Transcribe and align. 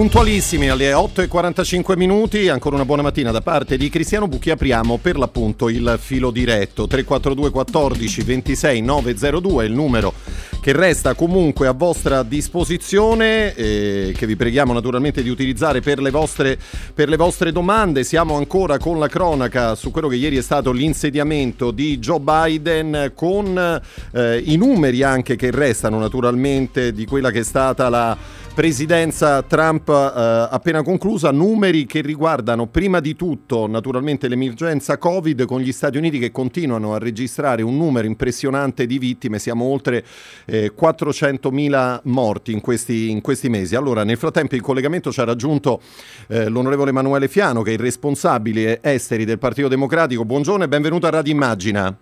Puntualissimi 0.00 0.70
alle 0.70 0.92
8.45 0.92 1.94
minuti, 1.94 2.48
ancora 2.48 2.74
una 2.74 2.86
buona 2.86 3.02
mattina 3.02 3.32
da 3.32 3.42
parte 3.42 3.76
di 3.76 3.90
Cristiano 3.90 4.28
Bucchi, 4.28 4.48
apriamo 4.48 4.96
per 4.96 5.18
l'appunto 5.18 5.68
il 5.68 5.98
filo 6.00 6.30
diretto 6.30 6.86
342 6.86 7.50
14 7.50 8.22
26 8.22 8.80
902, 8.80 9.66
il 9.66 9.72
numero 9.72 10.14
che 10.62 10.72
resta 10.72 11.12
comunque 11.12 11.66
a 11.66 11.72
vostra 11.72 12.22
disposizione 12.22 13.54
e 13.54 14.14
che 14.16 14.26
vi 14.26 14.36
preghiamo 14.36 14.72
naturalmente 14.72 15.22
di 15.22 15.28
utilizzare 15.28 15.80
per 15.80 16.00
le, 16.00 16.10
vostre, 16.10 16.58
per 16.94 17.10
le 17.10 17.16
vostre 17.16 17.52
domande. 17.52 18.02
Siamo 18.02 18.36
ancora 18.36 18.78
con 18.78 18.98
la 18.98 19.08
cronaca 19.08 19.74
su 19.74 19.90
quello 19.90 20.08
che 20.08 20.16
ieri 20.16 20.38
è 20.38 20.42
stato 20.42 20.72
l'insediamento 20.72 21.70
di 21.70 21.98
Joe 21.98 22.20
Biden 22.20 23.12
con 23.14 23.80
eh, 24.12 24.42
i 24.46 24.56
numeri 24.56 25.02
anche 25.02 25.36
che 25.36 25.50
restano 25.50 25.98
naturalmente 25.98 26.92
di 26.92 27.04
quella 27.04 27.30
che 27.30 27.40
è 27.40 27.44
stata 27.44 27.90
la 27.90 28.16
presidenza 28.54 29.42
Trump 29.42 29.88
eh, 29.88 30.48
appena 30.50 30.82
conclusa, 30.82 31.30
numeri 31.30 31.86
che 31.86 32.00
riguardano 32.00 32.66
prima 32.66 33.00
di 33.00 33.14
tutto 33.14 33.66
naturalmente 33.66 34.28
l'emergenza 34.28 34.98
Covid 34.98 35.44
con 35.44 35.60
gli 35.60 35.72
Stati 35.72 35.96
Uniti 35.96 36.18
che 36.18 36.30
continuano 36.30 36.94
a 36.94 36.98
registrare 36.98 37.62
un 37.62 37.76
numero 37.76 38.06
impressionante 38.06 38.86
di 38.86 38.98
vittime, 38.98 39.38
siamo 39.38 39.64
oltre 39.66 40.04
eh, 40.46 40.72
400.000 40.78 42.00
morti 42.04 42.52
in 42.52 42.60
questi, 42.60 43.10
in 43.10 43.20
questi, 43.20 43.48
mesi. 43.48 43.76
Allora 43.76 44.04
nel 44.04 44.16
frattempo 44.16 44.54
in 44.56 44.62
collegamento 44.62 45.12
ci 45.12 45.20
ha 45.20 45.24
raggiunto 45.24 45.80
eh, 46.28 46.48
l'onorevole 46.48 46.90
Emanuele 46.90 47.28
Fiano 47.28 47.62
che 47.62 47.70
è 47.70 47.74
il 47.74 47.80
responsabile 47.80 48.80
esteri 48.82 49.24
del 49.24 49.38
Partito 49.38 49.68
Democratico. 49.68 50.24
Buongiorno 50.24 50.64
e 50.64 50.68
benvenuto 50.68 51.06
a 51.06 51.10
Radio 51.10 51.32
Immagina. 51.32 51.96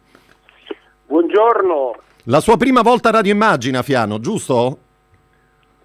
Buongiorno. 1.07 1.97
La 2.25 2.41
sua 2.41 2.57
prima 2.57 2.83
volta 2.83 3.11
a 3.11 3.13
Radio 3.13 3.33
Immagina, 3.33 3.83
Fiano, 3.83 4.19
giusto? 4.21 4.79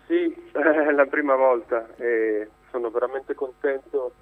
Sì, 0.07 0.42
è 0.71 0.91
la 0.91 1.05
prima 1.05 1.35
volta 1.35 1.87
e 1.97 2.49
sono 2.71 2.89
veramente 2.89 3.33
contento 3.33 4.13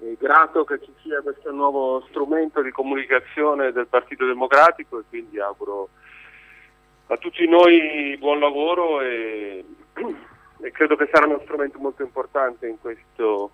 e 0.00 0.16
grato 0.18 0.64
che 0.64 0.80
ci 0.80 0.92
sia 1.02 1.22
questo 1.22 1.50
nuovo 1.52 2.04
strumento 2.08 2.60
di 2.60 2.70
comunicazione 2.70 3.72
del 3.72 3.86
Partito 3.86 4.26
Democratico 4.26 4.98
e 4.98 5.04
quindi 5.08 5.40
auguro 5.40 5.88
a 7.06 7.16
tutti 7.16 7.46
noi 7.48 8.16
buon 8.18 8.40
lavoro 8.40 9.00
e, 9.00 9.64
e 10.60 10.70
credo 10.70 10.96
che 10.96 11.08
sarà 11.10 11.26
uno 11.26 11.40
strumento 11.44 11.78
molto 11.78 12.02
importante 12.02 12.66
in 12.66 12.78
questo 12.80 13.52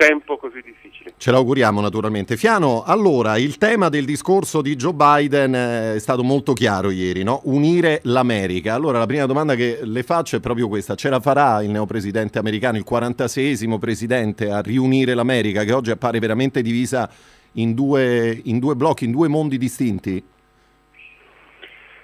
tempo 0.00 0.38
così 0.38 0.62
difficile. 0.64 1.12
Ce 1.18 1.30
l'auguriamo 1.30 1.82
naturalmente. 1.82 2.38
Fiano, 2.38 2.82
allora 2.82 3.36
il 3.36 3.58
tema 3.58 3.90
del 3.90 4.06
discorso 4.06 4.62
di 4.62 4.74
Joe 4.74 4.94
Biden 4.94 5.54
eh, 5.54 5.94
è 5.96 5.98
stato 5.98 6.24
molto 6.24 6.54
chiaro 6.54 6.88
ieri, 6.88 7.22
no? 7.22 7.42
unire 7.44 8.00
l'America. 8.04 8.72
Allora 8.72 8.98
la 8.98 9.04
prima 9.04 9.26
domanda 9.26 9.54
che 9.54 9.80
le 9.82 10.02
faccio 10.02 10.36
è 10.36 10.40
proprio 10.40 10.68
questa, 10.68 10.94
ce 10.94 11.10
la 11.10 11.20
farà 11.20 11.62
il 11.62 11.68
neopresidente 11.68 12.38
americano, 12.38 12.78
il 12.78 12.86
46esimo 12.88 13.78
presidente, 13.78 14.50
a 14.50 14.62
riunire 14.62 15.12
l'America 15.12 15.64
che 15.64 15.72
oggi 15.72 15.90
appare 15.90 16.18
veramente 16.18 16.62
divisa 16.62 17.10
in 17.54 17.74
due, 17.74 18.40
in 18.44 18.58
due 18.58 18.74
blocchi, 18.76 19.04
in 19.04 19.10
due 19.10 19.28
mondi 19.28 19.58
distinti? 19.58 20.22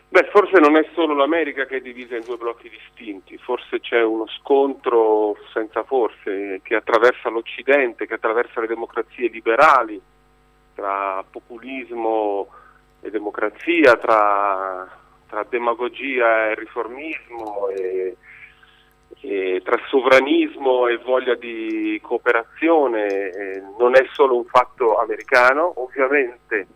Beh, 0.08 0.28
forse 0.30 0.60
non 0.60 0.76
è 0.76 0.88
solo 0.94 1.14
l'America 1.14 1.66
che 1.66 1.78
è 1.78 1.80
divisa 1.80 2.16
in 2.16 2.22
due 2.24 2.36
blocchi 2.36 2.70
distinti, 2.70 3.36
forse 3.38 3.80
c'è 3.80 4.02
uno 4.02 4.26
scontro 4.28 5.36
senza 5.52 5.82
forse 5.82 6.60
che 6.62 6.76
attraversa 6.76 7.28
l'Occidente, 7.28 8.06
che 8.06 8.14
attraversa 8.14 8.60
le 8.60 8.68
democrazie 8.68 9.28
liberali, 9.28 10.00
tra 10.74 11.24
populismo 11.28 12.48
e 13.00 13.10
democrazia, 13.10 13.96
tra, 13.96 14.88
tra 15.28 15.44
demagogia 15.48 16.50
e 16.50 16.54
riformismo, 16.54 17.68
e, 17.70 18.16
e 19.20 19.60
tra 19.64 19.78
sovranismo 19.88 20.86
e 20.86 20.98
voglia 20.98 21.34
di 21.34 21.98
cooperazione. 22.00 23.30
E 23.30 23.62
non 23.78 23.96
è 23.96 24.06
solo 24.12 24.36
un 24.36 24.44
fatto 24.44 24.98
americano, 24.98 25.72
ovviamente 25.76 26.66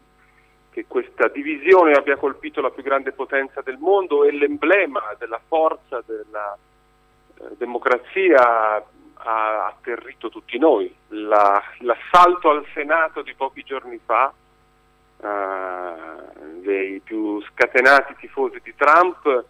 che 0.70 0.86
questa 0.86 1.28
divisione 1.28 1.92
abbia 1.92 2.16
colpito 2.16 2.60
la 2.60 2.70
più 2.70 2.82
grande 2.82 3.12
potenza 3.12 3.60
del 3.60 3.78
mondo 3.78 4.25
e 4.25 4.32
l'emblema 4.32 5.14
della 5.19 5.41
forza 5.47 6.03
della 6.06 6.56
eh, 7.38 7.56
democrazia 7.58 8.82
ha 9.22 9.66
atterrito 9.66 10.30
tutti 10.30 10.59
noi. 10.59 10.94
La, 11.09 11.62
l'assalto 11.80 12.50
al 12.50 12.64
Senato 12.72 13.22
di 13.22 13.34
pochi 13.34 13.62
giorni 13.62 14.00
fa 14.04 14.32
eh, 15.22 15.92
dei 16.60 17.00
più 17.00 17.42
scatenati 17.42 18.14
tifosi 18.19 18.60
di 18.62 18.75
Trump 18.75 19.44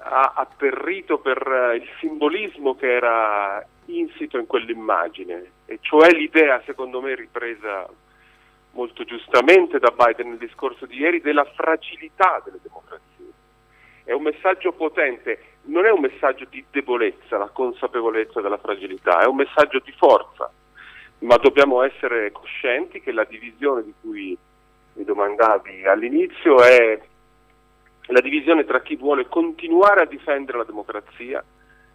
ha 0.00 0.32
atterrito 0.34 1.18
per 1.18 1.76
il 1.80 1.88
simbolismo 1.98 2.74
che 2.74 2.92
era 2.92 3.64
insito 3.86 4.38
in 4.38 4.46
quell'immagine, 4.46 5.50
e 5.66 5.78
cioè 5.80 6.10
l'idea, 6.12 6.62
secondo 6.64 7.00
me, 7.00 7.14
ripresa 7.14 7.88
molto 8.78 9.02
giustamente 9.02 9.80
da 9.80 9.90
Biden 9.90 10.28
nel 10.28 10.38
discorso 10.38 10.86
di 10.86 10.98
ieri 10.98 11.20
della 11.20 11.44
fragilità 11.44 12.40
delle 12.44 12.60
democrazie. 12.62 13.26
È 14.04 14.12
un 14.12 14.22
messaggio 14.22 14.70
potente, 14.70 15.56
non 15.62 15.84
è 15.84 15.90
un 15.90 16.00
messaggio 16.00 16.46
di 16.48 16.64
debolezza, 16.70 17.38
la 17.38 17.48
consapevolezza 17.48 18.40
della 18.40 18.56
fragilità, 18.56 19.18
è 19.18 19.26
un 19.26 19.34
messaggio 19.34 19.80
di 19.80 19.92
forza, 19.96 20.48
ma 21.18 21.36
dobbiamo 21.38 21.82
essere 21.82 22.30
coscienti 22.30 23.00
che 23.00 23.10
la 23.10 23.24
divisione 23.24 23.82
di 23.82 23.92
cui 24.00 24.38
mi 24.92 25.04
domandavi 25.04 25.84
all'inizio 25.84 26.62
è 26.62 27.00
la 28.10 28.20
divisione 28.20 28.64
tra 28.64 28.80
chi 28.80 28.94
vuole 28.94 29.26
continuare 29.26 30.02
a 30.02 30.06
difendere 30.06 30.58
la 30.58 30.64
democrazia 30.64 31.44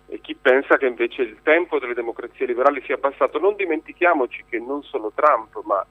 e 0.07 0.19
chi 0.19 0.35
pensa 0.35 0.75
che 0.75 0.85
invece 0.85 1.21
il 1.21 1.37
tempo 1.41 1.79
delle 1.79 1.93
democrazie 1.93 2.45
liberali 2.45 2.83
sia 2.85 2.97
passato. 2.97 3.39
Non 3.39 3.55
dimentichiamoci 3.55 4.43
che 4.49 4.59
non 4.59 4.83
solo 4.83 5.13
Trump, 5.15 5.61
ma 5.63 5.83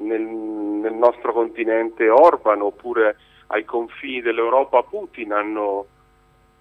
nel, 0.00 0.20
nel 0.20 0.94
nostro 0.94 1.32
continente 1.32 2.08
Orban 2.08 2.60
oppure 2.60 3.16
ai 3.48 3.64
confini 3.64 4.20
dell'Europa 4.20 4.82
Putin 4.82 5.32
hanno 5.32 5.86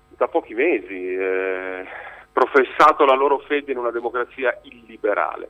da 0.10 0.28
pochi 0.28 0.54
mesi 0.54 1.14
eh, 1.14 1.86
professato 2.32 3.06
la 3.06 3.16
loro 3.16 3.40
fede 3.40 3.72
in 3.72 3.78
una 3.78 3.92
democrazia 3.92 4.58
illiberale. 4.64 5.50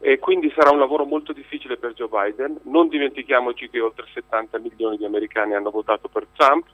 E 0.00 0.18
quindi 0.18 0.52
sarà 0.54 0.70
un 0.70 0.78
lavoro 0.78 1.04
molto 1.04 1.32
difficile 1.32 1.78
per 1.78 1.94
Joe 1.94 2.08
Biden. 2.08 2.60
Non 2.64 2.88
dimentichiamoci 2.88 3.70
che 3.70 3.80
oltre 3.80 4.06
70 4.12 4.58
milioni 4.58 4.96
di 4.98 5.04
americani 5.04 5.54
hanno 5.54 5.70
votato 5.70 6.08
per 6.08 6.26
Trump 6.36 6.66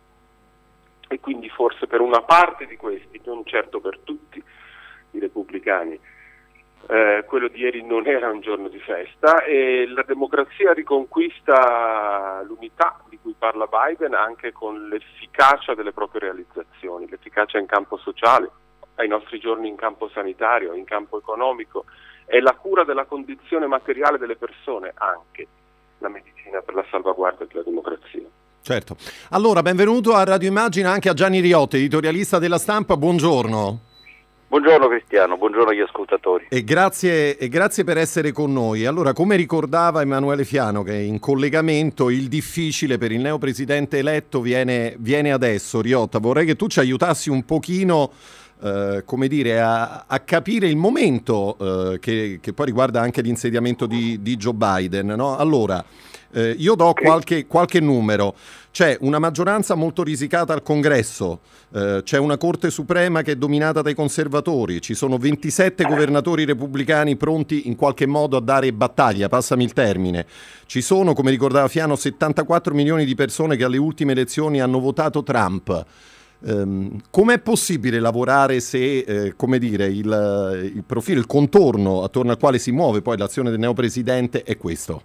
e 1.09 1.21
quindi 1.21 1.49
forse 1.49 1.87
per 1.87 2.01
una 2.01 2.23
parte 2.23 2.67
di 2.67 2.77
questi, 2.77 3.21
non 3.25 3.45
certo 3.45 3.81
per 3.81 3.99
tutti 4.03 4.43
i 5.13 5.19
repubblicani, 5.19 5.99
eh, 6.89 7.25
quello 7.27 7.49
di 7.49 7.61
ieri 7.61 7.85
non 7.85 8.07
era 8.07 8.31
un 8.31 8.41
giorno 8.41 8.69
di 8.69 8.79
festa 8.79 9.45
e 9.45 9.87
la 9.89 10.03
democrazia 10.03 10.73
riconquista 10.73 12.43
l'unità 12.47 13.01
di 13.09 13.19
cui 13.21 13.35
parla 13.39 13.69
Biden 13.69 14.15
anche 14.15 14.53
con 14.53 14.89
l'efficacia 14.89 15.75
delle 15.75 15.93
proprie 15.93 16.23
realizzazioni, 16.23 17.09
l'efficacia 17.09 17.59
in 17.59 17.67
campo 17.67 17.97
sociale, 17.99 18.51
ai 18.97 19.09
nostri 19.09 19.39
giorni 19.39 19.69
in 19.69 19.77
campo 19.77 20.09
sanitario, 20.09 20.75
in 20.75 20.85
campo 20.85 21.19
economico 21.19 21.85
e 22.27 22.41
la 22.41 22.55
cura 22.55 22.85
della 22.85 23.05
condizione 23.05 23.67
materiale 23.67 24.19
delle 24.19 24.37
persone 24.37 24.93
anche 24.95 25.47
la 25.99 26.09
medicina 26.09 26.61
per 26.61 26.75
la 26.75 26.85
salvaguardia 26.91 27.47
della 27.47 27.63
democrazia. 27.63 28.23
Certo. 28.63 28.97
Allora, 29.31 29.63
benvenuto 29.63 30.15
a 30.15 30.25
Radio 30.25 30.49
Immagina 30.49 30.91
anche 30.91 31.09
a 31.09 31.15
Gianni 31.15 31.41
Riotti, 31.41 31.77
editorialista 31.77 32.39
della 32.39 32.59
stampa. 32.59 32.97
Buongiorno. 32.97 33.90
Buongiorno 34.51 34.89
Cristiano, 34.89 35.37
buongiorno 35.37 35.71
agli 35.71 35.79
ascoltatori. 35.79 36.47
E 36.49 36.65
grazie, 36.65 37.39
e 37.39 37.47
grazie, 37.47 37.85
per 37.85 37.99
essere 37.99 38.33
con 38.33 38.53
noi. 38.53 38.85
Allora, 38.85 39.13
come 39.13 39.37
ricordava 39.37 40.01
Emanuele 40.01 40.45
Fiano, 40.45 40.83
che 40.83 40.97
in 40.97 41.21
collegamento, 41.21 42.11
il 42.11 42.27
difficile 42.27 42.99
per 42.99 43.13
il 43.13 43.21
neopresidente 43.21 43.99
eletto 43.99 44.41
viene, 44.41 44.97
viene 44.99 45.31
adesso. 45.31 45.81
Riotta, 45.81 46.19
vorrei 46.19 46.47
che 46.47 46.57
tu 46.57 46.67
ci 46.67 46.81
aiutassi 46.81 47.31
un 47.31 47.45
pochino 47.45 48.11
eh, 48.63 49.03
come 49.05 49.29
dire, 49.29 49.61
a, 49.61 50.05
a, 50.07 50.21
capire 50.21 50.69
il 50.69 50.77
momento 50.77 51.57
eh, 51.59 51.99
che, 51.99 52.39
che, 52.41 52.53
poi 52.53 52.67
riguarda 52.67 53.01
anche 53.01 53.23
l'insediamento 53.23 53.87
di, 53.87 54.21
di 54.21 54.37
Joe 54.37 54.55
Biden. 54.55 55.07
No? 55.07 55.37
Allora, 55.37 55.85
eh, 56.33 56.55
io 56.59 56.75
do 56.75 56.93
qualche, 56.93 57.47
qualche, 57.47 57.81
numero. 57.81 58.35
C'è 58.71 58.97
una 59.01 59.19
maggioranza 59.19 59.75
molto 59.75 60.05
risicata 60.05 60.53
al 60.53 60.63
congresso, 60.63 61.41
eh, 61.73 62.03
c'è 62.05 62.19
una 62.19 62.37
Corte 62.37 62.71
Suprema 62.71 63.23
che 63.23 63.33
è 63.33 63.37
dominata 63.37 63.83
dai 63.83 63.95
conservatori, 63.95 64.81
ci 64.81 64.95
sono 64.95 65.19
27 65.19 65.83
governatori 65.85 66.45
repubblicani 66.45 67.17
pronti 67.17 67.67
in 67.67 67.75
qualche 67.75 68.07
modo 68.07 68.37
a 68.37 68.41
dare 68.41 68.73
battaglia, 68.73 69.29
passami 69.29 69.65
il 69.65 69.73
termine. 69.73 70.25
Ci 70.67 70.83
sono, 70.83 71.15
come 71.15 71.31
ricordava 71.31 71.67
Fiano, 71.67 71.97
74 71.97 72.73
milioni 72.73 73.05
di 73.05 73.17
persone 73.17 73.57
che 73.57 73.65
alle 73.65 73.79
ultime 73.79 74.13
elezioni 74.13 74.61
hanno 74.61 74.79
votato 74.79 75.25
Trump. 75.25 75.87
Um, 76.43 76.99
com'è 77.11 77.39
possibile 77.39 78.01
lavorare 78.01 78.61
se, 78.61 79.01
eh, 79.01 79.37
come 79.37 79.59
dire, 79.59 79.87
il, 79.87 80.71
il, 80.75 80.85
profilo, 80.87 81.21
il 81.21 81.27
contorno 81.27 82.03
attorno 82.03 82.31
al 82.31 82.39
quale 82.39 82.59
si 82.59 82.73
muove 82.73 83.03
poi 83.03 83.19
l'azione 83.19 83.51
del 83.51 83.59
neopresidente 83.59 84.43
è 84.43 84.57
questo? 84.57 85.03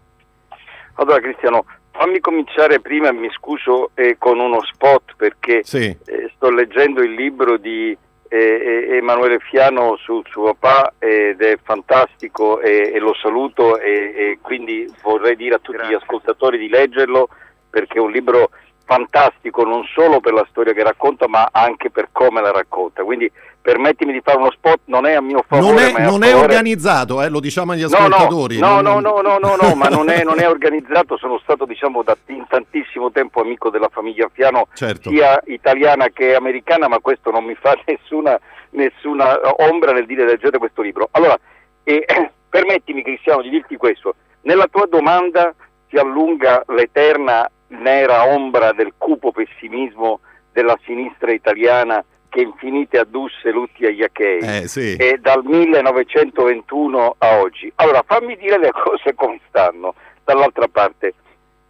Allora 0.93 1.19
Cristiano, 1.19 1.65
fammi 1.91 2.19
cominciare 2.21 2.79
prima, 2.79 3.11
mi 3.11 3.29
scuso, 3.31 3.91
eh, 3.95 4.15
con 4.17 4.39
uno 4.39 4.61
spot 4.63 5.15
perché 5.17 5.61
sì. 5.63 5.83
eh, 6.05 6.31
sto 6.35 6.49
leggendo 6.49 7.01
il 7.01 7.13
libro 7.13 7.57
di 7.57 7.97
eh, 8.29 8.97
Emanuele 8.97 9.39
Fiano 9.39 9.97
sul 9.97 10.23
suo 10.29 10.53
papà 10.53 10.93
ed 10.99 11.41
è 11.41 11.57
fantastico 11.61 12.59
e, 12.59 12.91
e 12.93 12.99
lo 12.99 13.13
saluto 13.13 13.77
e, 13.77 14.13
e, 14.15 14.37
quindi 14.41 14.91
vorrei 15.03 15.35
dire 15.35 15.55
a 15.55 15.59
tutti 15.59 15.77
Grazie. 15.77 15.95
gli 15.95 15.99
ascoltatori 16.01 16.57
di 16.57 16.67
leggerlo 16.67 17.29
perché 17.69 17.97
è 17.97 18.01
un 18.01 18.11
libro 18.11 18.49
fantastico 18.85 19.63
non 19.63 19.83
solo 19.93 20.19
per 20.19 20.33
la 20.33 20.45
storia 20.49 20.73
che 20.73 20.83
racconta 20.83 21.27
ma 21.27 21.49
anche 21.51 21.89
per 21.89 22.09
come 22.11 22.41
la 22.41 22.51
racconta. 22.51 23.03
Quindi 23.03 23.29
permettimi 23.61 24.13
di 24.13 24.21
fare 24.23 24.37
uno 24.37 24.51
spot 24.51 24.81
non 24.85 25.07
è 25.07 25.13
a 25.13 25.21
mio 25.21 25.43
favore 25.47 25.91
non 25.91 25.95
è, 25.95 26.05
non 26.05 26.23
è 26.23 26.35
organizzato 26.35 27.23
eh, 27.23 27.29
lo 27.29 27.39
diciamo 27.39 27.71
agli 27.71 27.81
ascoltatori 27.81 28.59
no 28.59 28.79
no 28.79 28.99
no 28.99 29.21
no, 29.21 29.39
no, 29.39 29.39
no, 29.39 29.55
no 29.59 29.73
ma 29.73 29.87
non 29.87 30.11
è, 30.11 30.21
non 30.23 30.39
è, 30.39 30.47
organizzato 30.47 31.17
sono 31.17 31.39
stato 31.39 31.65
diciamo 31.65 32.03
da 32.03 32.15
in 32.27 32.45
tantissimo 32.47 33.11
tempo 33.11 33.41
amico 33.41 33.71
della 33.71 33.89
famiglia 33.91 34.29
Fiano 34.31 34.67
certo. 34.75 35.09
sia 35.09 35.41
italiana 35.45 36.09
che 36.09 36.35
americana 36.35 36.87
ma 36.87 36.99
questo 36.99 37.31
non 37.31 37.43
mi 37.43 37.55
fa 37.55 37.75
nessuna, 37.85 38.39
nessuna 38.71 39.39
ombra 39.57 39.91
nel 39.91 40.05
dire 40.05 40.25
leggete 40.25 40.57
questo 40.57 40.81
libro. 40.81 41.09
Allora 41.11 41.37
eh, 41.83 42.05
permettimi 42.49 43.03
Cristiano 43.03 43.41
di 43.41 43.49
dirti 43.49 43.77
questo. 43.77 44.15
Nella 44.41 44.67
tua 44.69 44.85
domanda 44.85 45.53
si 45.89 45.97
allunga 45.97 46.63
l'eterna 46.67 47.49
nera 47.67 48.27
ombra 48.27 48.71
del 48.73 48.93
cupo 48.97 49.31
pessimismo 49.31 50.19
della 50.51 50.77
sinistra 50.85 51.31
italiana 51.31 52.03
che 52.29 52.41
infinite 52.41 52.97
addusse 52.99 53.49
lutti 53.49 53.85
agli 53.85 54.03
achei 54.03 54.39
eh, 54.39 54.67
sì. 54.67 54.95
e 54.97 55.17
dal 55.21 55.43
1921 55.45 57.15
a 57.17 57.39
oggi. 57.39 57.71
Allora 57.75 58.03
fammi 58.05 58.35
dire 58.35 58.59
le 58.59 58.71
cose 58.71 59.13
come 59.15 59.39
stanno. 59.47 59.95
Dall'altra 60.23 60.67
parte, 60.67 61.13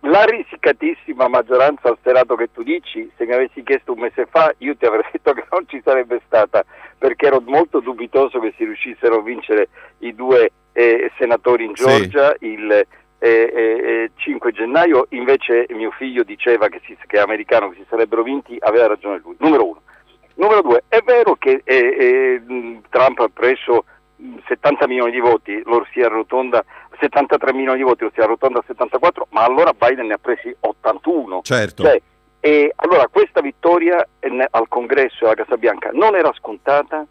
la 0.01 0.23
risicatissima 0.23 1.27
maggioranza 1.27 1.89
al 1.89 1.97
Senato 2.01 2.35
che 2.35 2.49
tu 2.51 2.63
dici, 2.63 3.09
se 3.17 3.25
mi 3.25 3.33
avessi 3.33 3.63
chiesto 3.63 3.93
un 3.93 3.99
mese 3.99 4.25
fa, 4.25 4.53
io 4.59 4.75
ti 4.75 4.85
avrei 4.85 5.03
detto 5.11 5.33
che 5.33 5.45
non 5.51 5.67
ci 5.67 5.81
sarebbe 5.83 6.21
stata, 6.25 6.63
perché 6.97 7.27
ero 7.27 7.41
molto 7.45 7.79
dubitoso 7.79 8.39
che 8.39 8.53
si 8.57 8.63
riuscissero 8.63 9.17
a 9.17 9.21
vincere 9.21 9.69
i 9.99 10.15
due 10.15 10.51
eh, 10.73 11.11
senatori 11.17 11.65
in 11.65 11.73
Georgia, 11.73 12.35
sì. 12.39 12.47
il 12.47 12.87
eh, 13.27 14.11
5 14.15 14.51
gennaio, 14.51 15.07
invece 15.09 15.65
mio 15.69 15.91
figlio 15.91 16.23
diceva 16.23 16.67
che, 16.67 16.81
si, 16.85 16.97
che, 17.07 17.17
è 17.17 17.21
americano, 17.21 17.69
che 17.69 17.77
si 17.77 17.85
sarebbero 17.89 18.23
vinti, 18.23 18.57
aveva 18.59 18.87
ragione 18.87 19.19
lui. 19.23 19.35
Numero 19.39 19.67
uno. 19.67 19.81
Numero 20.35 20.61
due, 20.61 20.83
è 20.89 20.99
vero 21.01 21.35
che 21.35 21.61
eh, 21.63 22.41
Trump 22.89 23.19
ha 23.19 23.29
preso 23.29 23.85
70 24.47 24.87
milioni 24.87 25.11
di 25.11 25.19
voti, 25.19 25.61
lo 25.65 25.85
si 25.91 26.01
arrotonda 26.01 26.63
73 26.99 27.53
milioni 27.53 27.77
di 27.77 27.83
voti, 27.83 28.03
lo 28.03 28.11
si 28.13 28.19
arrotonda 28.19 28.59
a 28.59 28.63
74, 28.65 29.27
ma 29.29 29.43
allora 29.43 29.73
Biden 29.73 30.07
ne 30.07 30.13
ha 30.13 30.17
presi 30.17 30.53
81. 30.59 31.41
Certo. 31.43 31.83
Cioè, 31.83 32.01
e 32.39 32.71
allora 32.75 33.07
questa 33.07 33.41
vittoria 33.41 34.05
al 34.51 34.67
congresso 34.67 35.23
e 35.23 35.25
alla 35.25 35.35
Casa 35.35 35.57
Bianca 35.57 35.89
non 35.93 36.15
era 36.15 36.31
scontata 36.33 37.05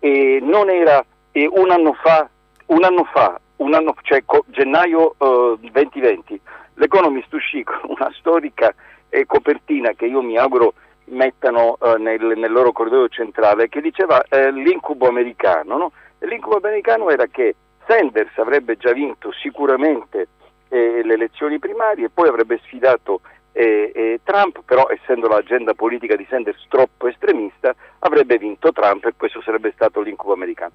e 0.00 0.40
non 0.42 0.70
era 0.70 1.04
e 1.30 1.48
un 1.50 1.70
anno 1.70 1.92
fa, 1.92 2.28
un 2.66 2.82
anno 2.84 3.04
fa 3.04 3.40
anno, 3.70 3.94
cioè 4.02 4.22
gennaio 4.46 5.14
uh, 5.18 5.56
2020, 5.58 6.40
l'Economist 6.74 7.32
uscì 7.32 7.62
con 7.62 7.80
una 7.98 8.10
storica 8.18 8.74
eh, 9.08 9.26
copertina 9.26 9.92
che 9.92 10.06
io 10.06 10.22
mi 10.22 10.36
auguro 10.36 10.74
mettano 11.06 11.76
uh, 11.78 11.96
nel, 11.98 12.32
nel, 12.36 12.50
loro 12.52 12.72
corridoio 12.72 13.08
centrale 13.08 13.68
che 13.68 13.80
diceva 13.80 14.22
eh, 14.28 14.50
l'incubo 14.50 15.08
americano. 15.08 15.76
No? 15.76 15.92
L'incubo 16.20 16.56
americano 16.56 17.10
era 17.10 17.26
che 17.26 17.54
Sanders 17.86 18.36
avrebbe 18.38 18.76
già 18.76 18.92
vinto 18.92 19.32
sicuramente 19.32 20.28
eh, 20.68 21.02
le 21.04 21.14
elezioni 21.14 21.58
primarie, 21.58 22.08
poi 22.08 22.28
avrebbe 22.28 22.60
sfidato 22.64 23.20
eh, 23.52 23.92
eh, 23.94 24.20
Trump, 24.24 24.62
però 24.64 24.88
essendo 24.88 25.28
l'agenda 25.28 25.74
politica 25.74 26.16
di 26.16 26.26
Sanders 26.28 26.64
troppo 26.68 27.08
estremista, 27.08 27.74
avrebbe 28.00 28.38
vinto 28.38 28.72
Trump 28.72 29.04
e 29.04 29.14
questo 29.16 29.42
sarebbe 29.42 29.72
stato 29.74 30.00
l'incubo 30.00 30.32
americano. 30.32 30.72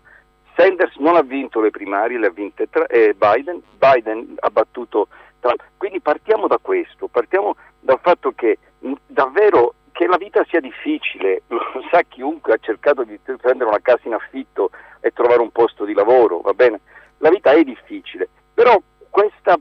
Sanders 0.58 0.96
non 0.96 1.16
ha 1.16 1.22
vinto 1.22 1.62
le 1.62 1.70
primarie, 1.70 2.18
le 2.18 2.28
ha 2.28 2.32
vinte 2.32 2.68
tra, 2.68 2.88
eh, 2.88 3.14
Biden, 3.14 3.62
Biden 3.78 4.34
ha 4.40 4.50
battuto 4.50 5.08
Trump. 5.40 5.62
Quindi 5.78 6.00
partiamo 6.00 6.48
da 6.48 6.58
questo, 6.60 7.08
partiamo 7.08 7.56
dal 7.80 8.00
fatto 8.02 8.32
che 8.32 8.58
mh, 8.80 8.94
davvero 9.06 9.76
che 9.92 10.08
la 10.08 10.18
vita 10.18 10.44
sia 10.50 10.60
difficile, 10.60 11.44
lo 11.48 11.62
sa 11.92 12.02
chiunque 12.02 12.54
ha 12.54 12.58
cercato 12.60 13.04
di 13.04 13.20
prendere 13.20 13.70
una 13.70 13.82
casa 13.82 14.02
in 14.06 14.16
affitto 14.16 14.72
e 15.00 15.12
trovare 15.12 15.42
un 15.42 15.52
posto 15.52 15.86
di 15.86 15.94
lavoro, 15.94 16.42
va 16.42 16.54
bene? 16.54 16.82
La 17.20 17.30
vita 17.30 17.52
è 17.52 17.64
difficile, 17.64 18.28
però 18.52 18.82
questo 19.12 19.60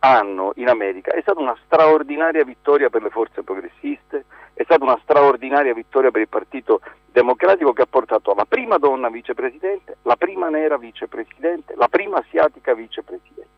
anno 0.00 0.52
in 0.56 0.68
America 0.68 1.12
è 1.12 1.20
stata 1.20 1.40
una 1.40 1.56
straordinaria 1.64 2.44
vittoria 2.44 2.90
per 2.90 3.02
le 3.02 3.10
forze 3.10 3.42
progressiste, 3.42 4.24
è 4.54 4.64
stata 4.64 4.82
una 4.82 4.98
straordinaria 5.02 5.72
vittoria 5.74 6.10
per 6.10 6.22
il 6.22 6.28
Partito 6.28 6.80
Democratico 7.18 7.72
che 7.72 7.82
ha 7.82 7.86
portato 7.90 8.32
la 8.32 8.44
prima 8.44 8.78
donna 8.78 9.08
vicepresidente, 9.08 9.96
la 10.02 10.14
prima 10.14 10.48
nera 10.50 10.78
vicepresidente, 10.78 11.74
la 11.74 11.88
prima 11.88 12.18
asiatica 12.18 12.74
vicepresidente. 12.74 13.48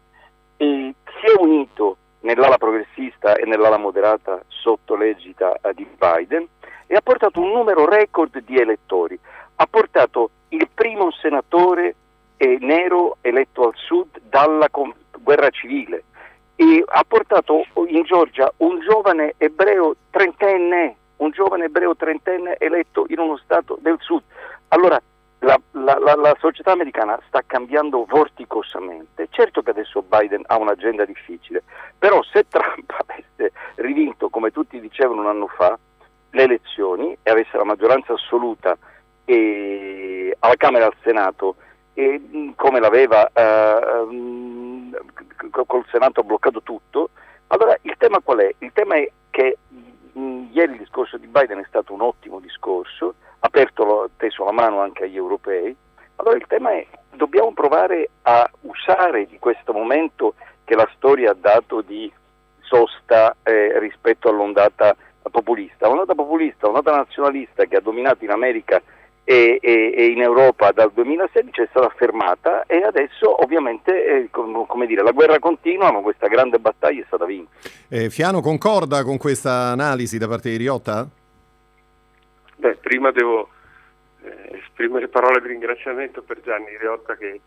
E 0.57 0.95
si 1.05 1.27
è 1.27 1.39
unito 1.39 1.99
nell'ala 2.21 2.57
progressista 2.57 3.35
e 3.35 3.45
nell'ala 3.45 3.77
moderata 3.77 4.43
sotto 4.49 4.97
l'egida 4.97 5.61
di 5.75 5.87
Biden 5.87 6.49
e 6.87 6.95
ha 6.95 7.03
portato 7.03 7.39
un 7.39 7.51
numero 7.51 7.87
record 7.87 8.39
di 8.39 8.57
elettori. 8.57 9.19
Ha 9.57 9.67
portato 9.67 10.31
il 10.49 10.67
primo 10.73 11.11
senatore 11.13 11.95
eh, 12.39 12.57
nero 12.63 13.19
eletto 13.21 13.67
al 13.67 13.75
sud 13.75 14.21
dalla 14.23 14.69
guerra 15.19 15.51
civile 15.51 16.05
e 16.57 16.83
ha 16.87 17.05
portato 17.07 17.67
in 17.89 18.05
Georgia 18.05 18.51
un 18.59 18.81
giovane 18.81 19.35
ebreo 19.37 19.97
trentenne, 20.11 20.97
un 21.21 21.31
giovane 21.31 21.65
ebreo 21.65 21.97
trentenne 21.97 22.57
eletto 22.59 23.07
in 23.09 23.19
uno 23.19 23.37
stato 23.37 23.79
del 23.81 23.97
sud. 24.01 24.23
Allora 24.69 25.01
la, 25.41 25.59
la, 25.73 25.99
la, 25.99 26.15
la, 26.17 26.37
società 26.39 26.73
americana 26.73 27.19
sta 27.27 27.43
cambiando 27.47 28.05
vorticosamente. 28.05 29.29
Certo 29.31 29.63
che 29.63 29.71
adesso 29.71 30.03
Biden 30.03 30.43
ha 30.47 30.59
un'agenda 30.59 31.05
difficile, 31.05 31.63
però 31.99 32.23
se 32.23 32.47
Trump 32.49 32.93
avesse 33.07 33.53
rivinto, 33.77 34.29
come 34.29 34.51
tutti 34.51 34.81
dicevano 34.81 35.23
un 35.23 35.29
anno 35.29 35.47
fa, 35.47 35.79
le 36.33 36.43
elezioni 36.43 37.17
e 37.23 37.31
avesse 37.31 37.57
la 37.57 37.65
maggioranza 37.65 38.13
assoluta 38.13 38.77
e, 39.25 40.37
alla 40.39 40.57
Camera 40.57 40.85
e 40.85 40.89
al 40.89 40.97
Senato, 41.03 41.57
e, 41.95 42.53
come 42.55 42.81
l'aveva 42.81 43.29
eh, 43.33 43.99
um, 44.03 44.97
col 45.51 45.85
Senato 45.91 46.23
bloccato 46.23 46.63
tutto, 46.63 47.11
allora 47.49 47.77
il 47.83 47.95
tema 47.99 48.21
qual 48.21 48.39
è? 48.39 48.55
Il 48.59 48.71
tema 48.73 48.97
è 48.97 49.11
che 49.31 49.57
ieri 50.53 50.73
il 50.73 50.79
discorso 50.79 51.17
di 51.17 51.27
Biden 51.27 51.59
è 51.59 51.65
stato 51.67 51.93
un 51.93 52.03
ottimo 52.03 52.41
discorso, 52.41 53.15
aperto, 53.41 54.11
teso 54.17 54.45
la 54.45 54.53
mano 54.53 54.81
anche 54.81 55.05
agli 55.05 55.17
europei. 55.17 55.75
Allora 56.17 56.37
il 56.37 56.47
tema 56.47 56.73
è, 56.73 56.87
dobbiamo 57.15 57.53
provare 57.53 58.11
a 58.23 58.51
usare 58.63 59.27
di 59.27 59.39
questo 59.39 59.73
momento 59.73 60.35
che 60.65 60.75
la 60.75 60.89
storia 60.97 61.31
ha 61.31 61.37
dato 61.39 61.81
di 61.81 62.13
sosta 62.61 63.37
eh, 63.43 63.79
rispetto 63.79 64.29
all'ondata 64.29 64.95
populista. 65.31 65.89
L'ondata 65.89 66.15
populista, 66.15 66.67
l'ondata 66.67 66.97
nazionalista 66.97 67.65
che 67.65 67.77
ha 67.77 67.81
dominato 67.81 68.25
in 68.25 68.31
America 68.31 68.81
e, 69.31 69.61
e, 69.63 69.95
e, 69.97 70.07
in 70.07 70.21
Europa 70.21 70.73
dal 70.73 70.91
2016 70.93 71.61
è 71.61 71.67
stata 71.71 71.89
fermata 71.97 72.65
e 72.67 72.83
adesso 72.83 73.41
ovviamente 73.45 74.05
eh, 74.05 74.29
come 74.29 74.87
dire, 74.87 75.05
la 75.05 75.13
guerra 75.13 75.39
continua 75.39 75.93
ma 75.93 76.01
questa 76.01 76.27
grande 76.27 76.59
battaglia 76.59 77.03
è 77.03 77.05
stata 77.07 77.27
vinta. 77.27 77.53
Eh, 77.89 78.11
Fiano 78.11 78.41
concorda 78.41 79.05
con 79.05 79.19
questa 79.19 79.71
analisi 79.71 80.19
da 80.19 80.27
parte 80.27 80.51
di 80.51 80.57
Riotta? 80.57 81.09
Beh, 82.57 82.75
prima 82.79 83.13
devo 83.13 83.51
eh, 84.25 84.59
esprimere 84.65 85.07
parole 85.07 85.41
di 85.41 85.47
ringraziamento 85.47 86.23
per 86.23 86.41
Gianni 86.41 86.77
Riotta 86.77 87.15
che 87.15 87.41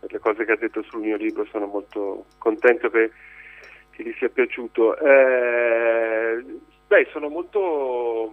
per 0.00 0.12
le 0.12 0.18
cose 0.18 0.46
che 0.46 0.52
ha 0.52 0.56
detto 0.56 0.82
sul 0.84 1.02
mio 1.02 1.18
libro 1.18 1.44
sono 1.50 1.66
molto 1.66 2.24
contento 2.38 2.88
che, 2.88 3.10
che 3.90 4.02
gli 4.02 4.14
sia 4.16 4.30
piaciuto. 4.30 4.96
Eh, 4.96 6.44
beh, 6.86 7.08
sono 7.12 7.28
molto, 7.28 8.32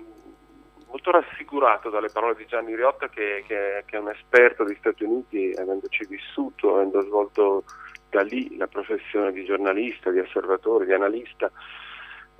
molto 0.94 1.10
rassicurato 1.10 1.90
dalle 1.90 2.10
parole 2.10 2.36
di 2.36 2.46
Gianni 2.46 2.76
Riotta 2.76 3.10
che, 3.10 3.44
che, 3.48 3.84
che, 3.86 3.98
è 3.98 4.00
un 4.00 4.10
esperto 4.10 4.64
degli 4.64 4.78
Stati 4.78 5.04
Uniti, 5.04 5.52
avendoci 5.58 6.06
vissuto, 6.06 6.76
avendo 6.76 7.02
svolto 7.02 7.64
da 8.12 8.22
lì 8.22 8.56
la 8.58 8.68
professione 8.68 9.32
di 9.32 9.44
giornalista, 9.44 10.12
di 10.12 10.20
osservatore, 10.20 10.86
di 10.86 10.94
analista. 10.94 11.52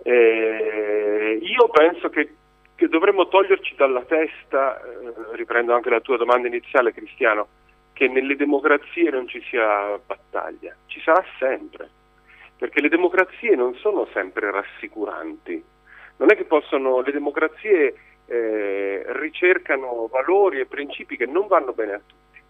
Eh, 0.04 1.40
io 1.42 1.68
penso 1.70 2.10
che 2.10 2.36
che 2.76 2.88
dovremmo 2.88 3.28
toglierci 3.28 3.76
dalla 3.76 4.04
testa, 4.04 4.82
eh, 4.82 5.14
riprendo 5.34 5.74
anche 5.74 5.90
la 5.90 6.02
tua 6.02 6.18
domanda 6.18 6.48
iniziale 6.48 6.94
Cristiano, 6.94 7.48
che 7.94 8.08
nelle 8.08 8.36
democrazie 8.36 9.10
non 9.10 9.28
ci 9.28 9.42
sia 9.48 9.98
battaglia, 10.06 10.76
ci 10.88 11.00
sarà 11.00 11.24
sempre, 11.40 11.90
perché 12.58 12.82
le 12.82 12.90
democrazie 12.90 13.56
non 13.56 13.76
sono 13.76 14.08
sempre 14.12 14.52
rassicuranti, 14.52 15.64
non 16.18 16.32
è 16.32 16.36
che 16.36 16.46
possono, 16.46 17.02
le 17.02 17.12
democrazie 17.12 17.96
eh, 18.28 19.04
ricercano 19.08 20.08
valori 20.12 20.60
e 20.60 20.66
principi 20.66 21.18
che 21.18 21.26
non 21.26 21.48
vanno 21.48 21.74
bene 21.74 21.94
a 21.94 22.02
tutti, 22.06 22.42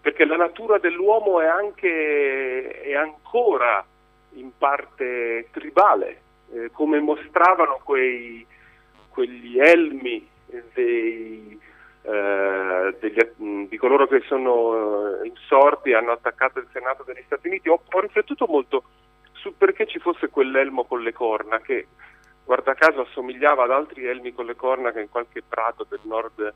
perché 0.00 0.24
la 0.24 0.36
natura 0.36 0.78
dell'uomo 0.78 1.40
è 1.40 1.46
anche 1.46 2.80
è 2.82 2.94
ancora 2.94 3.84
in 4.32 4.50
parte 4.56 5.48
tribale, 5.50 6.20
eh, 6.52 6.70
come 6.72 7.00
mostravano 7.00 7.80
quei, 7.82 8.46
quegli 9.08 9.58
elmi 9.58 10.26
dei, 10.74 11.60
eh, 12.02 12.96
degli, 13.00 13.66
di 13.68 13.76
coloro 13.76 14.06
che 14.06 14.20
sono 14.26 15.22
insorti 15.24 15.90
e 15.90 15.94
hanno 15.94 16.12
attaccato 16.12 16.58
il 16.58 16.68
Senato 16.72 17.02
degli 17.02 17.22
Stati 17.26 17.48
Uniti. 17.48 17.68
Ho, 17.68 17.80
ho 17.84 18.00
riflettuto 18.00 18.46
molto 18.46 18.84
su 19.32 19.56
perché 19.56 19.86
ci 19.86 19.98
fosse 19.98 20.28
quell'elmo 20.28 20.84
con 20.84 21.02
le 21.02 21.12
corna 21.12 21.58
che 21.60 21.86
guarda 22.48 22.72
caso 22.72 23.02
assomigliava 23.02 23.64
ad 23.64 23.70
altri 23.72 24.06
elmi 24.06 24.32
con 24.32 24.46
le 24.46 24.56
corna 24.56 24.90
che 24.90 25.02
in 25.02 25.10
qualche 25.10 25.42
prato 25.46 25.84
del 25.86 26.00
nord 26.04 26.54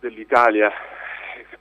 dell'Italia, 0.00 0.72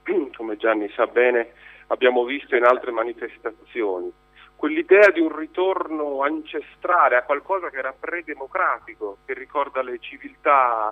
come 0.36 0.58
Gianni 0.58 0.90
sa 0.96 1.06
bene, 1.06 1.52
abbiamo 1.88 2.24
visto 2.24 2.56
in 2.56 2.64
altre 2.64 2.90
manifestazioni. 2.90 4.12
Quell'idea 4.56 5.12
di 5.12 5.20
un 5.20 5.38
ritorno 5.38 6.24
ancestrale 6.24 7.16
a 7.16 7.22
qualcosa 7.22 7.70
che 7.70 7.78
era 7.78 7.94
predemocratico, 7.94 9.20
che 9.24 9.36
ricorda 9.36 9.84
le 9.84 10.00
civiltà 10.00 10.92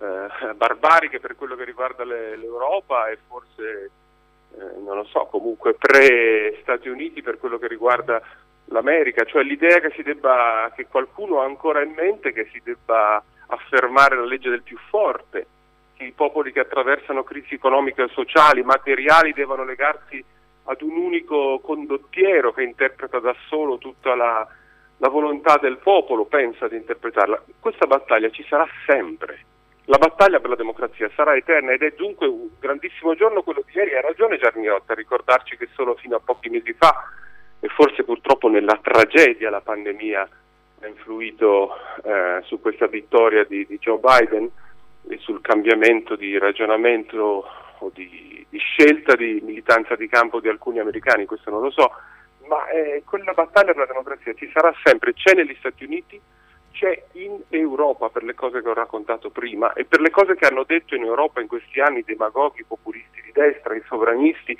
eh, 0.00 0.54
barbariche 0.54 1.20
per 1.20 1.36
quello 1.36 1.54
che 1.54 1.64
riguarda 1.64 2.02
le, 2.02 2.38
l'Europa 2.38 3.10
e 3.10 3.18
forse, 3.28 3.90
eh, 4.56 4.80
non 4.82 4.96
lo 4.96 5.04
so, 5.04 5.26
comunque 5.26 5.74
pre-Stati 5.74 6.88
Uniti 6.88 7.20
per 7.20 7.38
quello 7.38 7.58
che 7.58 7.68
riguarda 7.68 8.22
l'America, 8.66 9.24
cioè 9.24 9.42
l'idea 9.42 9.80
che, 9.80 10.02
debba, 10.02 10.72
che 10.74 10.86
qualcuno 10.86 11.40
ha 11.40 11.44
ancora 11.44 11.82
in 11.82 11.92
mente 11.92 12.32
che 12.32 12.48
si 12.52 12.60
debba 12.62 13.22
affermare 13.48 14.16
la 14.16 14.24
legge 14.24 14.50
del 14.50 14.62
più 14.62 14.78
forte, 14.88 15.46
che 15.96 16.04
i 16.04 16.12
popoli 16.12 16.52
che 16.52 16.60
attraversano 16.60 17.22
crisi 17.22 17.54
economiche, 17.54 18.08
sociali, 18.08 18.62
materiali 18.62 19.32
devono 19.32 19.64
legarsi 19.64 20.22
ad 20.64 20.80
un 20.80 20.96
unico 20.96 21.60
condottiero 21.60 22.52
che 22.52 22.62
interpreta 22.62 23.18
da 23.18 23.34
solo 23.48 23.76
tutta 23.78 24.14
la, 24.14 24.46
la 24.96 25.08
volontà 25.08 25.58
del 25.58 25.78
popolo, 25.78 26.24
pensa 26.24 26.68
di 26.68 26.76
interpretarla. 26.76 27.42
Questa 27.60 27.86
battaglia 27.86 28.30
ci 28.30 28.44
sarà 28.48 28.66
sempre. 28.86 29.44
La 29.86 29.98
battaglia 29.98 30.40
per 30.40 30.48
la 30.48 30.56
democrazia 30.56 31.10
sarà 31.14 31.36
eterna 31.36 31.72
ed 31.72 31.82
è 31.82 31.92
dunque 31.94 32.26
un 32.26 32.48
grandissimo 32.58 33.14
giorno 33.14 33.42
quello 33.42 33.62
di 33.66 33.72
ieri. 33.74 33.94
Ha 33.94 34.00
ragione 34.00 34.38
Giarniotta 34.38 34.92
a 34.92 34.96
ricordarci 34.96 35.58
che 35.58 35.68
solo 35.74 35.94
fino 35.96 36.16
a 36.16 36.20
pochi 36.24 36.48
mesi 36.48 36.72
fa 36.72 36.94
e 37.64 37.68
forse 37.68 38.04
purtroppo 38.04 38.48
nella 38.48 38.78
tragedia 38.82 39.48
la 39.48 39.62
pandemia 39.62 40.28
ha 40.80 40.86
influito 40.86 41.70
eh, 42.04 42.42
su 42.42 42.60
questa 42.60 42.86
vittoria 42.86 43.42
di, 43.44 43.64
di, 43.66 43.78
Joe 43.78 43.98
Biden 43.98 44.50
e 45.08 45.16
sul 45.16 45.40
cambiamento 45.40 46.14
di 46.14 46.36
ragionamento 46.36 47.46
o 47.78 47.90
di, 47.94 48.44
di, 48.50 48.58
scelta 48.58 49.14
di 49.14 49.40
militanza 49.42 49.96
di 49.96 50.06
campo 50.08 50.40
di 50.40 50.48
alcuni 50.48 50.78
americani, 50.78 51.24
questo 51.24 51.48
non 51.48 51.62
lo 51.62 51.70
so, 51.70 51.90
ma 52.48 52.68
eh, 52.68 53.02
quella 53.06 53.32
battaglia 53.32 53.72
per 53.72 53.78
la 53.78 53.86
democrazia 53.86 54.34
ci 54.34 54.50
sarà 54.52 54.70
sempre, 54.84 55.14
c'è 55.14 55.32
negli 55.32 55.56
Stati 55.58 55.84
Uniti, 55.84 56.20
c'è 56.70 57.02
in 57.12 57.40
Europa 57.48 58.10
per 58.10 58.24
le 58.24 58.34
cose 58.34 58.60
che 58.60 58.68
ho 58.68 58.74
raccontato 58.74 59.30
prima 59.30 59.72
e 59.72 59.86
per 59.86 60.02
le 60.02 60.10
cose 60.10 60.34
che 60.34 60.46
hanno 60.46 60.64
detto 60.64 60.94
in 60.94 61.04
Europa 61.04 61.40
in 61.40 61.48
questi 61.48 61.80
anni 61.80 62.02
demagoghi, 62.02 62.62
populisti 62.64 63.22
di 63.22 63.32
destra, 63.32 63.74
i 63.74 63.82
sovranisti, 63.86 64.54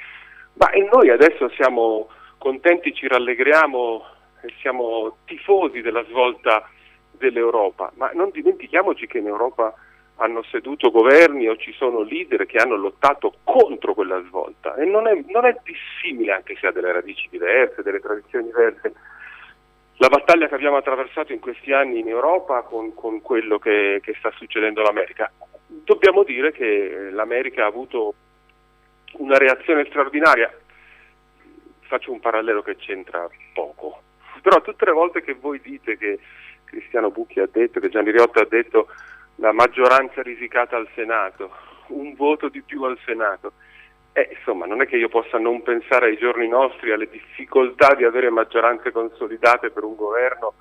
ma 0.54 0.70
e 0.70 0.88
noi 0.90 1.10
adesso 1.10 1.50
siamo 1.50 2.08
contenti 2.44 2.92
ci 2.92 3.08
rallegriamo 3.08 4.04
e 4.42 4.52
siamo 4.60 5.16
tifosi 5.24 5.80
della 5.80 6.04
svolta 6.04 6.68
dell'Europa, 7.12 7.90
ma 7.94 8.10
non 8.12 8.28
dimentichiamoci 8.28 9.06
che 9.06 9.16
in 9.16 9.28
Europa 9.28 9.72
hanno 10.16 10.42
seduto 10.42 10.90
governi 10.90 11.48
o 11.48 11.56
ci 11.56 11.72
sono 11.72 12.02
leader 12.02 12.44
che 12.44 12.58
hanno 12.58 12.76
lottato 12.76 13.36
contro 13.44 13.94
quella 13.94 14.22
svolta 14.26 14.74
e 14.74 14.84
non 14.84 15.08
è, 15.08 15.24
non 15.28 15.46
è 15.46 15.56
dissimile 15.62 16.32
anche 16.32 16.54
se 16.60 16.66
ha 16.66 16.70
delle 16.70 16.92
radici 16.92 17.28
diverse, 17.30 17.82
delle 17.82 18.00
tradizioni 18.00 18.44
diverse. 18.44 18.92
La 19.96 20.08
battaglia 20.08 20.46
che 20.46 20.54
abbiamo 20.54 20.76
attraversato 20.76 21.32
in 21.32 21.40
questi 21.40 21.72
anni 21.72 22.00
in 22.00 22.08
Europa 22.08 22.60
con, 22.60 22.92
con 22.92 23.22
quello 23.22 23.58
che, 23.58 24.00
che 24.02 24.14
sta 24.18 24.30
succedendo 24.32 24.82
all'America. 24.82 25.32
Dobbiamo 25.66 26.24
dire 26.24 26.52
che 26.52 27.08
l'America 27.10 27.64
ha 27.64 27.68
avuto 27.68 28.12
una 29.12 29.38
reazione 29.38 29.86
straordinaria 29.86 30.52
faccio 31.86 32.12
un 32.12 32.20
parallelo 32.20 32.62
che 32.62 32.76
c'entra 32.76 33.28
poco, 33.52 34.02
però 34.42 34.60
tutte 34.60 34.84
le 34.84 34.92
volte 34.92 35.22
che 35.22 35.34
voi 35.34 35.60
dite 35.60 35.96
che 35.96 36.18
Cristiano 36.64 37.10
Bucchi 37.10 37.40
ha 37.40 37.48
detto, 37.50 37.80
che 37.80 37.88
Gianni 37.88 38.10
Riotta 38.10 38.40
ha 38.40 38.46
detto 38.48 38.88
la 39.36 39.52
maggioranza 39.52 40.22
risicata 40.22 40.76
al 40.76 40.88
Senato, 40.94 41.50
un 41.88 42.14
voto 42.14 42.48
di 42.48 42.62
più 42.62 42.82
al 42.82 42.98
Senato, 43.04 43.52
eh, 44.12 44.28
insomma 44.36 44.66
non 44.66 44.80
è 44.80 44.86
che 44.86 44.96
io 44.96 45.08
possa 45.08 45.38
non 45.38 45.62
pensare 45.62 46.06
ai 46.06 46.16
giorni 46.16 46.46
nostri, 46.48 46.92
alle 46.92 47.08
difficoltà 47.08 47.94
di 47.94 48.04
avere 48.04 48.30
maggioranze 48.30 48.92
consolidate 48.92 49.70
per 49.70 49.82
un 49.82 49.96
governo 49.96 50.54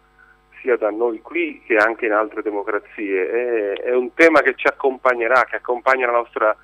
sia 0.60 0.78
da 0.78 0.90
noi 0.90 1.22
qui 1.22 1.62
che 1.66 1.76
anche 1.76 2.06
in 2.06 2.14
altre 2.14 2.42
democrazie. 2.42 3.30
È, 3.30 3.82
è 3.82 3.94
un 3.94 4.14
tema 4.14 4.42
che 4.42 4.56
ci 4.56 4.66
accompagnerà, 4.66 5.44
che 5.44 5.58
accompagna 5.58 6.08
la 6.08 6.14
nostra 6.14 6.56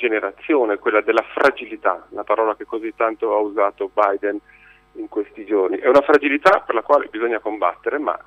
generazione, 0.00 0.78
quella 0.78 1.02
della 1.02 1.22
fragilità, 1.22 2.06
una 2.08 2.24
parola 2.24 2.56
che 2.56 2.64
così 2.64 2.92
tanto 2.96 3.34
ha 3.34 3.38
usato 3.38 3.90
Biden 3.92 4.38
in 4.94 5.08
questi 5.08 5.44
giorni. 5.44 5.76
È 5.78 5.86
una 5.86 6.00
fragilità 6.00 6.60
per 6.60 6.74
la 6.74 6.82
quale 6.82 7.06
bisogna 7.10 7.38
combattere, 7.38 7.98
ma 7.98 8.18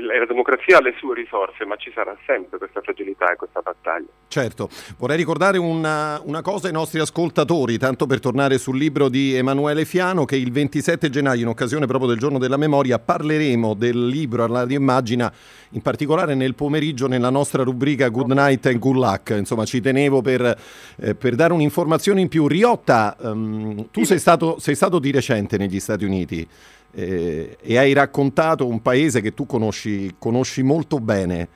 la 0.00 0.26
democrazia 0.26 0.78
ha 0.78 0.80
le 0.80 0.94
sue 0.98 1.14
risorse, 1.14 1.64
ma 1.64 1.76
ci 1.76 1.90
sarà 1.94 2.16
sempre 2.26 2.58
questa 2.58 2.80
fragilità 2.80 3.32
e 3.32 3.36
questa 3.36 3.60
battaglia. 3.60 4.08
Certo, 4.26 4.68
vorrei 4.98 5.16
ricordare 5.16 5.58
una, 5.58 6.20
una, 6.24 6.42
cosa 6.42 6.66
ai 6.66 6.72
nostri 6.72 6.98
ascoltatori, 6.98 7.78
tanto 7.78 8.06
per 8.06 8.20
tornare 8.20 8.58
sul 8.58 8.76
libro 8.76 9.08
di 9.08 9.34
Emanuele 9.34 9.84
Fiano, 9.84 10.24
che 10.24 10.36
il 10.36 10.50
27 10.50 11.08
gennaio, 11.10 11.42
in 11.42 11.48
occasione 11.48 11.86
proprio 11.86 12.08
del 12.08 12.18
giorno 12.18 12.38
della 12.38 12.56
memoria, 12.56 12.98
parleremo 12.98 13.74
del 13.74 14.06
libro 14.06 14.44
alla 14.44 14.64
riimmagina, 14.64 15.32
in 15.70 15.82
particolare 15.82 16.34
nel 16.34 16.54
pomeriggio 16.54 17.06
nella 17.06 17.30
nostra 17.30 17.62
rubrica 17.62 18.08
Good 18.08 18.32
Night 18.32 18.66
and 18.66 18.78
Good 18.78 18.96
Luck. 18.96 19.30
Insomma, 19.30 19.64
ci 19.64 19.80
tenevo 19.80 20.20
per, 20.22 20.58
eh, 20.96 21.14
per 21.14 21.34
dare 21.34 21.52
un'informazione 21.52 22.20
in 22.20 22.28
più. 22.28 22.46
Riotta, 22.48 23.16
um, 23.20 23.90
tu 23.90 24.04
sei 24.04 24.18
stato, 24.18 24.58
sei 24.58 24.74
stato 24.74 24.98
di 24.98 25.10
recente 25.10 25.56
negli 25.56 25.78
Stati 25.78 26.04
Uniti 26.04 26.46
eh, 26.92 27.56
e 27.60 27.78
hai 27.78 27.92
raccontato 27.92 28.66
un 28.66 28.80
paese 28.80 29.20
che 29.20 29.34
tu 29.34 29.46
conosci, 29.46 30.16
conosci 30.18 30.62
molto 30.62 30.98
bene. 30.98 31.48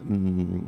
Mm, 0.00 0.58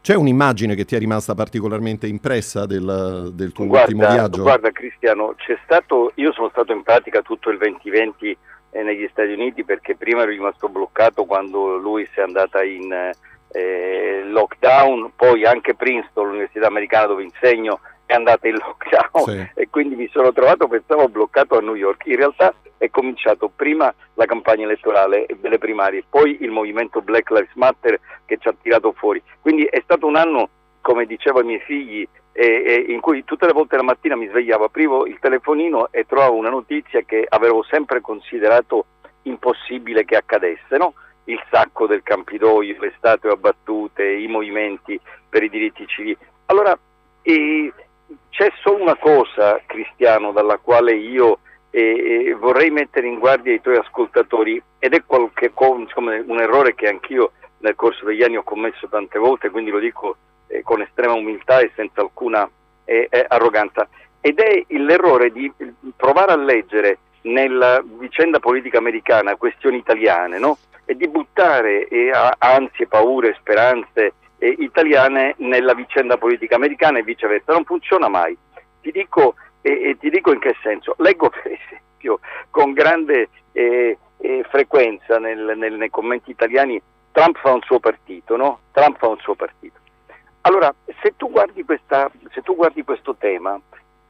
c'è 0.00 0.14
un'immagine 0.14 0.74
che 0.74 0.84
ti 0.84 0.96
è 0.96 0.98
rimasta 0.98 1.34
particolarmente 1.34 2.06
impressa 2.06 2.66
del, 2.66 3.30
del 3.32 3.52
tuo 3.52 3.66
guarda, 3.66 3.90
ultimo 3.90 4.12
viaggio? 4.12 4.42
Guarda 4.42 4.70
Cristiano, 4.70 5.34
stato, 5.64 6.12
io 6.16 6.32
sono 6.32 6.50
stato 6.50 6.72
in 6.72 6.82
pratica 6.82 7.22
tutto 7.22 7.48
il 7.48 7.56
2020 7.56 8.36
eh, 8.70 8.82
negli 8.82 9.08
Stati 9.10 9.32
Uniti 9.32 9.64
perché 9.64 9.96
prima 9.96 10.22
ero 10.22 10.30
rimasto 10.30 10.68
bloccato 10.68 11.24
quando 11.24 11.76
lui 11.76 12.06
si 12.12 12.20
è 12.20 12.22
andata 12.22 12.62
in 12.62 12.92
eh, 13.48 14.22
lockdown, 14.26 15.12
poi 15.16 15.46
anche 15.46 15.74
Princeton, 15.74 16.26
l'università 16.26 16.66
americana 16.66 17.06
dove 17.06 17.22
insegno, 17.22 17.80
è 18.06 18.14
andata 18.14 18.46
in 18.48 18.54
lockdown 18.54 19.24
sì. 19.24 19.50
e 19.54 19.68
quindi 19.70 19.96
mi 19.96 20.08
sono 20.12 20.32
trovato, 20.32 20.68
pensavo, 20.68 21.08
bloccato 21.08 21.56
a 21.56 21.60
New 21.60 21.74
York. 21.74 22.06
In 22.06 22.16
realtà 22.16 22.54
è 22.76 22.90
cominciato 22.90 23.50
prima 23.54 23.92
la 24.14 24.26
campagna 24.26 24.64
elettorale 24.64 25.26
delle 25.40 25.58
primarie, 25.58 26.04
poi 26.08 26.38
il 26.42 26.50
movimento 26.50 27.00
Black 27.00 27.30
Lives 27.30 27.54
Matter 27.54 27.98
che 28.24 28.38
ci 28.38 28.48
ha 28.48 28.54
tirato 28.60 28.92
fuori. 28.92 29.22
Quindi 29.40 29.64
è 29.64 29.80
stato 29.82 30.06
un 30.06 30.16
anno, 30.16 30.48
come 30.80 31.06
dicevo 31.06 31.38
ai 31.38 31.46
miei 31.46 31.60
figli, 31.60 32.06
eh, 32.32 32.84
in 32.88 33.00
cui 33.00 33.24
tutte 33.24 33.46
le 33.46 33.52
volte 33.52 33.76
la 33.76 33.82
mattina 33.82 34.16
mi 34.16 34.28
svegliavo, 34.28 34.64
aprivo 34.64 35.06
il 35.06 35.18
telefonino 35.20 35.88
e 35.92 36.04
trovavo 36.04 36.36
una 36.36 36.50
notizia 36.50 37.00
che 37.02 37.24
avevo 37.28 37.62
sempre 37.62 38.00
considerato 38.00 38.86
impossibile 39.22 40.04
che 40.04 40.16
accadesse, 40.16 40.76
no? 40.76 40.94
il 41.24 41.42
sacco 41.50 41.86
del 41.86 42.02
Campidoglio, 42.02 42.76
le 42.80 42.92
statue 42.98 43.30
abbattute, 43.30 44.04
i 44.04 44.26
movimenti 44.26 45.00
per 45.28 45.42
i 45.42 45.48
diritti 45.48 45.86
civili. 45.86 46.16
Allora, 46.46 46.76
eh, 47.22 47.72
c'è 48.30 48.52
solo 48.62 48.82
una 48.82 48.96
cosa, 48.96 49.60
Cristiano, 49.66 50.32
dalla 50.32 50.58
quale 50.58 50.94
io 50.94 51.38
e, 51.70 52.36
vorrei 52.38 52.70
mettere 52.70 53.06
in 53.06 53.18
guardia 53.18 53.52
i 53.52 53.60
tuoi 53.60 53.76
ascoltatori 53.76 54.62
ed 54.78 54.94
è 54.94 55.02
qualche, 55.04 55.52
insomma, 55.78 56.14
un 56.24 56.40
errore 56.40 56.74
che 56.74 56.88
anch'io 56.88 57.32
nel 57.58 57.74
corso 57.74 58.04
degli 58.04 58.22
anni 58.22 58.36
ho 58.36 58.42
commesso 58.42 58.88
tante 58.88 59.18
volte, 59.18 59.50
quindi 59.50 59.70
lo 59.70 59.78
dico 59.78 60.16
eh, 60.48 60.62
con 60.62 60.82
estrema 60.82 61.14
umiltà 61.14 61.60
e 61.60 61.72
senza 61.74 62.00
alcuna 62.00 62.48
eh, 62.84 63.08
eh, 63.10 63.24
arroganza, 63.28 63.88
ed 64.20 64.38
è 64.38 64.64
l'errore 64.68 65.30
di 65.30 65.52
provare 65.96 66.32
a 66.32 66.36
leggere 66.36 66.98
nella 67.22 67.82
vicenda 67.98 68.38
politica 68.38 68.78
americana 68.78 69.36
questioni 69.36 69.78
italiane 69.78 70.38
no? 70.38 70.58
e 70.84 70.94
di 70.94 71.08
buttare 71.08 71.88
eh, 71.88 72.10
ansie, 72.38 72.86
paure, 72.86 73.36
speranze 73.40 74.12
eh, 74.44 74.56
italiane 74.58 75.34
nella 75.38 75.72
vicenda 75.72 76.18
politica 76.18 76.56
americana 76.56 76.98
e 76.98 77.02
viceversa. 77.02 77.52
Non 77.52 77.64
funziona 77.64 78.08
mai. 78.08 78.36
Ti 78.82 78.90
dico 78.90 79.36
e, 79.62 79.88
e, 79.88 79.98
ti 79.98 80.10
dico 80.10 80.32
in 80.32 80.38
che 80.38 80.54
senso. 80.62 80.94
Leggo 80.98 81.30
per 81.30 81.52
esempio 81.52 82.20
con 82.50 82.72
grande 82.72 83.30
eh, 83.52 83.96
eh, 84.18 84.44
frequenza 84.50 85.18
nel, 85.18 85.54
nel, 85.56 85.72
nei 85.72 85.88
commenti 85.88 86.30
italiani 86.30 86.80
Trump 87.12 87.38
fa 87.38 87.52
un 87.52 87.62
suo 87.62 87.78
partito, 87.78 88.36
no? 88.36 88.58
Trump 88.72 88.98
fa 88.98 89.08
un 89.08 89.18
suo 89.18 89.34
partito. 89.34 89.78
Allora, 90.42 90.74
se 91.00 91.14
tu 91.16 91.30
guardi, 91.30 91.64
questa, 91.64 92.10
se 92.32 92.42
tu 92.42 92.54
guardi 92.54 92.82
questo 92.82 93.14
tema, 93.16 93.58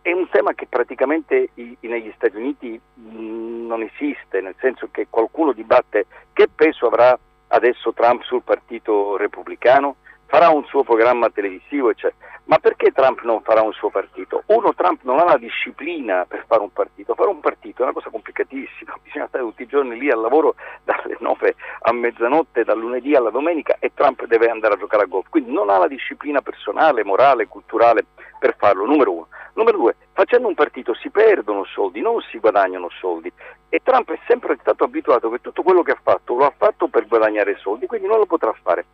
è 0.03 0.11
un 0.11 0.29
tema 0.31 0.53
che 0.55 0.67
praticamente 0.67 1.51
i, 1.55 1.77
negli 1.83 2.13
Stati 2.17 2.37
Uniti 2.37 2.81
mh, 2.95 3.17
mm, 3.17 3.67
non 3.67 3.83
esiste, 3.83 4.41
nel 4.41 4.57
senso 4.59 4.89
che 4.91 5.07
qualcuno 5.09 5.53
dibatte 5.53 6.07
che 6.33 6.49
peso 6.49 6.87
avrà 6.87 7.17
adesso 7.49 7.93
Trump 7.93 8.23
sul 8.23 8.43
partito 8.43 9.17
repubblicano, 9.17 9.97
farà 10.27 10.49
un 10.51 10.65
suo 10.65 10.83
programma 10.83 11.31
televisivo, 11.31 11.91
eccetera. 11.91 12.33
Ma 12.47 12.59
perché 12.59 12.91
Trump 12.93 13.23
non 13.23 13.41
farà 13.41 13.63
un 13.63 13.73
suo 13.73 13.89
partito? 13.89 14.43
Uno, 14.47 14.75
Trump 14.75 15.01
non 15.05 15.19
ha 15.19 15.25
la 15.25 15.39
disciplina 15.39 16.27
per 16.27 16.45
fare 16.47 16.61
un 16.61 16.71
partito. 16.73 17.15
Fare 17.15 17.31
un 17.31 17.41
partito 17.41 17.81
è 17.81 17.85
una 17.85 17.95
cosa 17.95 18.11
complicatissima, 18.11 18.99
bisogna 19.03 19.27
stare 19.29 19.45
tutti 19.45 19.63
i 19.63 19.67
giorni 19.67 19.99
lì 19.99 20.11
al 20.11 20.21
lavoro 20.21 20.55
dalle 20.85 21.17
9 21.21 21.55
a 21.83 21.93
mezzanotte, 21.93 22.65
dal 22.65 22.79
lunedì 22.79 23.15
alla 23.15 23.31
domenica 23.31 23.77
e 23.79 23.93
Trump 23.95 24.27
deve 24.27 24.51
andare 24.51 24.75
a 24.75 24.79
giocare 24.79 25.05
a 25.05 25.07
golf. 25.07 25.29
Quindi 25.31 25.53
non 25.53 25.71
ha 25.71 25.79
la 25.79 25.89
disciplina 25.89 26.43
personale, 26.43 27.03
morale, 27.03 27.49
culturale 27.49 28.05
per 28.39 28.57
farlo, 28.59 28.85
numero 28.85 29.13
uno. 29.13 29.29
Numero 29.55 29.79
due, 29.79 29.97
facendo 30.13 30.49
un 30.49 30.55
partito 30.55 30.95
si 30.95 31.11
perdono 31.11 31.65
soldi, 31.65 32.01
non 32.01 32.21
si 32.31 32.39
guadagnano 32.39 32.91
soldi. 33.01 33.33
E 33.71 33.81
Trump 33.83 34.11
è 34.11 34.19
sempre 34.27 34.59
stato 34.61 34.85
abituato 34.85 35.31
che 35.31 35.41
tutto 35.41 35.63
quello 35.63 35.83
che 35.83 35.93
ha 35.93 36.01
fatto 36.03 36.35
lo 36.35 36.45
ha 36.45 36.53
fatto 36.55 36.89
per 36.89 37.07
guadagnare 37.07 37.57
soldi, 37.57 37.87
quindi 37.87 38.07
non 38.07 38.19
lo 38.19 38.27
potrà 38.27 38.53
fare. 38.63 38.85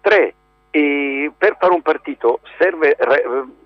Tre, 0.00 0.34
e 0.70 1.32
per 1.36 1.56
fare 1.58 1.74
un 1.74 1.82
partito 1.82 2.40
serve, 2.58 2.96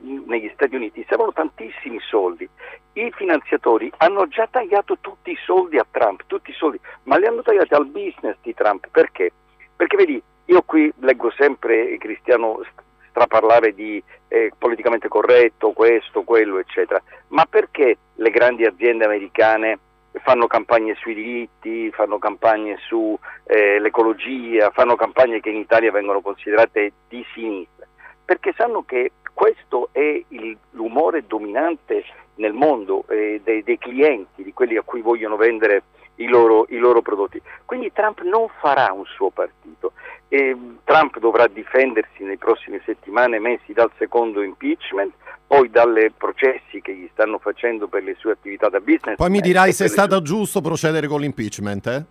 negli 0.00 0.50
Stati 0.54 0.74
Uniti 0.74 1.04
servono 1.08 1.32
tantissimi 1.32 1.98
soldi. 2.00 2.48
I 2.94 3.12
finanziatori 3.14 3.92
hanno 3.98 4.26
già 4.28 4.46
tagliato 4.50 4.96
tutti 5.00 5.30
i 5.30 5.38
soldi 5.44 5.78
a 5.78 5.86
Trump, 5.90 6.22
tutti 6.26 6.50
i 6.50 6.54
soldi, 6.54 6.78
ma 7.04 7.16
li 7.16 7.26
hanno 7.26 7.42
tagliati 7.42 7.74
al 7.74 7.86
business 7.86 8.36
di 8.42 8.54
Trump. 8.54 8.88
Perché? 8.90 9.32
Perché 9.76 9.96
vedi, 9.96 10.22
io 10.46 10.62
qui 10.62 10.92
leggo 11.00 11.30
sempre 11.32 11.96
Cristiano 11.98 12.62
straparlare 13.08 13.74
di 13.74 14.02
eh, 14.28 14.52
politicamente 14.56 15.08
corretto, 15.08 15.72
questo, 15.72 16.22
quello, 16.22 16.58
eccetera. 16.58 17.02
Ma 17.28 17.44
perché 17.46 17.98
le 18.14 18.30
grandi 18.30 18.64
aziende 18.64 19.04
americane 19.04 19.78
fanno 20.22 20.46
campagne 20.46 20.94
sui 20.94 21.14
diritti, 21.14 21.90
fanno 21.90 22.18
campagne 22.18 22.76
sull'ecologia, 22.86 24.68
eh, 24.68 24.70
fanno 24.72 24.96
campagne 24.96 25.40
che 25.40 25.50
in 25.50 25.56
Italia 25.56 25.90
vengono 25.90 26.20
considerate 26.20 26.92
di 27.08 27.24
sinistra, 27.34 27.86
perché 28.24 28.52
sanno 28.56 28.84
che 28.84 29.12
questo 29.32 29.88
è 29.92 30.22
il, 30.28 30.56
l'umore 30.70 31.26
dominante 31.26 32.04
nel 32.36 32.52
mondo 32.52 33.04
eh, 33.08 33.40
dei, 33.42 33.62
dei, 33.62 33.78
clienti, 33.78 34.42
di 34.42 34.52
quelli 34.52 34.76
a 34.76 34.82
cui 34.82 35.00
vogliono 35.00 35.36
vendere 35.36 35.82
i 36.16 36.26
loro, 36.26 36.66
i 36.68 36.78
loro 36.78 37.02
prodotti. 37.02 37.40
Quindi 37.64 37.92
Trump 37.92 38.20
non 38.22 38.48
farà 38.60 38.92
un 38.92 39.04
suo 39.04 39.30
partito. 39.30 39.92
E 40.28 40.56
Trump 40.84 41.18
dovrà 41.18 41.46
difendersi 41.46 42.24
nei 42.24 42.38
prossimi 42.38 42.80
settimane 42.84 43.38
mesi 43.38 43.72
dal 43.72 43.90
secondo 43.98 44.42
impeachment, 44.42 45.12
poi 45.54 45.70
dalle 45.70 46.10
processi 46.10 46.80
che 46.82 46.92
gli 46.94 47.08
stanno 47.12 47.38
facendo 47.38 47.86
per 47.86 48.02
le 48.02 48.16
sue 48.18 48.32
attività 48.32 48.68
da 48.68 48.80
business. 48.80 49.16
Poi 49.16 49.30
mi 49.30 49.40
dirai 49.40 49.72
se 49.72 49.84
è 49.84 49.88
stato 49.88 50.20
giusto 50.20 50.60
procedere 50.60 51.06
con 51.06 51.20
l'impeachment, 51.20 51.86
eh? 51.86 52.04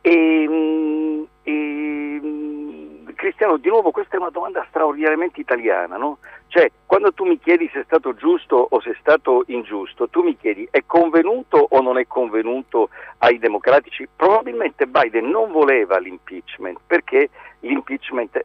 E, 0.00 0.42
ehm, 0.42 1.26
e, 1.44 1.52
ehm, 1.52 3.14
Cristiano, 3.14 3.56
di 3.56 3.68
nuovo 3.68 3.92
questa 3.92 4.16
è 4.16 4.18
una 4.18 4.30
domanda 4.30 4.66
straordinariamente 4.68 5.40
italiana, 5.40 5.96
no? 5.96 6.18
Cioè, 6.48 6.70
quando 6.94 7.12
tu 7.12 7.24
mi 7.24 7.40
chiedi 7.40 7.68
se 7.72 7.80
è 7.80 7.84
stato 7.86 8.14
giusto 8.14 8.68
o 8.70 8.80
se 8.80 8.90
è 8.90 8.96
stato 9.00 9.42
ingiusto, 9.48 10.08
tu 10.08 10.22
mi 10.22 10.36
chiedi 10.36 10.68
è 10.70 10.84
convenuto 10.86 11.66
o 11.70 11.80
non 11.82 11.98
è 11.98 12.06
convenuto 12.06 12.88
ai 13.18 13.40
democratici? 13.40 14.06
Probabilmente 14.14 14.86
Biden 14.86 15.28
non 15.28 15.50
voleva 15.50 15.98
l'impeachment 15.98 16.78
perché 16.86 17.30
l'impeachment 17.60 18.44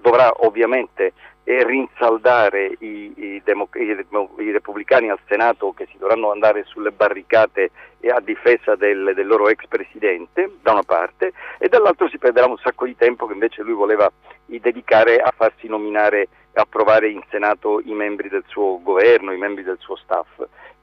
dovrà 0.00 0.32
ovviamente 0.38 1.12
eh, 1.44 1.64
rinsaldare 1.66 2.76
i, 2.78 3.12
i, 3.14 3.42
democ- 3.44 3.76
i, 3.76 4.52
repubblicani 4.52 5.10
al 5.10 5.18
Senato 5.28 5.74
che 5.76 5.86
si 5.90 5.98
dovranno 5.98 6.30
andare 6.30 6.64
sulle 6.64 6.92
barricate 6.92 7.72
a 8.10 8.20
difesa 8.20 8.74
del, 8.74 9.12
del, 9.14 9.26
loro 9.26 9.50
ex 9.50 9.66
presidente 9.66 10.50
da 10.62 10.72
una 10.72 10.82
parte 10.82 11.34
e 11.58 11.68
dall'altro 11.68 12.08
si 12.08 12.16
perderà 12.16 12.46
un 12.46 12.56
sacco 12.56 12.86
di 12.86 12.96
tempo 12.96 13.26
che 13.26 13.34
invece 13.34 13.60
lui 13.60 13.74
voleva 13.74 14.10
dedicare 14.46 15.18
a 15.18 15.32
farsi 15.34 15.66
nominare 15.66 16.28
approvare 16.54 17.08
in 17.08 17.22
Senato 17.30 17.80
i 17.80 17.92
membri 17.92 18.28
del 18.28 18.44
suo 18.46 18.80
governo, 18.82 19.32
i 19.32 19.38
membri 19.38 19.62
del 19.62 19.78
suo 19.78 19.96
staff. 19.96 20.28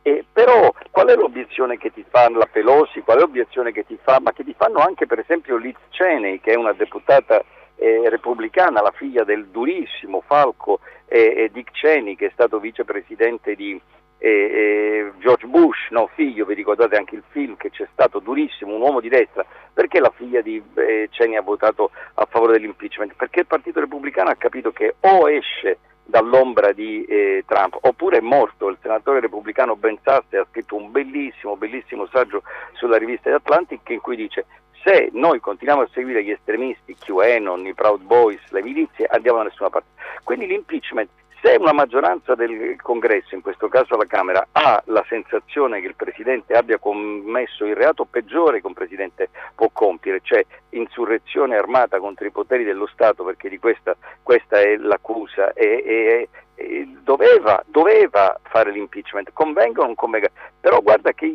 Eh, 0.01 0.23
però 0.32 0.73
qual 0.91 1.08
è 1.08 1.15
l'obiezione 1.15 1.77
che 1.77 1.91
ti 1.91 2.05
fa 2.08 2.29
la 2.29 2.47
Pelosi, 2.49 3.01
qual 3.01 3.17
è 3.17 3.19
l'obiezione 3.19 3.71
che 3.71 3.86
ti 3.86 3.97
fa, 4.01 4.19
ma 4.21 4.32
che 4.32 4.43
ti 4.43 4.55
fanno 4.58 4.79
anche 4.79 5.05
per 5.05 5.19
esempio 5.19 5.58
Liz 5.58 5.77
Cheney 5.89 6.39
che 6.39 6.53
è 6.53 6.55
una 6.55 6.73
deputata 6.73 7.43
eh, 7.75 8.10
repubblicana, 8.10 8.82
la 8.82 8.91
figlia 8.91 9.23
del 9.23 9.47
durissimo 9.47 10.21
Falco 10.25 10.79
eh, 11.05 11.49
Dick 11.51 11.71
Cheney 11.71 12.15
che 12.15 12.27
è 12.27 12.32
stato 12.32 12.60
vicepresidente 12.60 13.55
di 13.55 13.79
George 14.19 15.47
Bush, 15.47 15.89
no, 15.91 16.10
figlio, 16.13 16.45
vi 16.45 16.53
ricordate 16.53 16.97
anche 16.97 17.15
il 17.15 17.23
film 17.29 17.55
che 17.55 17.69
c'è 17.69 17.88
stato 17.93 18.19
durissimo, 18.19 18.75
un 18.75 18.82
uomo 18.82 18.99
di 18.99 19.10
destra, 19.10 19.45
perché 19.73 19.99
la 19.99 20.12
figlia 20.13 20.41
di 20.41 20.62
eh, 20.75 21.08
Cheney 21.12 21.38
ha 21.38 21.41
votato 21.41 21.91
a 22.15 22.27
favore 22.29 22.53
dell'impeachment? 22.53 23.13
Perché 23.15 23.41
il 23.41 23.45
Partito 23.45 23.79
Repubblicano 23.79 24.29
ha 24.29 24.36
capito 24.36 24.71
che 24.71 24.95
o 24.99 25.29
esce 25.29 25.79
dall'ombra 26.03 26.71
di 26.71 27.05
eh, 27.05 27.43
Trump, 27.45 27.77
oppure 27.82 28.17
è 28.17 28.21
morto. 28.21 28.67
Il 28.67 28.77
senatore 28.82 29.19
repubblicano 29.19 29.75
Ben 29.75 29.97
Sasse 30.03 30.38
ha 30.38 30.47
scritto 30.49 30.75
un 30.75 30.91
bellissimo, 30.91 31.55
bellissimo 31.55 32.08
saggio 32.08 32.41
sulla 32.73 32.97
rivista 32.97 33.29
The 33.29 33.36
Atlantic 33.36 33.88
in 33.89 34.01
cui 34.01 34.15
dice 34.15 34.45
se 34.84 35.10
noi 35.13 35.39
continuiamo 35.39 35.84
a 35.84 35.89
seguire 35.91 36.23
gli 36.23 36.32
estremisti, 36.32 36.95
QAnon, 36.95 37.65
i 37.65 37.73
Proud 37.73 38.01
Boys, 38.01 38.41
le 38.51 38.63
milizie, 38.63 39.05
andiamo 39.05 39.39
da 39.39 39.43
nessuna 39.45 39.69
parte. 39.69 39.89
Quindi 40.23 40.47
l'impeachment, 40.47 41.10
se 41.41 41.56
una 41.58 41.71
maggioranza 41.71 42.36
del 42.36 42.75
congresso, 42.82 43.34
in 43.34 43.41
questo 43.41 43.67
caso 43.67 43.95
la 43.95 44.06
Camera, 44.06 44.45
ha 44.52 44.82
la 44.86 45.06
sensazione 45.08 45.80
che 45.80 45.88
il 45.88 45.95
Presidente 45.95 46.54
abbia 46.54 46.78
commesso 46.78 47.65
il 47.65 47.75
reato 47.75 48.06
peggiore 48.06 48.60
che 48.60 48.67
un 48.67 48.73
Presidente 48.73 49.30
può 49.56 49.69
compiere, 49.71 50.19
cioè 50.21 50.45
insurrezione 50.71 51.56
armata 51.56 51.99
contro 51.99 52.25
i 52.25 52.32
poteri 52.32 52.63
dello 52.63 52.88
Stato, 52.88 53.23
perché 53.23 53.47
di 53.47 53.58
questa, 53.58 53.95
questa 54.21 54.60
è 54.60 54.75
l'accusa, 54.75 55.54
e, 55.54 55.84
e, 55.86 56.30
e 56.56 56.88
doveva, 57.04 57.63
doveva, 57.67 58.38
fare 58.43 58.71
l'impeachment, 58.71 59.32
convenga 59.32 59.82
o 59.82 59.86
non 59.86 59.95
convenga, 59.95 60.30
però 60.60 60.82
guarda 60.82 61.13
che 61.13 61.34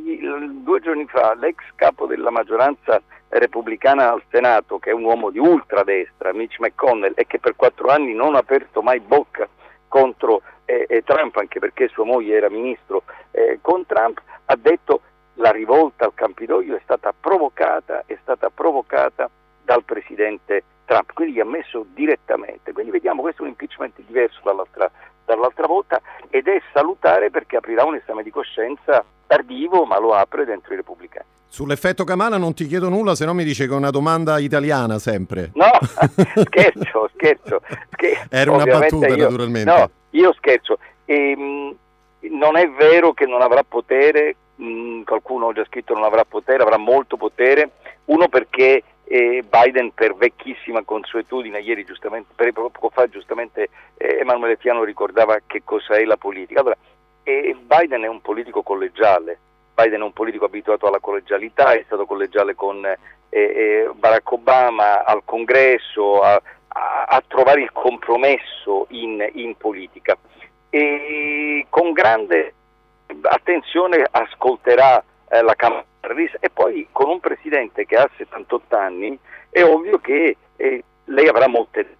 due 0.62 0.80
giorni 0.80 1.06
fa 1.06 1.34
l'ex 1.34 1.56
capo 1.76 2.06
della 2.06 2.30
maggioranza 2.30 3.00
repubblicana 3.28 4.12
al 4.12 4.22
Senato, 4.30 4.78
che 4.78 4.90
è 4.90 4.92
un 4.92 5.04
uomo 5.04 5.30
di 5.30 5.38
ultradestra, 5.38 6.34
Mitch 6.34 6.58
McConnell, 6.58 7.14
e 7.16 7.26
che 7.26 7.38
per 7.38 7.56
quattro 7.56 7.88
anni 7.88 8.12
non 8.12 8.34
ha 8.34 8.38
aperto 8.38 8.82
mai 8.82 9.00
bocca 9.00 9.48
contro 9.94 10.42
eh, 10.64 10.86
eh, 10.88 11.02
Trump, 11.04 11.36
anche 11.36 11.60
perché 11.60 11.86
sua 11.86 12.04
moglie 12.04 12.34
era 12.34 12.50
ministro 12.50 13.04
eh, 13.30 13.60
con 13.60 13.86
Trump, 13.86 14.20
ha 14.46 14.56
detto 14.56 15.02
la 15.34 15.52
rivolta 15.52 16.04
al 16.04 16.14
Campidoglio 16.14 16.74
è 16.74 16.80
stata 16.82 17.14
provocata, 17.18 18.02
è 18.04 18.18
stata 18.20 18.50
provocata 18.50 19.30
dal 19.62 19.84
presidente 19.84 20.64
Trump, 20.84 21.12
quindi 21.12 21.34
gli 21.34 21.40
ha 21.40 21.44
messo 21.44 21.86
direttamente. 21.94 22.72
Quindi 22.72 22.90
vediamo 22.90 23.22
questo 23.22 23.42
è 23.42 23.44
un 23.44 23.50
impeachment 23.50 23.94
diverso 24.04 24.40
dall'altra, 24.42 24.90
dall'altra 25.24 25.68
volta 25.68 26.00
ed 26.28 26.48
è 26.48 26.60
salutare 26.72 27.30
perché 27.30 27.56
aprirà 27.56 27.84
un 27.84 27.94
esame 27.94 28.24
di 28.24 28.30
coscienza 28.30 29.04
tardivo, 29.28 29.84
ma 29.84 30.00
lo 30.00 30.12
apre 30.12 30.44
dentro 30.44 30.72
i 30.72 30.76
repubblicani. 30.76 31.33
Sull'effetto 31.54 32.02
Camana 32.02 32.36
non 32.36 32.52
ti 32.52 32.66
chiedo 32.66 32.88
nulla, 32.88 33.14
se 33.14 33.24
no 33.24 33.32
mi 33.32 33.44
dice 33.44 33.68
che 33.68 33.72
è 33.72 33.76
una 33.76 33.90
domanda 33.90 34.40
italiana 34.40 34.98
sempre. 34.98 35.52
No, 35.54 35.70
scherzo, 36.46 37.08
scherzo. 37.14 37.60
scherzo. 37.92 38.26
Era 38.28 38.50
una 38.50 38.64
battuta 38.64 39.06
io, 39.06 39.16
naturalmente. 39.18 39.70
No, 39.70 39.90
io 40.10 40.32
scherzo. 40.32 40.78
E, 41.04 41.14
ehm, 41.14 41.76
non 42.32 42.56
è 42.56 42.68
vero 42.68 43.12
che 43.12 43.26
non 43.26 43.40
avrà 43.40 43.62
potere, 43.62 44.34
mh, 44.56 44.66
mm, 44.66 45.02
qualcuno 45.04 45.50
ha 45.50 45.52
già 45.52 45.64
scritto 45.66 45.94
non 45.94 46.02
avrà 46.02 46.24
potere, 46.24 46.60
avrà 46.60 46.76
molto 46.76 47.16
potere, 47.16 47.70
uno 48.06 48.26
perché 48.26 48.82
eh, 49.04 49.44
Biden 49.48 49.92
per 49.94 50.16
vecchissima 50.16 50.82
consuetudine, 50.82 51.60
ieri 51.60 51.84
giustamente, 51.84 52.50
poco 52.52 52.90
fa 52.92 53.06
giustamente 53.06 53.68
eh, 53.98 54.16
Emanuele 54.18 54.56
Fiano 54.56 54.82
ricordava 54.82 55.38
che 55.46 55.62
cosa 55.64 55.94
è 55.94 56.02
la 56.02 56.16
politica. 56.16 56.58
Allora, 56.58 56.76
eh, 57.22 57.56
Biden 57.64 58.02
è 58.02 58.08
un 58.08 58.20
politico 58.20 58.62
collegiale, 58.62 59.38
Biden 59.74 60.00
è 60.00 60.04
un 60.04 60.12
politico 60.12 60.44
abituato 60.44 60.86
alla 60.86 61.00
collegialità, 61.00 61.72
è 61.72 61.82
stato 61.86 62.06
collegiale 62.06 62.54
con 62.54 62.84
eh, 62.86 62.98
eh, 63.28 63.90
Barack 63.94 64.30
Obama 64.32 65.04
al 65.04 65.22
congresso, 65.24 66.20
a, 66.20 66.40
a, 66.68 67.04
a 67.08 67.22
trovare 67.26 67.62
il 67.62 67.72
compromesso 67.72 68.86
in, 68.90 69.28
in, 69.32 69.56
politica. 69.56 70.16
E 70.70 71.66
con 71.68 71.92
grande 71.92 72.54
attenzione 73.22 74.06
ascolterà 74.08 75.02
eh, 75.28 75.42
la 75.42 75.54
Camera 75.54 75.84
e 76.38 76.50
poi 76.50 76.86
con 76.92 77.08
un 77.08 77.18
presidente 77.18 77.86
che 77.86 77.96
ha 77.96 78.08
78 78.16 78.76
anni 78.76 79.18
è 79.48 79.62
ovvio 79.62 79.98
che 79.98 80.36
eh, 80.56 80.84
lei 81.06 81.28
avrà 81.28 81.48
molte... 81.48 81.96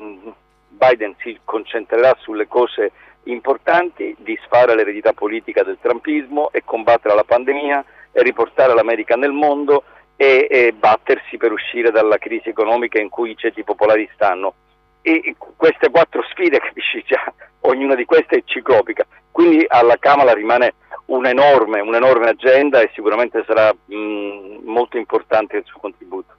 Mm, 0.00 0.28
Biden 0.68 1.16
si 1.18 1.40
concentrerà 1.44 2.14
sulle 2.20 2.46
cose 2.46 2.92
importanti, 3.24 4.16
disfare 4.18 4.74
l'eredità 4.74 5.12
politica 5.12 5.62
del 5.62 5.78
trumpismo 5.80 6.50
e 6.52 6.62
combattere 6.64 7.14
la 7.14 7.24
pandemia 7.24 7.84
e 8.12 8.22
riportare 8.22 8.74
l'America 8.74 9.16
nel 9.16 9.32
mondo 9.32 9.84
e, 10.16 10.46
e 10.50 10.72
battersi 10.72 11.36
per 11.36 11.52
uscire 11.52 11.90
dalla 11.90 12.18
crisi 12.18 12.48
economica 12.48 13.00
in 13.00 13.08
cui 13.08 13.30
i 13.30 13.36
ceti 13.36 13.62
popolari 13.62 14.08
stanno. 14.14 14.54
E 15.02 15.36
queste 15.56 15.90
quattro 15.90 16.22
sfide, 16.30 16.58
capisci 16.60 17.02
già, 17.06 17.32
ognuna 17.60 17.94
di 17.94 18.04
queste 18.04 18.38
è 18.38 18.42
ciclopica, 18.44 19.06
quindi 19.30 19.64
alla 19.68 19.96
Camera 19.98 20.32
rimane 20.32 20.74
un'enorme, 21.06 21.80
un'enorme 21.80 22.28
agenda 22.28 22.80
e 22.80 22.90
sicuramente 22.94 23.44
sarà 23.46 23.72
mh, 23.72 24.60
molto 24.64 24.98
importante 24.98 25.56
il 25.58 25.64
suo 25.64 25.80
contributo 25.80 26.34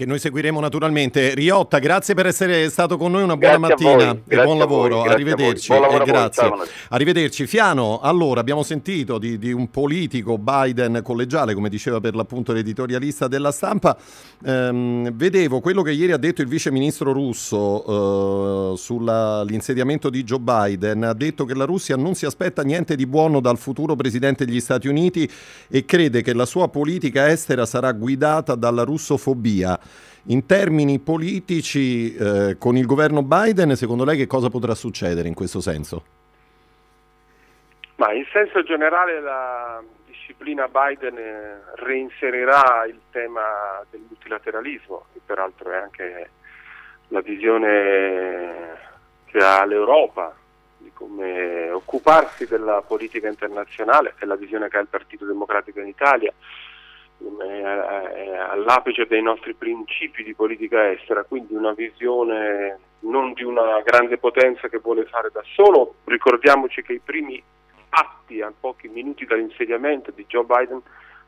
che 0.00 0.06
noi 0.06 0.18
seguiremo 0.18 0.58
naturalmente. 0.60 1.34
Riotta, 1.34 1.78
grazie 1.78 2.14
per 2.14 2.24
essere 2.24 2.70
stato 2.70 2.96
con 2.96 3.12
noi, 3.12 3.22
una 3.22 3.36
buona 3.36 3.66
grazie 3.66 3.96
mattina 3.98 4.18
e 4.26 4.42
buon 4.42 4.56
lavoro. 4.56 5.02
Arrivederci. 5.02 5.68
Buon 5.68 5.82
lavoro 5.82 6.04
grazie. 6.04 6.48
Voi, 6.48 6.66
Arrivederci. 6.88 7.46
Fiano, 7.46 8.00
allora 8.00 8.40
abbiamo 8.40 8.62
sentito 8.62 9.18
di, 9.18 9.36
di, 9.38 9.52
un 9.52 9.68
politico 9.70 10.38
Biden 10.38 11.02
collegiale, 11.04 11.52
come 11.52 11.68
diceva 11.68 12.00
per 12.00 12.14
l'appunto 12.14 12.54
l'editorialista 12.54 13.28
della 13.28 13.52
stampa. 13.52 13.94
Ehm, 14.42 15.12
vedevo 15.12 15.60
quello 15.60 15.82
che 15.82 15.90
ieri 15.90 16.12
ha 16.12 16.16
detto 16.16 16.40
il 16.40 16.48
vice 16.48 16.70
ministro 16.70 17.12
russo 17.12 18.72
eh, 18.72 18.78
sull'insediamento 18.78 20.08
di 20.08 20.24
Joe 20.24 20.40
Biden. 20.40 21.02
Ha 21.02 21.12
detto 21.12 21.44
che 21.44 21.52
la 21.52 21.66
Russia 21.66 21.96
non 21.96 22.14
si 22.14 22.24
aspetta 22.24 22.62
niente 22.62 22.96
di 22.96 23.04
buono 23.04 23.40
dal 23.40 23.58
futuro 23.58 23.96
presidente 23.96 24.46
degli 24.46 24.60
Stati 24.60 24.88
Uniti 24.88 25.30
e 25.68 25.84
crede 25.84 26.22
che 26.22 26.32
la 26.32 26.46
sua 26.46 26.68
politica 26.68 27.28
estera 27.28 27.66
sarà 27.66 27.92
guidata 27.92 28.54
dalla 28.54 28.84
russofobia. 28.84 29.78
In 30.24 30.44
termini 30.44 30.98
politici, 30.98 32.14
eh, 32.14 32.56
con 32.58 32.76
il 32.76 32.84
governo 32.84 33.22
Biden, 33.22 33.74
secondo 33.74 34.04
lei 34.04 34.18
che 34.18 34.26
cosa 34.26 34.50
potrà 34.50 34.74
succedere 34.74 35.28
in 35.28 35.34
questo 35.34 35.60
senso? 35.60 36.04
Ma 37.96 38.12
in 38.12 38.26
senso 38.30 38.62
generale 38.62 39.20
la 39.20 39.82
disciplina 40.06 40.68
Biden 40.68 41.16
eh, 41.16 41.60
reinserirà 41.76 42.84
il 42.86 43.00
tema 43.10 43.82
del 43.90 44.02
multilateralismo, 44.06 45.06
che 45.12 45.20
peraltro 45.24 45.70
è 45.70 45.76
anche 45.76 46.30
la 47.08 47.20
visione 47.20 48.78
che 49.24 49.38
ha 49.38 49.64
l'Europa 49.64 50.34
di 50.76 50.90
come 50.92 51.70
occuparsi 51.70 52.46
della 52.46 52.82
politica 52.86 53.28
internazionale, 53.28 54.14
è 54.18 54.26
la 54.26 54.36
visione 54.36 54.68
che 54.68 54.76
ha 54.76 54.80
il 54.80 54.86
Partito 54.86 55.24
Democratico 55.24 55.80
in 55.80 55.88
Italia 55.88 56.32
all'apice 58.48 59.06
dei 59.06 59.22
nostri 59.22 59.54
principi 59.54 60.22
di 60.22 60.34
politica 60.34 60.90
estera, 60.90 61.24
quindi 61.24 61.54
una 61.54 61.72
visione 61.72 62.78
non 63.00 63.32
di 63.32 63.42
una 63.42 63.80
grande 63.82 64.18
potenza 64.18 64.68
che 64.68 64.78
vuole 64.78 65.04
fare 65.06 65.30
da 65.32 65.42
solo. 65.54 65.94
Ricordiamoci 66.04 66.82
che 66.82 66.94
i 66.94 67.00
primi 67.02 67.42
atti 67.90 68.40
a 68.40 68.52
pochi 68.58 68.88
minuti 68.88 69.24
dall'insediamento 69.24 70.10
di 70.10 70.24
Joe 70.26 70.44
Biden 70.44 70.80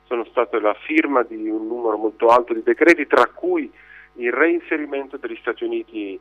sono 0.05 0.25
state 0.27 0.61
la 0.61 0.75
firma 0.75 1.23
di 1.23 1.49
un 1.49 1.67
numero 1.67 1.97
molto 1.97 2.27
alto 2.29 2.53
di 2.53 2.63
decreti, 2.63 3.07
tra 3.07 3.27
cui 3.27 3.71
il 4.15 4.33
reinserimento 4.33 5.17
degli 5.17 5.39
Stati 5.41 5.65
Uniti 5.65 6.21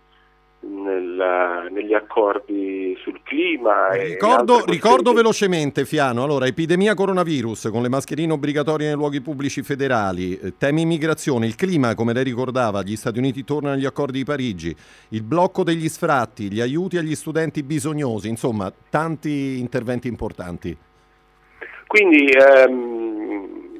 nel, 0.61 1.67
negli 1.71 1.93
accordi 1.93 2.95
sul 3.01 3.19
clima. 3.23 3.89
Ricordo, 3.91 4.63
ricordo 4.65 5.13
velocemente, 5.13 5.85
Fiano, 5.85 6.23
allora, 6.23 6.45
epidemia 6.45 6.93
coronavirus 6.93 7.69
con 7.71 7.81
le 7.81 7.89
mascherine 7.89 8.33
obbligatorie 8.33 8.87
nei 8.87 8.95
luoghi 8.95 9.21
pubblici 9.21 9.63
federali, 9.63 10.37
eh, 10.37 10.53
temi 10.57 10.81
immigrazione, 10.81 11.45
il 11.45 11.55
clima, 11.55 11.95
come 11.95 12.13
lei 12.13 12.23
ricordava, 12.23 12.83
gli 12.83 12.95
Stati 12.95 13.17
Uniti 13.17 13.43
tornano 13.43 13.75
agli 13.75 13.85
accordi 13.85 14.19
di 14.19 14.25
Parigi, 14.25 14.75
il 15.09 15.23
blocco 15.23 15.63
degli 15.63 15.89
sfratti, 15.89 16.51
gli 16.51 16.61
aiuti 16.61 16.97
agli 16.97 17.15
studenti 17.15 17.63
bisognosi, 17.63 18.27
insomma, 18.27 18.71
tanti 18.89 19.59
interventi 19.59 20.07
importanti. 20.07 20.77
Quindi 21.87 22.29
ehm, 22.29 23.00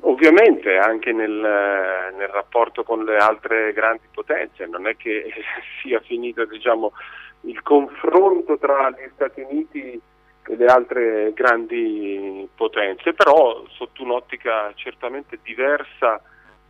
Ovviamente 0.04 0.78
anche 0.78 1.12
nel, 1.12 1.30
nel, 1.30 2.28
rapporto 2.30 2.84
con 2.84 3.04
le 3.04 3.18
altre 3.18 3.72
grandi 3.72 4.08
potenze, 4.12 4.66
non 4.66 4.88
è 4.88 4.96
che 4.96 5.32
sia 5.82 6.00
finito 6.00 6.46
diciamo, 6.46 6.94
il 7.42 7.62
confronto 7.62 8.58
tra 8.58 8.90
gli 8.90 9.10
Stati 9.14 9.42
Uniti 9.42 10.02
e 10.48 10.56
le 10.56 10.66
altre 10.66 11.34
grandi 11.34 12.48
potenze, 12.56 13.14
però 13.14 13.64
sotto 13.70 14.02
un'ottica 14.02 14.72
certamente 14.74 15.38
diversa 15.44 16.20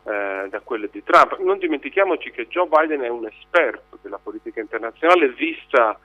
eh, 0.03 0.47
da 0.49 0.59
quelle 0.61 0.89
di 0.91 1.01
Trump. 1.03 1.39
Non 1.39 1.57
dimentichiamoci 1.57 2.31
che 2.31 2.47
Joe 2.47 2.67
Biden 2.67 3.01
è 3.01 3.07
un 3.07 3.25
esperto 3.27 3.97
della 4.01 4.19
politica 4.21 4.59
internazionale 4.59 5.29
vista 5.29 5.97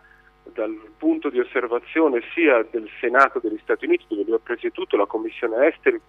dal 0.52 0.74
punto 0.96 1.28
di 1.28 1.38
osservazione 1.38 2.22
sia 2.34 2.64
del 2.70 2.88
Senato 3.00 3.38
degli 3.38 3.58
Stati 3.62 3.84
Uniti, 3.84 4.04
dove 4.08 4.24
lui 4.24 4.34
ha 4.34 4.40
presieduto 4.42 4.96
la 4.96 5.06
Commissione 5.06 5.68
Esteri 5.68 6.00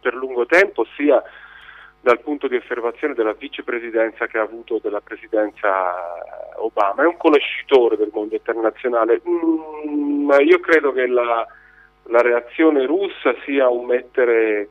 per 0.00 0.14
lungo 0.14 0.46
tempo, 0.46 0.86
sia 0.96 1.22
dal 2.00 2.20
punto 2.20 2.46
di 2.46 2.56
osservazione 2.56 3.14
della 3.14 3.32
vicepresidenza 3.32 4.26
che 4.26 4.38
ha 4.38 4.42
avuto 4.42 4.78
della 4.80 5.00
presidenza 5.00 5.68
Obama. 6.56 7.02
È 7.02 7.06
un 7.06 7.16
conoscitore 7.16 7.96
del 7.96 8.10
mondo 8.12 8.34
internazionale, 8.34 9.20
mm, 9.28 10.30
io 10.44 10.60
credo 10.60 10.92
che 10.92 11.06
la, 11.06 11.44
la 12.04 12.20
reazione 12.20 12.86
russa 12.86 13.34
sia 13.44 13.68
un 13.68 13.86
mettere 13.86 14.68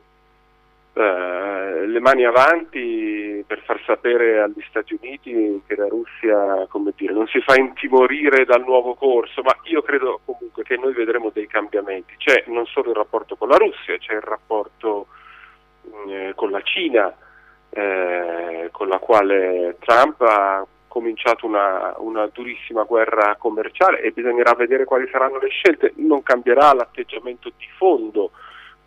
eh, 0.98 1.86
le 1.86 2.00
mani 2.00 2.24
avanti 2.24 3.44
per 3.46 3.60
far 3.64 3.78
sapere 3.84 4.40
agli 4.40 4.64
Stati 4.66 4.96
Uniti 4.98 5.60
che 5.66 5.76
la 5.76 5.88
Russia 5.88 6.66
dire, 6.96 7.12
non 7.12 7.26
si 7.26 7.38
fa 7.42 7.54
intimorire 7.54 8.46
dal 8.46 8.62
nuovo 8.62 8.94
corso, 8.94 9.42
ma 9.42 9.54
io 9.64 9.82
credo 9.82 10.20
comunque 10.24 10.62
che 10.62 10.78
noi 10.78 10.94
vedremo 10.94 11.28
dei 11.28 11.46
cambiamenti. 11.46 12.14
C'è 12.16 12.44
non 12.46 12.64
solo 12.64 12.90
il 12.90 12.96
rapporto 12.96 13.36
con 13.36 13.48
la 13.48 13.56
Russia, 13.56 13.98
c'è 13.98 14.14
il 14.14 14.22
rapporto 14.22 15.08
mm, 15.86 16.08
eh, 16.08 16.32
con 16.34 16.50
la 16.50 16.62
Cina, 16.62 17.14
eh, 17.68 18.70
con 18.72 18.88
la 18.88 18.98
quale 18.98 19.76
Trump 19.80 20.18
ha 20.22 20.66
cominciato 20.88 21.44
una, 21.44 21.92
una, 21.98 22.26
durissima 22.32 22.84
guerra 22.84 23.36
commerciale 23.36 24.00
e 24.00 24.12
bisognerà 24.12 24.54
vedere 24.54 24.86
quali 24.86 25.06
saranno 25.10 25.38
le 25.38 25.48
scelte. 25.48 25.92
Non 25.96 26.22
cambierà 26.22 26.72
l'atteggiamento 26.72 27.52
di 27.54 27.68
fondo 27.76 28.30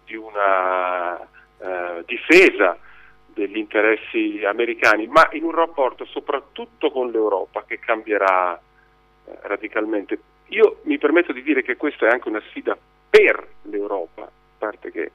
di 0.05 0.15
una 0.15 1.37
eh, 1.59 2.03
difesa 2.05 2.77
degli 3.25 3.57
interessi 3.57 4.43
americani, 4.43 5.07
ma 5.07 5.29
in 5.31 5.43
un 5.43 5.51
rapporto 5.51 6.05
soprattutto 6.05 6.91
con 6.91 7.11
l'Europa 7.11 7.63
che 7.65 7.79
cambierà 7.79 8.55
eh, 8.55 9.37
radicalmente. 9.41 10.19
Io 10.47 10.79
mi 10.83 10.97
permetto 10.97 11.31
di 11.31 11.43
dire 11.43 11.61
che 11.61 11.77
questa 11.77 12.07
è 12.07 12.09
anche 12.09 12.27
una 12.27 12.41
sfida 12.49 12.77
per 13.09 13.47
l'Europa, 13.63 14.23
a 14.23 14.29
parte 14.57 14.91
che 14.91 15.11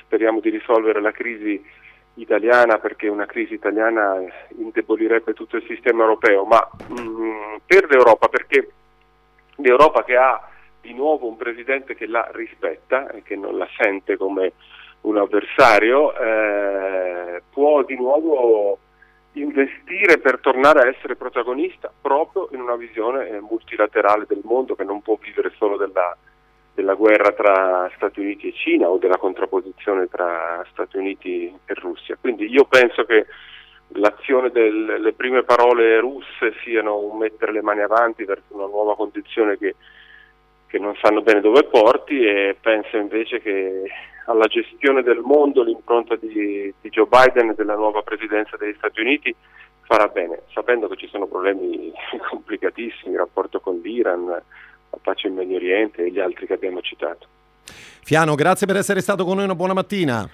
speriamo 0.00 0.40
di 0.40 0.50
risolvere 0.50 1.00
la 1.00 1.10
crisi 1.10 1.62
italiana 2.14 2.78
perché 2.78 3.08
una 3.08 3.26
crisi 3.26 3.54
italiana 3.54 4.22
indebolirebbe 4.56 5.32
tutto 5.32 5.56
il 5.56 5.64
sistema 5.66 6.02
europeo, 6.02 6.44
ma 6.44 6.68
mh, 6.88 7.00
mm, 7.00 7.56
per 7.66 7.88
l'Europa 7.90 8.28
perché 8.28 8.70
l'Europa 9.56 10.04
che 10.04 10.16
ha 10.16 10.48
di 10.80 10.92
nuovo 10.92 11.26
un 11.26 11.36
presidente 11.36 11.94
che 11.94 12.06
la 12.06 12.28
rispetta 12.32 13.10
e 13.10 13.22
che 13.22 13.36
non 13.36 13.56
la 13.56 13.68
sente 13.76 14.16
come 14.16 14.52
un 15.04 15.18
avversario, 15.18 16.14
eh, 16.16 17.42
può 17.50 17.82
di 17.82 17.96
nuovo 17.96 18.78
investire 19.32 20.18
per 20.18 20.38
tornare 20.40 20.80
a 20.80 20.88
essere 20.88 21.16
protagonista 21.16 21.92
proprio 22.00 22.48
in 22.52 22.60
una 22.60 22.76
visione 22.76 23.28
eh, 23.28 23.40
multilaterale 23.40 24.26
del 24.28 24.42
mondo 24.44 24.74
che 24.74 24.84
non 24.84 25.02
può 25.02 25.18
vivere 25.20 25.52
solo 25.56 25.76
della, 25.76 26.16
della, 26.72 26.94
guerra 26.94 27.32
tra 27.32 27.90
Stati 27.96 28.20
Uniti 28.20 28.48
e 28.48 28.52
Cina 28.52 28.88
o 28.88 28.98
della 28.98 29.18
contrapposizione 29.18 30.06
tra 30.08 30.64
Stati 30.70 30.96
Uniti 30.96 31.52
e 31.64 31.74
Russia. 31.74 32.16
Quindi 32.20 32.48
io 32.48 32.64
penso 32.64 33.04
che 33.04 33.26
l'azione 33.88 34.50
delle 34.50 35.12
prime 35.12 35.42
parole 35.42 35.98
russe 36.00 36.54
siano 36.62 36.98
un 36.98 37.18
mettere 37.18 37.52
le 37.52 37.62
mani 37.62 37.80
avanti 37.80 38.24
verso 38.24 38.54
una 38.54 38.66
nuova 38.66 38.94
condizione 38.94 39.58
che, 39.58 39.74
che 40.74 40.80
non 40.80 40.96
sanno 41.00 41.22
bene 41.22 41.40
dove 41.40 41.62
porti 41.62 42.26
e 42.26 42.56
penso 42.60 42.96
invece 42.96 43.40
che 43.40 43.84
alla 44.26 44.46
gestione 44.46 45.04
del 45.04 45.20
mondo 45.20 45.62
l'impronta 45.62 46.16
di, 46.16 46.74
di 46.80 46.88
Joe 46.88 47.06
Biden 47.06 47.50
e 47.50 47.54
della 47.54 47.76
nuova 47.76 48.02
presidenza 48.02 48.56
degli 48.56 48.74
Stati 48.76 49.00
Uniti 49.00 49.32
farà 49.82 50.08
bene, 50.08 50.40
sapendo 50.52 50.88
che 50.88 50.96
ci 50.96 51.06
sono 51.06 51.26
problemi 51.26 51.92
complicatissimi, 52.28 53.12
il 53.12 53.18
rapporto 53.18 53.60
con 53.60 53.78
l'Iran, 53.84 54.26
la 54.26 54.98
pace 55.00 55.28
in 55.28 55.34
Medio 55.34 55.56
Oriente 55.56 56.04
e 56.04 56.10
gli 56.10 56.18
altri 56.18 56.46
che 56.46 56.54
abbiamo 56.54 56.80
citato. 56.80 57.24
Fiano, 58.02 58.34
grazie 58.34 58.66
per 58.66 58.76
essere 58.76 59.00
stato 59.00 59.24
con 59.24 59.36
noi, 59.36 59.44
una 59.44 59.54
buona 59.54 59.74
mattina. 59.74 60.28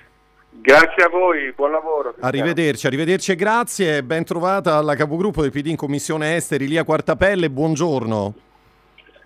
Grazie 0.53 1.05
a 1.05 1.09
voi, 1.11 1.53
buon 1.53 1.73
lavoro. 1.73 2.15
Arrivederci, 2.19 2.87
arrivederci 2.87 3.33
e 3.33 3.37
grazie. 3.37 4.03
Ben 4.03 4.25
trovata 4.25 4.77
alla 4.77 4.97
capogruppo 4.97 5.43
del 5.43 5.51
PD 5.51 5.67
in 5.67 5.77
Commissione 5.77 6.35
Esteri, 6.37 6.67
Lia 6.67 6.85
Quartapelle, 6.85 7.51
buongiorno. 7.51 8.49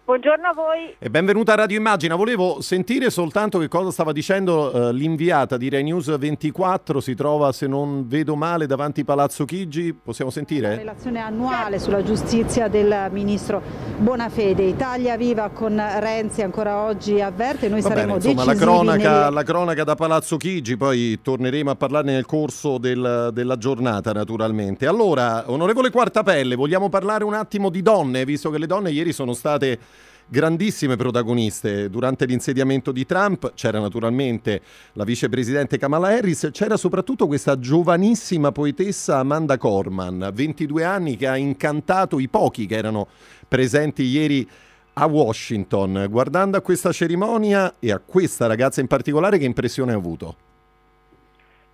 Buongiorno 0.07 0.49
a 0.49 0.53
voi. 0.53 0.97
E 0.99 1.09
benvenuta 1.09 1.55
a 1.55 1.57
Radio 1.57 1.79
Immagina. 1.79 2.15
Volevo 2.15 2.61
sentire 2.61 3.09
soltanto 3.09 3.59
che 3.59 3.69
cosa 3.69 3.91
stava 3.91 4.13
dicendo 4.13 4.71
uh, 4.71 4.91
l'inviata 4.93 5.57
di 5.57 5.71
Rai 5.71 5.83
News 5.83 6.19
24. 6.19 7.01
Si 7.01 7.15
trova, 7.15 7.53
se 7.53 7.67
non 7.67 8.07
vedo 8.07 8.37
male, 8.37 8.67
davanti 8.67 9.03
Palazzo 9.03 9.47
Chigi. 9.47 9.95
Possiamo 9.95 10.31
sentire? 10.31 10.69
La 10.69 10.77
relazione 10.77 11.21
annuale 11.21 11.79
sulla 11.79 12.03
giustizia 12.03 12.69
del 12.69 13.09
ministro 13.13 13.63
Bonafede. 13.97 14.65
Italia 14.65 15.17
viva 15.17 15.49
con 15.49 15.75
Renzi 15.75 16.43
ancora 16.43 16.83
oggi 16.83 17.23
avverte. 17.23 17.71
Noi 17.71 17.81
Va 17.81 17.89
saremo 17.89 18.19
bene, 18.19 18.29
insomma, 18.29 18.45
la 18.45 18.61
cronaca, 18.61 19.19
nelle... 19.21 19.31
la 19.31 19.43
cronaca, 19.43 19.85
da 19.85 19.95
Palazzo 19.95 20.37
Chigi, 20.37 20.77
poi 20.77 21.19
torneremo 21.23 21.71
a 21.71 21.77
parlarne 21.77 22.13
nel 22.13 22.27
corso 22.27 22.77
del, 22.77 23.31
della 23.33 23.57
giornata, 23.57 24.13
naturalmente. 24.13 24.87
Allora, 24.87 25.51
onorevole 25.51 25.89
Quartapelle, 25.89 26.57
vogliamo 26.57 26.91
parlare 26.91 27.25
un 27.25 27.33
attimo 27.33 27.71
di 27.71 27.81
donne, 27.81 28.27
visto 28.27 28.51
che 28.51 28.59
le 28.59 28.67
donne 28.67 28.91
ieri 28.91 29.15
sono 29.15 29.33
state 29.33 29.79
grandissime 30.27 30.97
protagoniste 30.97 31.89
durante 31.91 32.25
l'insediamento 32.27 32.93
di 32.93 33.07
Trump. 33.07 33.55
C'era 33.55 33.81
naturalmente 33.81 34.61
la 34.93 35.05
vicepresidente 35.05 35.79
Kamala 35.79 36.09
Harris, 36.09 36.51
c'era 36.53 36.77
soprattutto 36.77 37.27
questa 37.27 37.59
giovanissima 37.59 38.53
poetessa 38.53 39.19
Amanda 39.19 39.59
Corman, 39.59 40.31
22 40.33 40.85
anni, 40.85 41.17
che 41.17 41.27
ha 41.27 41.37
incantato 41.37 42.19
i 42.19 42.29
pochi 42.29 42.67
che 42.67 42.77
erano 42.77 43.09
presenti 43.49 44.03
ieri 44.05 44.49
a 44.95 45.07
Washington. 45.07 46.07
Guardando 46.09 46.57
a 46.57 46.61
questa 46.61 46.93
cerimonia 46.93 47.75
e 47.79 47.93
a 47.93 48.01
questa 48.05 48.47
ragazza 48.47 48.81
in 48.81 48.87
particolare, 48.87 49.39
che 49.39 49.45
impressione 49.45 49.93
hai 49.93 49.99
avuto? 49.99 50.37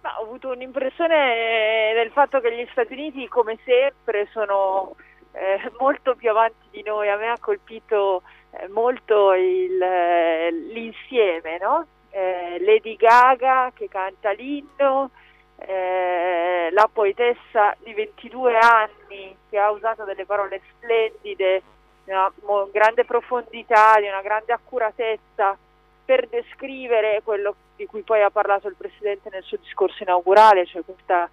Ma 0.03 0.19
ho 0.19 0.25
avuto 0.25 0.51
un'impressione 0.51 1.93
del 1.95 2.11
fatto 2.13 2.41
che 2.41 2.55
gli 2.55 2.67
Stati 2.71 2.95
Uniti, 2.95 3.29
come 3.29 3.59
sempre, 3.65 4.29
sono 4.33 4.97
eh, 5.33 5.71
molto 5.79 6.15
più 6.15 6.31
avanti 6.31 6.67
di 6.71 6.83
noi. 6.83 7.09
A 7.11 7.17
me 7.17 7.29
ha 7.29 7.39
colpito 7.39 8.19
eh, 8.19 8.23
molto 8.71 9.33
il, 9.35 9.81
eh, 9.81 10.51
l'insieme, 10.51 11.59
no? 11.59 11.87
eh, 12.11 12.59
Lady 12.61 12.97
Gaga 12.97 13.73
che 13.75 13.89
canta 13.89 14.33
l'inno, 14.33 15.11
eh, 15.57 16.69
la 16.73 16.89
poetessa 16.93 17.75
di 17.79 17.93
22 17.95 18.57
anni 18.59 19.37
che 19.49 19.59
ha 19.59 19.71
usato 19.71 20.05
delle 20.05 20.27
parole 20.27 20.61
splendide, 20.77 21.63
di 22.05 22.11
una 22.11 22.33
grande 22.73 23.05
profondità, 23.05 24.01
di 24.01 24.09
una 24.09 24.23
grande 24.23 24.53
accuratezza 24.53 25.57
per 26.05 26.27
descrivere 26.29 27.21
quello 27.23 27.55
di 27.77 27.87
cui 27.87 28.03
poi 28.03 28.23
ha 28.23 28.31
parlato 28.31 28.69
il 28.69 28.75
Presidente 28.75 29.29
nel 29.31 29.45
suo 29.45 29.59
discorso 29.59 30.03
inaugurale, 30.03 30.67
cioè 30.67 30.83
questo 30.85 31.29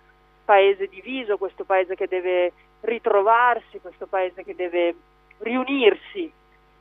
paese 0.45 0.87
diviso, 0.87 1.37
questo 1.37 1.63
paese 1.63 1.95
che 1.95 2.07
deve 2.07 2.53
ritrovarsi, 2.81 3.79
questo 3.81 4.05
paese 4.05 4.43
che 4.43 4.55
deve 4.55 4.95
riunirsi 5.39 6.31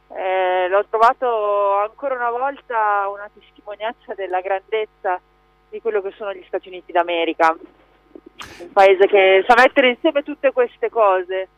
eh, 0.09 0.69
l'ho 0.69 0.85
trovato 0.89 1.79
ancora 1.79 2.15
una 2.15 2.31
volta 2.31 3.09
una 3.09 3.29
testimonianza 3.33 4.15
della 4.15 4.41
grandezza 4.41 5.21
di 5.69 5.81
quello 5.81 6.01
che 6.01 6.13
sono 6.17 6.33
gli 6.33 6.45
Stati 6.47 6.69
Uniti 6.69 6.93
d'America, 6.93 7.57
un 8.61 8.73
paese 8.73 9.07
che 9.07 9.45
sa 9.47 9.55
mettere 9.57 9.91
insieme 9.91 10.23
tutte 10.23 10.53
queste 10.53 10.89
cose. 10.89 11.49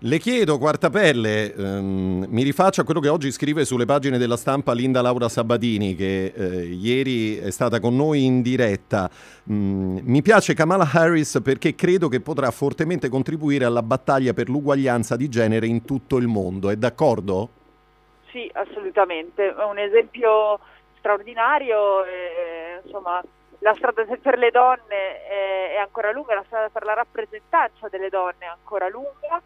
Le 0.00 0.18
chiedo, 0.18 0.58
Quartapelle, 0.58 1.54
ehm, 1.54 2.26
mi 2.28 2.42
rifaccio 2.42 2.80
a 2.80 2.84
quello 2.84 3.00
che 3.00 3.08
oggi 3.08 3.30
scrive 3.30 3.64
sulle 3.64 3.84
pagine 3.84 4.18
della 4.18 4.36
stampa 4.36 4.72
Linda 4.72 5.00
Laura 5.00 5.28
Sabatini, 5.28 5.94
che 5.94 6.32
eh, 6.34 6.64
ieri 6.64 7.36
è 7.36 7.50
stata 7.50 7.78
con 7.78 7.94
noi 7.94 8.24
in 8.24 8.42
diretta. 8.42 9.08
Mm, 9.50 9.98
mi 10.02 10.22
piace 10.22 10.54
Kamala 10.54 10.88
Harris 10.90 11.40
perché 11.42 11.74
credo 11.74 12.08
che 12.08 12.20
potrà 12.20 12.50
fortemente 12.50 13.08
contribuire 13.08 13.64
alla 13.64 13.82
battaglia 13.82 14.32
per 14.32 14.48
l'uguaglianza 14.48 15.16
di 15.16 15.28
genere 15.28 15.66
in 15.66 15.84
tutto 15.84 16.16
il 16.16 16.26
mondo. 16.26 16.70
È 16.70 16.76
d'accordo? 16.76 17.50
Sì, 18.30 18.50
assolutamente. 18.52 19.54
È 19.54 19.64
un 19.64 19.78
esempio 19.78 20.58
straordinario. 20.98 22.04
E, 22.04 22.80
insomma, 22.84 23.22
la 23.58 23.74
strada 23.74 24.04
per 24.04 24.38
le 24.38 24.50
donne 24.50 25.24
è, 25.26 25.72
è, 25.74 25.76
ancora 25.76 26.12
lunga, 26.12 26.34
la 26.34 26.44
strada 26.46 26.68
per 26.68 26.84
la 26.84 26.94
rappresentanza 26.94 27.88
delle 27.88 28.08
donne 28.08 28.44
è 28.44 28.46
ancora 28.46 28.88
lunga. 28.88 29.40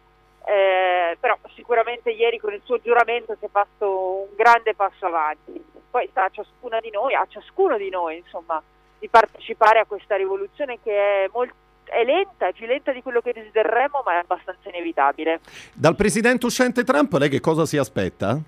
Eh, 0.47 1.17
però 1.19 1.37
sicuramente 1.55 2.11
ieri 2.11 2.37
con 2.37 2.53
il 2.53 2.61
suo 2.63 2.79
giuramento 2.79 3.35
si 3.39 3.45
è 3.45 3.49
fatto 3.49 4.27
un 4.29 4.35
grande 4.35 4.75
passo 4.75 5.07
avanti. 5.07 5.63
Poi 5.89 6.07
sta 6.09 6.25
a 6.25 6.29
ciascuna 6.29 6.79
di 6.79 6.91
noi, 6.91 7.15
a 7.15 7.25
ciascuno 7.27 7.77
di 7.77 7.89
noi, 7.89 8.17
insomma, 8.17 8.61
di 8.99 9.07
partecipare 9.09 9.79
a 9.79 9.85
questa 9.85 10.15
rivoluzione 10.15 10.77
che 10.83 11.23
è 11.25 11.29
molto 11.31 11.63
è 11.85 12.03
lenta, 12.03 12.47
è 12.47 12.53
più 12.53 12.65
lenta 12.65 12.91
di 12.91 13.01
quello 13.01 13.21
che 13.21 13.31
desiderremmo, 13.31 14.01
ma 14.03 14.13
è 14.13 14.15
abbastanza 14.17 14.69
inevitabile. 14.69 15.39
Dal 15.71 15.95
presidente 15.95 16.47
uscente 16.47 16.83
Trump 16.83 17.13
lei 17.13 17.29
che 17.29 17.39
cosa 17.39 17.65
si 17.65 17.77
aspetta? 17.77 18.39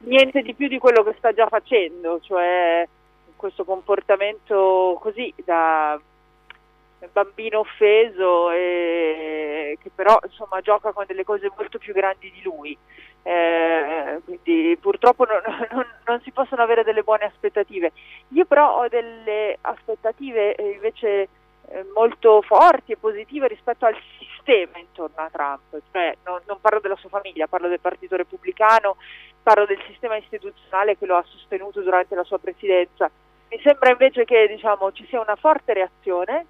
Niente 0.00 0.42
di 0.42 0.54
più 0.54 0.68
di 0.68 0.78
quello 0.78 1.02
che 1.02 1.14
sta 1.18 1.32
già 1.32 1.46
facendo, 1.46 2.20
cioè 2.20 2.86
questo 3.36 3.64
comportamento 3.64 4.98
così 5.00 5.32
da 5.44 5.98
bambino 7.12 7.60
offeso 7.60 8.50
e 8.50 9.78
che 9.80 9.90
però 9.94 10.18
insomma 10.22 10.60
gioca 10.60 10.92
con 10.92 11.04
delle 11.06 11.24
cose 11.24 11.50
molto 11.56 11.78
più 11.78 11.92
grandi 11.92 12.30
di 12.30 12.42
lui. 12.42 12.76
Eh, 13.22 14.20
quindi 14.24 14.76
purtroppo 14.80 15.26
non, 15.26 15.40
non, 15.70 15.86
non, 16.06 16.20
si 16.22 16.30
possono 16.30 16.62
avere 16.62 16.84
delle 16.84 17.02
buone 17.02 17.24
aspettative. 17.24 17.92
Io 18.28 18.44
però 18.44 18.78
ho 18.78 18.88
delle 18.88 19.58
aspettative 19.60 20.56
invece 20.58 21.28
eh, 21.68 21.84
molto 21.94 22.42
forti 22.42 22.92
e 22.92 22.96
positive 22.96 23.48
rispetto 23.48 23.86
al 23.86 23.96
sistema 24.18 24.78
intorno 24.78 25.16
a 25.16 25.30
Trump, 25.30 25.82
cioè 25.92 26.16
non, 26.24 26.40
non 26.46 26.60
parlo 26.60 26.80
della 26.80 26.96
sua 26.96 27.10
famiglia, 27.10 27.46
parlo 27.46 27.68
del 27.68 27.80
Partito 27.80 28.16
Repubblicano 28.16 28.96
parlo 29.42 29.66
del 29.66 29.80
sistema 29.86 30.16
istituzionale 30.16 30.96
che 30.96 31.06
lo 31.06 31.16
ha 31.16 31.24
sostenuto 31.26 31.80
durante 31.80 32.14
la 32.14 32.24
sua 32.24 32.38
presidenza. 32.38 33.10
Mi 33.48 33.60
sembra 33.62 33.90
invece 33.90 34.24
che 34.24 34.46
diciamo, 34.48 34.92
ci 34.92 35.06
sia 35.06 35.20
una 35.20 35.36
forte 35.36 35.72
reazione 35.72 36.46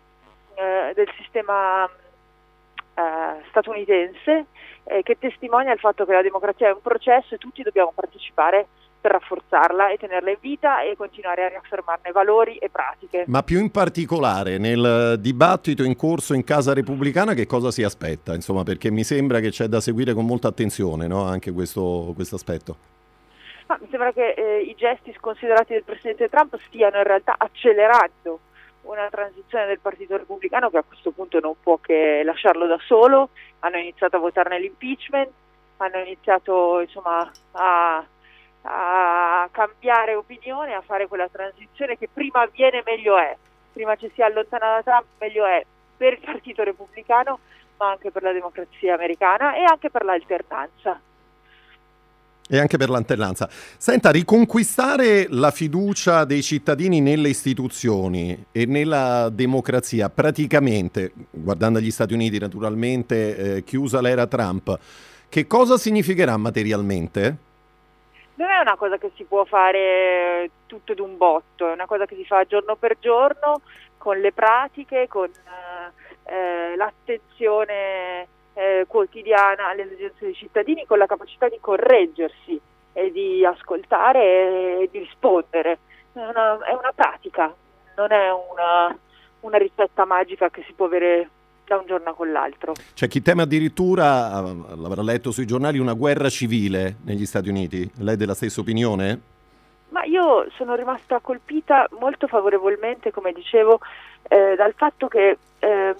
eh, 0.55 0.93
del 0.95 1.11
sistema 1.17 1.87
eh, 1.87 3.43
statunitense 3.49 4.47
eh, 4.85 5.03
che 5.03 5.19
testimonia 5.19 5.73
il 5.73 5.79
fatto 5.79 6.05
che 6.05 6.13
la 6.13 6.23
democrazia 6.23 6.69
è 6.69 6.73
un 6.73 6.83
processo 6.83 7.35
e 7.35 7.39
tutti 7.39 7.63
dobbiamo 7.63 7.93
partecipare 7.95 8.67
per 9.01 9.13
rafforzarla 9.13 9.91
e 9.91 9.97
tenerla 9.97 10.31
in 10.31 10.37
vita 10.41 10.83
e 10.83 10.95
continuare 10.97 11.45
a 11.45 11.49
riaffermarne 11.49 12.13
valori 12.13 12.57
e 12.57 12.69
pratiche. 12.69 13.25
Ma 13.29 13.43
più 13.43 13.59
in 13.59 13.71
particolare 13.71 14.59
nel 14.59 15.17
dibattito 15.19 15.83
in 15.83 15.97
corso 15.97 16.35
in 16.35 16.45
Casa 16.45 16.75
Repubblicana 16.75 17.33
che 17.35 17.47
cosa 17.47 17.71
si 17.71 17.83
aspetta? 17.83 18.35
Insomma, 18.35 18.63
perché 18.63 18.91
mi 18.91 19.03
sembra 19.03 19.41
che 19.41 19.51
c'è 19.51 19.67
da 19.67 19.81
seguire 19.81 20.13
con 20.13 20.27
molta 20.27 20.49
attenzione 20.49 21.07
no? 21.07 21.25
anche 21.25 21.51
questo, 21.53 22.15
aspetto. 22.33 22.77
Ma 23.67 23.79
mi 23.81 23.87
sembra 23.89 24.13
che 24.13 24.35
eh, 24.37 24.61
i 24.63 24.75
gesti 24.77 25.15
sconsiderati 25.17 25.73
del 25.73 25.85
Presidente 25.85 26.29
Trump 26.29 26.59
stiano 26.67 26.99
in 26.99 27.05
realtà 27.05 27.35
accelerando 27.39 28.41
una 28.83 29.09
transizione 29.11 29.67
del 29.67 29.79
Partito 29.79 30.17
Repubblicano 30.17 30.71
che 30.71 30.79
a 30.79 30.83
questo 30.83 31.11
punto 31.13 31.39
non 31.41 31.55
può 31.63 31.79
che 31.79 32.23
lasciarlo 32.25 32.67
da 32.67 32.79
solo. 32.85 33.31
Hanno 33.61 33.77
iniziato 33.77 34.17
a 34.17 34.21
votare 34.21 34.51
nell'impeachment, 34.51 35.31
hanno 35.77 35.99
iniziato 35.99 36.81
insomma, 36.81 37.31
a 37.53 38.05
a 38.63 39.49
cambiare 39.51 40.15
opinione, 40.15 40.75
a 40.75 40.83
fare 40.83 41.07
quella 41.07 41.29
transizione 41.29 41.97
che 41.97 42.09
prima 42.13 42.43
avviene 42.43 42.83
meglio 42.85 43.17
è, 43.17 43.37
prima 43.73 43.97
ci 43.97 44.11
si 44.15 44.23
allontana 44.23 44.77
da 44.77 44.83
Trump 44.83 45.07
meglio 45.19 45.47
è 45.47 45.65
per 45.97 46.15
il 46.15 46.21
Partito 46.25 46.63
Repubblicano, 46.63 47.39
ma 47.79 47.91
anche 47.91 48.11
per 48.11 48.23
la 48.23 48.33
democrazia 48.33 48.95
americana 48.95 49.55
e 49.55 49.65
anche 49.65 49.91
per 49.91 50.05
l'alternanza. 50.05 51.01
E 52.53 52.59
anche 52.59 52.77
per 52.77 52.91
l'alternanza. 52.91 53.49
Senta, 53.51 54.11
riconquistare 54.11 55.27
la 55.29 55.51
fiducia 55.51 56.25
dei 56.25 56.43
cittadini 56.43 57.01
nelle 57.01 57.29
istituzioni 57.29 58.47
e 58.51 58.67
nella 58.67 59.29
democrazia, 59.31 60.11
praticamente, 60.11 61.13
guardando 61.31 61.79
agli 61.79 61.93
Stati 61.93 62.13
Uniti 62.13 62.39
naturalmente, 62.39 63.57
eh, 63.57 63.65
chiusa 63.65 64.01
l'era 64.01 64.27
Trump, 64.27 64.79
che 65.29 65.47
cosa 65.47 65.79
significherà 65.79 66.37
materialmente? 66.37 67.49
Non 68.41 68.51
è 68.51 68.59
una 68.59 68.77
cosa 68.77 68.97
che 68.97 69.11
si 69.17 69.25
può 69.25 69.45
fare 69.45 70.51
tutto 70.67 70.95
d'un 70.95 71.19
botto, 71.19 71.69
è 71.69 71.73
una 71.73 71.85
cosa 71.85 72.07
che 72.07 72.17
si 72.17 72.25
fa 72.25 72.45
giorno 72.45 72.75
per 72.75 72.97
giorno 72.99 73.61
con 73.99 74.19
le 74.19 74.33
pratiche, 74.33 75.09
con 75.09 75.31
eh, 76.25 76.75
l'attenzione 76.75 78.27
eh, 78.55 78.87
quotidiana 78.89 79.69
alle 79.69 79.83
esigenze 79.83 80.25
dei 80.25 80.35
cittadini, 80.35 80.87
con 80.87 80.97
la 80.97 81.05
capacità 81.05 81.51
di 81.51 81.59
correggersi 81.61 82.59
e 82.95 83.13
di 83.13 83.45
ascoltare 83.45 84.81
e 84.81 84.89
di 84.91 85.01
rispondere. 85.01 85.79
È 86.15 86.19
una, 86.19 86.59
è 86.65 86.73
una 86.73 86.93
pratica, 86.95 87.55
non 87.97 88.11
è 88.11 88.33
una, 88.33 88.99
una 89.41 89.59
ricetta 89.59 90.07
magica 90.07 90.49
che 90.49 90.63
si 90.63 90.73
può 90.73 90.87
avere 90.87 91.29
da 91.71 91.77
un 91.77 91.87
giorno 91.87 92.15
con 92.15 92.33
l'altro. 92.33 92.75
C'è 92.95 93.07
chi 93.07 93.23
teme 93.23 93.43
addirittura, 93.43 94.41
l'avrà 94.75 95.03
letto 95.03 95.31
sui 95.31 95.47
giornali, 95.47 95.79
una 95.79 95.93
guerra 95.93 96.29
civile 96.29 96.97
negli 97.05 97.25
Stati 97.25 97.49
Uniti. 97.49 97.89
Lei 97.99 98.15
è 98.15 98.17
della 98.17 98.35
stessa 98.35 98.61
opinione? 98.61 99.21
Ma 99.91 100.03
io 100.03 100.51
sono 100.57 100.75
rimasta 100.75 101.21
colpita 101.21 101.87
molto 102.01 102.27
favorevolmente, 102.27 103.13
come 103.13 103.33
dicevo, 103.33 103.79
eh, 104.23 104.57
dal 104.57 104.75
fatto 104.75 105.07
che 105.07 105.39
eh, 105.61 105.95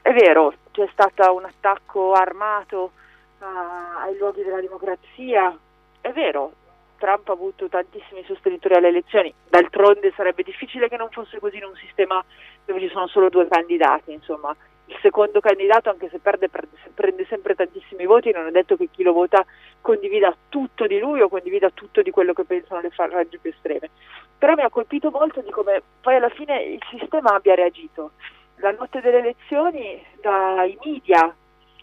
è 0.00 0.12
vero, 0.12 0.54
c'è 0.70 0.88
stato 0.90 1.34
un 1.34 1.44
attacco 1.44 2.12
armato 2.12 2.92
a, 3.40 4.04
ai 4.04 4.16
luoghi 4.16 4.42
della 4.42 4.60
democrazia. 4.60 5.54
È 6.00 6.12
vero, 6.12 6.52
Trump 6.96 7.28
ha 7.28 7.32
avuto 7.32 7.68
tantissimi 7.68 8.24
sostenitori 8.24 8.74
alle 8.74 8.88
elezioni, 8.88 9.32
d'altronde 9.50 10.14
sarebbe 10.16 10.42
difficile 10.42 10.88
che 10.88 10.96
non 10.96 11.10
fosse 11.10 11.38
così 11.40 11.58
in 11.58 11.64
un 11.64 11.76
sistema 11.76 12.24
dove 12.64 12.80
ci 12.80 12.88
sono 12.88 13.06
solo 13.06 13.28
due 13.28 13.46
candidati, 13.48 14.12
insomma. 14.12 14.56
Il 14.86 14.98
secondo 15.00 15.40
candidato, 15.40 15.88
anche 15.88 16.08
se 16.10 16.18
perde, 16.18 16.48
prende 16.48 17.24
sempre 17.26 17.54
tantissimi 17.54 18.04
voti, 18.04 18.30
non 18.32 18.46
è 18.46 18.50
detto 18.50 18.76
che 18.76 18.88
chi 18.90 19.02
lo 19.02 19.12
vota 19.12 19.44
condivida 19.80 20.34
tutto 20.48 20.86
di 20.86 20.98
lui 20.98 21.20
o 21.20 21.28
condivida 21.28 21.70
tutto 21.70 22.02
di 22.02 22.10
quello 22.10 22.32
che 22.34 22.44
pensano 22.44 22.80
le 22.80 22.90
frange 22.90 23.38
più 23.38 23.50
estreme. 23.50 23.90
Però 24.36 24.54
mi 24.54 24.62
ha 24.62 24.68
colpito 24.68 25.10
molto 25.10 25.40
di 25.40 25.50
come 25.50 25.82
poi 26.00 26.16
alla 26.16 26.28
fine 26.28 26.62
il 26.62 26.82
sistema 26.90 27.34
abbia 27.34 27.54
reagito. 27.54 28.12
La 28.56 28.72
notte 28.72 29.00
delle 29.00 29.18
elezioni, 29.18 30.04
dai 30.20 30.78
media 30.84 31.34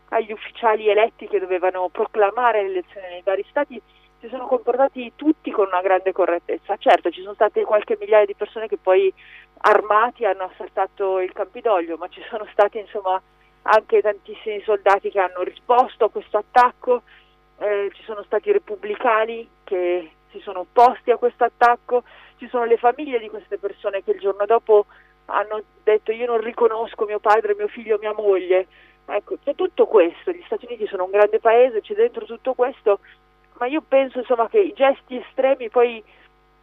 agli 0.09 0.31
ufficiali 0.31 0.89
eletti 0.89 1.27
che 1.27 1.39
dovevano 1.39 1.89
proclamare 1.89 2.61
le 2.61 2.69
elezioni 2.69 3.07
nei 3.09 3.21
vari 3.23 3.45
stati, 3.49 3.81
si 4.21 4.29
sono 4.29 4.45
comportati 4.45 5.13
tutti 5.15 5.49
con 5.49 5.67
una 5.67 5.81
grande 5.81 6.11
correttezza. 6.11 6.77
Certo, 6.77 7.09
ci 7.09 7.21
sono 7.21 7.33
state 7.33 7.63
qualche 7.63 7.97
migliaia 7.99 8.25
di 8.25 8.35
persone 8.35 8.67
che 8.67 8.77
poi 8.77 9.11
armati 9.63 10.25
hanno 10.25 10.43
assaltato 10.43 11.19
il 11.19 11.33
Campidoglio, 11.33 11.97
ma 11.97 12.07
ci 12.07 12.21
sono 12.29 12.47
stati 12.51 12.77
insomma 12.77 13.19
anche 13.63 14.01
tantissimi 14.01 14.61
soldati 14.61 15.09
che 15.09 15.19
hanno 15.19 15.41
risposto 15.41 16.05
a 16.05 16.09
questo 16.09 16.37
attacco, 16.37 17.01
eh, 17.57 17.89
ci 17.93 18.03
sono 18.03 18.23
stati 18.23 18.51
repubblicani 18.51 19.49
che 19.63 20.11
si 20.29 20.39
sono 20.39 20.61
opposti 20.61 21.11
a 21.11 21.17
questo 21.17 21.43
attacco, 21.43 22.03
ci 22.37 22.47
sono 22.47 22.65
le 22.65 22.77
famiglie 22.77 23.19
di 23.19 23.29
queste 23.29 23.57
persone 23.57 24.03
che 24.03 24.11
il 24.11 24.19
giorno 24.19 24.45
dopo 24.45 24.85
hanno 25.25 25.61
detto 25.83 26.11
io 26.11 26.27
non 26.27 26.41
riconosco 26.41 27.05
mio 27.05 27.19
padre, 27.19 27.55
mio 27.55 27.67
figlio, 27.67 27.97
mia 27.99 28.13
moglie. 28.13 28.67
Ecco, 29.05 29.37
c'è 29.43 29.55
tutto 29.55 29.87
questo, 29.87 30.31
gli 30.31 30.43
Stati 30.45 30.65
Uniti 30.65 30.85
sono 30.85 31.05
un 31.05 31.11
grande 31.11 31.39
paese, 31.39 31.81
c'è 31.81 31.95
dentro 31.95 32.25
tutto 32.25 32.53
questo 32.53 32.99
ma 33.59 33.65
io 33.67 33.81
penso 33.81 34.19
insomma, 34.19 34.47
che 34.49 34.59
i 34.59 34.73
gesti 34.73 35.17
estremi 35.17 35.69
poi 35.69 36.03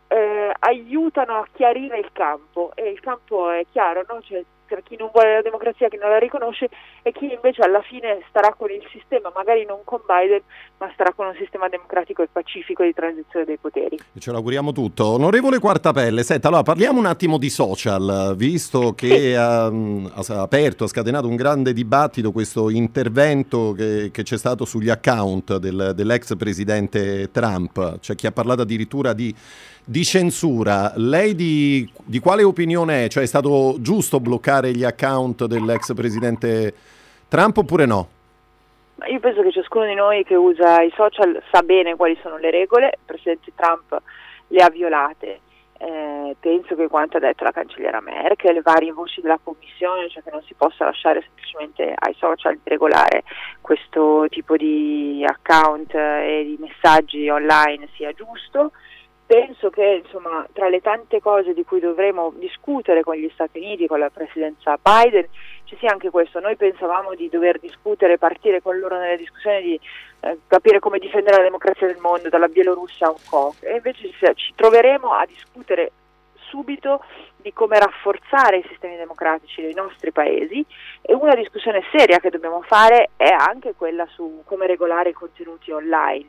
eh, 0.09 0.53
aiutano 0.59 1.39
a 1.39 1.49
chiarire 1.53 1.99
il 1.99 2.11
campo 2.13 2.73
e 2.75 2.91
il 2.91 3.01
campo 3.01 3.51
è 3.51 3.65
chiaro, 3.71 4.05
no? 4.09 4.21
cioè, 4.23 4.43
chi 4.83 4.97
non 4.97 5.11
vuole 5.13 5.35
la 5.35 5.43
democrazia, 5.43 5.89
chi 5.89 5.97
non 5.97 6.11
la 6.11 6.19
riconosce 6.19 6.69
e 7.03 7.13
chi 7.13 7.33
invece 7.33 7.63
alla 7.63 7.83
fine 7.83 8.23
starà 8.29 8.55
con 8.57 8.71
il 8.71 8.87
sistema, 8.91 9.33
magari 9.35 9.65
non 9.65 9.81
con 9.85 10.01
Biden, 10.07 10.43
ma 10.79 10.91
starà 10.93 11.13
con 11.13 11.27
un 11.27 11.35
sistema 11.39 11.69
democratico 11.69 12.23
e 12.23 12.29
pacifico 12.31 12.83
di 12.83 12.93
transizione 12.93 13.45
dei 13.45 13.57
poteri. 13.57 13.99
Ce 14.19 14.31
l'auguriamo 14.33 14.73
tutto. 14.73 15.07
Onorevole 15.07 15.59
Quartapelle, 15.59 16.23
senta, 16.23 16.49
allora 16.49 16.63
parliamo 16.63 16.99
un 16.99 17.07
attimo 17.07 17.39
di 17.39 17.51
social, 17.51 18.35
visto 18.37 18.93
che 18.95 19.37
ha, 19.37 19.67
ha, 19.67 20.41
aperto, 20.41 20.85
ha 20.85 20.89
scatenato 20.89 21.27
un 21.29 21.37
grande 21.37 21.73
dibattito 21.73 22.33
questo 22.33 22.71
intervento 22.71 23.73
che, 23.73 24.11
che 24.13 24.23
c'è 24.23 24.37
stato 24.37 24.65
sugli 24.65 24.91
account 24.91 25.57
del, 25.57 25.93
dell'ex 25.95 26.37
presidente 26.37 27.31
Trump. 27.31 27.99
C'è 28.01 28.15
chi 28.15 28.27
ha 28.27 28.33
parlato 28.33 28.63
addirittura 28.63 29.13
di 29.13 29.35
di 29.89 30.05
censura, 30.05 30.93
lei 30.97 31.35
di, 31.35 31.91
di, 32.05 32.19
quale 32.19 32.43
opinione 32.43 33.07
è? 33.07 33.09
Cioè 33.09 33.23
è 33.23 33.27
stato 33.27 33.77
giusto 33.81 34.21
bloccare 34.21 34.73
gli 34.73 34.85
account 34.85 35.47
dell'ex 35.47 35.95
presidente 35.95 36.75
Trump 37.27 37.57
oppure 37.57 37.87
no? 37.87 38.09
Io 39.11 39.19
penso 39.19 39.41
che 39.41 39.51
ciascuno 39.51 39.87
di 39.87 39.95
noi 39.95 40.25
che 40.25 40.35
usa 40.35 40.83
i 40.83 40.93
social 40.95 41.43
sa 41.51 41.63
bene 41.63 41.97
quali 41.97 42.19
sono 42.21 42.37
le 42.37 42.51
regole, 42.51 42.89
il 42.89 42.99
presidente 43.07 43.51
Trump 43.55 44.03
le 44.49 44.63
ha 44.63 44.69
violate. 44.69 45.41
Eh, 45.79 46.37
penso 46.39 46.75
che 46.75 46.89
quanto 46.89 47.17
ha 47.17 47.21
detto 47.21 47.45
la 47.45 47.53
cancelliera 47.53 48.03
Merkel, 48.03 48.53
le 48.53 48.61
varie 48.61 48.93
voci 48.93 49.23
della 49.23 49.39
commissione, 49.43 50.11
cioè 50.11 50.23
che 50.23 50.31
non 50.31 50.43
si 50.43 50.53
possa 50.53 50.85
lasciare 50.85 51.23
semplicemente 51.23 51.95
ai 51.97 52.15
social 52.19 52.57
di 52.63 52.69
regolare 52.69 53.23
questo 53.63 54.27
tipo 54.29 54.55
di 54.57 55.25
account 55.27 55.95
e 55.95 56.43
di 56.45 56.59
messaggi 56.61 57.31
online 57.31 57.89
sia 57.95 58.13
giusto 58.13 58.73
penso 59.29 59.69
che 59.69 60.01
insomma, 60.03 60.49
tra 60.55 60.71
le 60.71 60.81
tante 60.81 61.21
cose 61.21 61.53
di 61.53 61.63
cui 61.63 61.81
dovremo 61.81 62.33
discutere 62.37 63.03
con 63.03 63.15
gli 63.15 63.29
Stati 63.35 63.59
Uniti, 63.59 63.87
con 63.87 63.99
la 63.99 64.09
presidenza 64.09 64.79
Biden, 64.81 65.29
ci 65.65 65.77
sia 65.79 65.91
anche 65.93 66.09
questo. 66.09 66.41
Noi 66.41 66.57
pensavamo 66.57 67.15
di 67.15 67.29
dover 67.29 67.59
discutere, 67.59 68.17
partire 68.17 68.63
con 68.63 68.79
loro 68.79 68.99
nelle 68.99 69.19
discussioni 69.19 69.61
di 69.61 69.81
eh, 70.21 70.39
capire 70.47 70.79
come 70.79 70.99
difendere 70.99 71.37
la 71.37 71.43
democrazia 71.43 71.87
del 71.87 71.99
mondo, 72.01 72.31
dalla 72.31 72.49
Bielorussia 72.49 73.09
a 73.09 73.11
Hong 73.11 73.29
Kong, 73.29 73.53
e 73.61 73.75
invece 73.75 74.11
ci 74.35 74.55
troveremo 74.57 75.13
a 75.13 75.27
discutere 75.27 75.93
subito 76.49 77.05
di 77.37 77.53
come 77.53 77.79
rafforzare 77.79 78.57
i 78.57 78.67
sistemi 78.67 78.97
democratici 78.97 79.61
dei 79.61 79.75
nostri 79.75 80.11
paesi. 80.11 80.65
E 81.03 81.13
una 81.13 81.35
discussione 81.35 81.83
seria 81.93 82.19
che 82.19 82.31
dobbiamo 82.31 82.63
fare 82.63 83.11
è 83.17 83.29
anche 83.29 83.75
quella 83.77 84.07
su 84.07 84.43
come 84.47 84.67
regolare 84.67 85.11
i 85.11 85.13
contenuti 85.13 85.71
online 85.71 86.29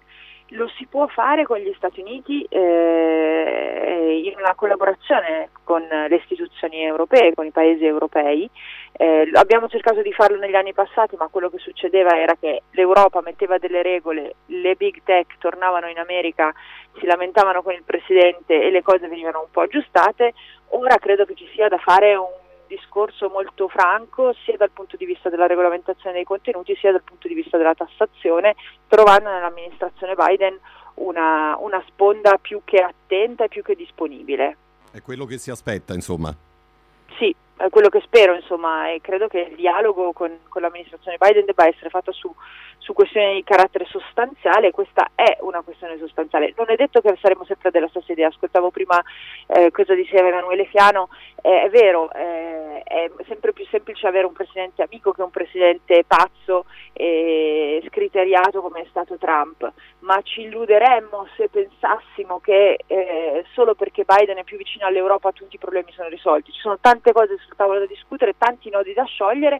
lo 0.49 0.67
si 0.77 0.88
può 0.88 1.07
fare 1.07 1.45
con 1.45 1.57
gli 1.57 1.71
Stati 1.75 1.99
Uniti 1.99 2.43
eh, 2.49 4.21
in 4.23 4.33
una 4.38 4.55
collaborazione 4.55 5.49
con 5.63 5.81
le 5.81 6.15
istituzioni 6.15 6.83
europee, 6.83 7.33
con 7.33 7.45
i 7.45 7.51
paesi 7.51 7.85
europei. 7.85 8.49
Eh, 8.93 9.29
abbiamo 9.33 9.67
cercato 9.67 10.01
di 10.01 10.12
farlo 10.12 10.38
negli 10.38 10.55
anni 10.55 10.73
passati, 10.73 11.15
ma 11.17 11.27
quello 11.27 11.49
che 11.49 11.59
succedeva 11.59 12.19
era 12.19 12.35
che 12.39 12.63
l'Europa 12.71 13.21
metteva 13.21 13.57
delle 13.57 13.81
regole, 13.81 14.35
le 14.47 14.75
big 14.75 15.01
tech 15.03 15.38
tornavano 15.38 15.88
in 15.88 15.99
America, 15.99 16.53
si 16.99 17.05
lamentavano 17.05 17.62
con 17.62 17.73
il 17.73 17.83
Presidente 17.83 18.62
e 18.62 18.71
le 18.71 18.81
cose 18.81 19.07
venivano 19.07 19.41
un 19.41 19.51
po' 19.51 19.62
aggiustate. 19.62 20.33
Ora 20.69 20.97
credo 20.97 21.25
che 21.25 21.35
ci 21.35 21.47
sia 21.53 21.67
da 21.67 21.77
fare 21.77 22.15
un 22.15 22.27
discorso 22.69 23.29
molto 23.29 23.67
franco 23.67 24.34
sia 24.45 24.55
dal 24.55 24.69
punto 24.69 24.95
di 24.95 25.05
vista 25.05 25.29
della 25.29 25.47
regolamentazione 25.47 26.15
dei 26.15 26.23
contenuti 26.23 26.75
sia 26.75 26.91
dal 26.91 27.01
punto 27.01 27.27
di 27.27 27.34
vista 27.34 27.58
della 27.58 27.73
tassazione, 27.73 28.55
trovando 28.88 29.29
nell'amministrazione 29.29 30.13
Biden 30.15 30.58
una, 30.95 31.58
una 31.58 31.84
sponda 31.88 32.38
più 32.38 32.62
che 32.63 32.77
attenta 32.77 33.45
e 33.45 33.47
più 33.49 33.63
che 33.63 33.75
disponibile. 33.75 34.58
È 34.91 35.01
quello 35.01 35.25
che 35.25 35.38
si 35.38 35.49
aspetta, 35.51 35.93
insomma. 35.93 36.34
Sì, 37.17 37.36
è 37.60 37.69
quello 37.69 37.89
che 37.89 38.02
spero, 38.02 38.34
insomma, 38.36 38.89
e 38.91 39.02
credo 39.02 39.28
che 39.28 39.39
il 39.52 39.56
dialogo 39.56 40.13
con, 40.13 40.39
con 40.48 40.62
l'amministrazione 40.62 41.17
Biden 41.17 41.45
debba 41.45 41.67
essere 41.67 41.89
fatto 41.89 42.12
su 42.12 42.34
su 42.89 42.93
questioni 42.93 43.36
di 43.36 43.43
carattere 43.43 43.86
sostanziale, 43.86 44.72
questa 44.72 45.12
è 45.13 45.38
una 45.41 45.62
questione 45.62 45.98
sostanziale. 46.00 46.54
Non 46.58 46.72
è 46.72 46.76
detto 46.76 47.02
che 47.02 47.15
saremo 47.22 47.45
sempre 47.45 47.69
della 47.69 47.88
stessa 47.89 48.12
idea, 48.12 48.30
ascoltavo 48.30 48.72
prima 48.72 49.00
eh, 49.45 49.69
cosa 49.69 49.93
diceva 49.93 50.30
Emanuele 50.30 50.65
Fiano, 50.65 51.10
eh, 51.41 51.63
è 51.63 51.69
vero, 51.69 52.12
eh, 52.13 52.82
è 52.84 53.12
sempre 53.28 53.54
più 53.54 53.63
semplice 53.67 54.08
avere 54.08 54.26
un 54.26 54.34
presidente 54.34 54.82
amico 54.82 55.12
che 55.12 55.22
un 55.22 55.30
presidente 55.30 56.04
pazzo 56.08 56.65
e 56.93 57.84
scriteriato 57.88 58.62
come 58.62 58.82
è 58.82 58.86
stato 58.89 59.17
Trump, 59.17 59.72
ma 60.00 60.19
ci 60.24 60.41
illuderemmo 60.41 61.28
se 61.36 61.48
pensassimo 61.50 62.39
che 62.39 62.80
eh, 62.88 63.45
solo 63.54 63.76
perché 63.76 64.04
Biden 64.04 64.38
è 64.38 64.43
più 64.43 64.58
vicino 64.58 64.88
all'Europa 64.88 65.32
tutti 65.32 65.56
i 65.56 65.60
problemi 65.60 65.91
sono 65.91 66.10
risolti. 66.10 66.52
Ci 66.52 66.62
sono 66.62 66.80
tante 66.80 67.12
cose 67.12 67.38
sul 67.38 67.48
tavolo 67.55 67.79
da 67.79 67.85
discutere, 67.85 68.35
tanti 68.38 68.69
nodi 68.69 68.93
da 68.93 69.03
sciogliere 69.05 69.59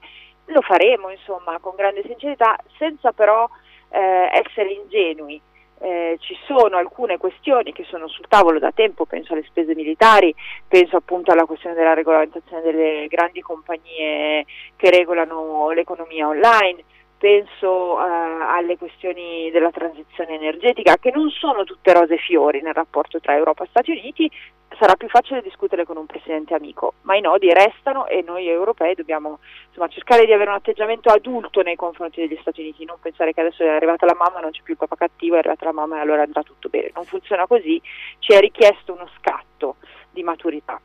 lo 0.49 0.62
faremo 0.62 1.10
insomma 1.10 1.58
con 1.60 1.75
grande 1.75 2.04
sincerità 2.06 2.58
senza 2.78 3.12
però 3.12 3.47
eh, 3.89 4.30
essere 4.43 4.71
ingenui. 4.71 5.41
Eh, 5.82 6.17
ci 6.19 6.36
sono 6.45 6.75
alcune 6.75 7.17
questioni 7.17 7.71
che 7.71 7.86
sono 7.86 8.10
sul 8.10 8.28
tavolo 8.28 8.60
da 8.60 8.71
tempo, 8.73 9.06
penso 9.06 9.32
alle 9.32 9.43
spese 9.43 9.73
militari, 9.75 10.36
penso 10.67 10.97
appunto 10.97 11.32
alla 11.32 11.45
questione 11.45 11.73
della 11.73 11.93
regolamentazione 11.93 12.62
delle 12.62 13.08
grandi 13.08 13.39
compagnie 13.39 14.45
che 14.75 14.89
regolano 14.89 15.69
l'economia 15.69 16.28
online, 16.28 16.84
penso 17.19 17.99
eh, 17.99 18.03
alle 18.03 18.77
questioni 18.77 19.51
della 19.51 19.71
transizione 19.71 20.36
energetica 20.36 20.95
che 20.97 21.12
non 21.13 21.29
sono 21.29 21.65
tutte 21.65 21.93
rose 21.93 22.13
e 22.13 22.17
fiori 22.17 22.62
nel 22.62 22.73
rapporto 22.73 23.19
tra 23.19 23.36
Europa 23.36 23.65
e 23.65 23.67
Stati 23.69 23.91
Uniti, 23.91 24.32
sarà 24.79 24.95
più 24.95 25.10
facile 25.10 25.41
discutere 25.41 25.84
con 25.84 25.97
un 25.97 26.05
presidente 26.05 26.53
amico, 26.53 26.93
ma 27.01 27.17
i 27.17 27.21
nodi 27.21 27.51
restano 27.51 28.08
e 28.08 28.23
noi 28.25 28.47
europei 28.47 28.95
dobbiamo 28.95 29.39
insomma, 29.67 29.89
cercare 29.89 30.25
di 30.25 30.32
avere 30.32 30.49
un 30.49 30.55
atteggiamento 30.55 31.10
adulto 31.10 31.62
nei 31.62 31.75
confronti 31.75 32.21
degli 32.21 32.38
Stati 32.39 32.62
Uniti, 32.62 32.86
non 32.86 32.97
pensare 33.01 33.34
che 33.34 33.41
adesso 33.41 33.63
è 33.63 33.67
arrivata 33.67 34.05
la 34.05 34.15
mamma, 34.17 34.39
non 34.39 34.51
c'è 34.51 34.62
più 34.63 34.73
il 34.73 34.79
papà 34.79 34.95
cattivo, 34.95 35.36
è 35.36 35.39
arrivata 35.39 35.65
la 35.65 35.73
mamma 35.73 35.97
e 35.97 35.99
allora 35.99 36.23
andrà 36.23 36.41
tutto 36.43 36.69
bene. 36.69 36.91
Non 36.95 37.03
funziona 37.03 37.47
così, 37.47 37.82
ci 38.19 38.32
è 38.32 38.39
richiesto 38.39 38.93
uno 38.93 39.10
scatto 39.17 39.75
di 40.10 40.23
maturità. 40.23 40.79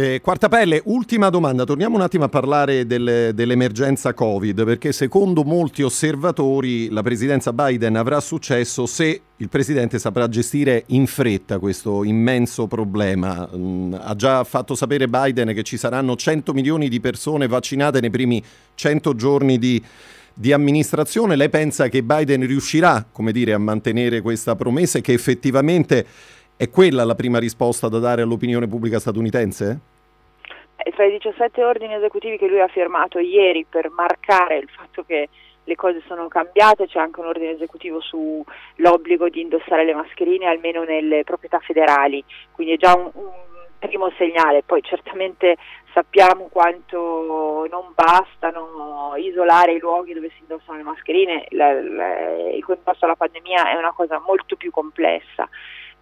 Eh, 0.00 0.20
Quartapelle, 0.20 0.80
ultima 0.84 1.28
domanda, 1.28 1.64
torniamo 1.64 1.96
un 1.96 2.02
attimo 2.02 2.22
a 2.22 2.28
parlare 2.28 2.86
del, 2.86 3.32
dell'emergenza 3.34 4.14
Covid, 4.14 4.64
perché 4.64 4.92
secondo 4.92 5.42
molti 5.42 5.82
osservatori 5.82 6.88
la 6.90 7.02
presidenza 7.02 7.52
Biden 7.52 7.96
avrà 7.96 8.20
successo 8.20 8.86
se 8.86 9.20
il 9.34 9.48
presidente 9.48 9.98
saprà 9.98 10.28
gestire 10.28 10.84
in 10.90 11.08
fretta 11.08 11.58
questo 11.58 12.04
immenso 12.04 12.68
problema. 12.68 13.50
Mm, 13.52 13.94
ha 13.98 14.14
già 14.14 14.44
fatto 14.44 14.76
sapere 14.76 15.08
Biden 15.08 15.52
che 15.52 15.64
ci 15.64 15.76
saranno 15.76 16.14
100 16.14 16.52
milioni 16.52 16.88
di 16.88 17.00
persone 17.00 17.48
vaccinate 17.48 18.00
nei 18.00 18.10
primi 18.10 18.40
100 18.76 19.16
giorni 19.16 19.58
di, 19.58 19.82
di 20.32 20.52
amministrazione. 20.52 21.34
Lei 21.34 21.48
pensa 21.48 21.88
che 21.88 22.04
Biden 22.04 22.46
riuscirà, 22.46 23.04
dire, 23.32 23.52
a 23.52 23.58
mantenere 23.58 24.20
questa 24.20 24.54
promessa 24.54 24.98
e 24.98 25.00
che 25.00 25.12
effettivamente 25.12 26.06
è 26.58 26.68
quella 26.70 27.04
la 27.04 27.14
prima 27.14 27.38
risposta 27.38 27.88
da 27.88 28.00
dare 28.00 28.22
all'opinione 28.22 28.66
pubblica 28.66 28.98
statunitense? 28.98 29.78
Eh, 30.74 30.90
tra 30.90 31.04
i 31.04 31.12
17 31.12 31.62
ordini 31.62 31.94
esecutivi 31.94 32.36
che 32.36 32.48
lui 32.48 32.60
ha 32.60 32.66
firmato 32.66 33.20
ieri 33.20 33.64
per 33.64 33.88
marcare 33.90 34.58
il 34.58 34.68
fatto 34.68 35.04
che 35.04 35.28
le 35.62 35.74
cose 35.76 36.02
sono 36.08 36.26
cambiate, 36.26 36.88
c'è 36.88 36.98
anche 36.98 37.20
un 37.20 37.26
ordine 37.26 37.52
esecutivo 37.52 38.00
sull'obbligo 38.00 39.28
di 39.28 39.42
indossare 39.42 39.84
le 39.84 39.94
mascherine 39.94 40.46
almeno 40.46 40.82
nelle 40.82 41.22
proprietà 41.22 41.60
federali, 41.60 42.24
quindi 42.50 42.72
è 42.72 42.76
già 42.76 42.96
un, 42.96 43.08
un 43.12 43.30
primo 43.78 44.10
segnale, 44.18 44.64
poi 44.64 44.82
certamente 44.82 45.56
sappiamo 45.92 46.48
quanto 46.50 47.68
non 47.70 47.92
bastano 47.94 49.14
isolare 49.16 49.74
i 49.74 49.78
luoghi 49.78 50.12
dove 50.12 50.30
si 50.30 50.40
indossano 50.40 50.78
le 50.78 50.84
mascherine, 50.84 51.46
la, 51.50 51.80
la, 51.80 52.50
il 52.50 52.64
contrasto 52.64 53.04
alla 53.04 53.14
pandemia 53.14 53.70
è 53.70 53.76
una 53.76 53.92
cosa 53.92 54.20
molto 54.26 54.56
più 54.56 54.72
complessa. 54.72 55.48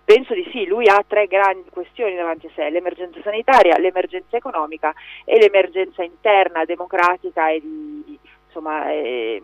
Penso 0.07 0.35
di 0.35 0.49
sì, 0.53 0.67
lui 0.67 0.87
ha 0.87 1.05
tre 1.05 1.27
grandi 1.27 1.69
questioni 1.69 2.15
davanti 2.15 2.47
a 2.47 2.51
sé, 2.55 2.71
l'emergenza 2.71 3.21
sanitaria, 3.23 3.77
l'emergenza 3.77 4.37
economica 4.37 4.95
e 5.25 5.37
l'emergenza 5.37 6.05
interna, 6.05 6.65
democratica 6.65 7.51
e 7.51 7.61
di, 7.61 8.17
insomma, 8.47 8.89
eh, 8.93 9.43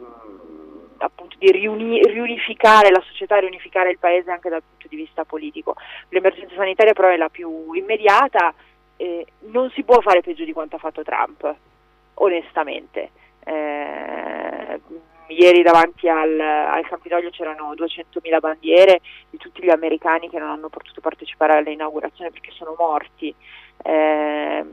appunto 0.99 1.35
di 1.37 1.51
riuni, 1.51 2.01
riunificare 2.05 2.91
la 2.91 3.03
società, 3.05 3.39
riunificare 3.39 3.91
il 3.91 3.99
paese 3.99 4.31
anche 4.31 4.51
dal 4.51 4.63
punto 4.63 4.87
di 4.87 4.95
vista 4.95 5.25
politico. 5.25 5.75
L'emergenza 6.11 6.55
sanitaria 6.55 6.93
però 6.93 7.09
è 7.09 7.17
la 7.17 7.29
più 7.29 7.73
immediata, 7.73 8.55
eh, 8.99 9.27
non 9.51 9.69
si 9.71 9.83
può 9.83 10.01
fare 10.01 10.21
peggio 10.21 10.45
di 10.45 10.53
quanto 10.53 10.77
ha 10.77 10.79
fatto 10.79 11.03
Trump, 11.03 11.57
onestamente. 12.15 13.11
Eh, 13.45 14.81
ieri 15.33 15.63
davanti 15.63 16.09
al, 16.09 16.39
al 16.39 16.87
Campidoglio 16.89 17.31
c'erano 17.31 17.75
200.000 17.75 18.41
bandiere 18.41 19.01
di 19.31 19.39
tutti 19.39 19.63
gli 19.63 19.71
americani 19.71 20.29
che 20.29 20.39
non 20.39 20.51
hanno 20.51 20.69
potuto 20.69 21.01
partecipare 21.01 21.57
all'inaugurazione 21.57 22.31
perché 22.31 22.51
sono 22.53 22.75
morti. 22.79 23.35
Eh, 23.83 24.65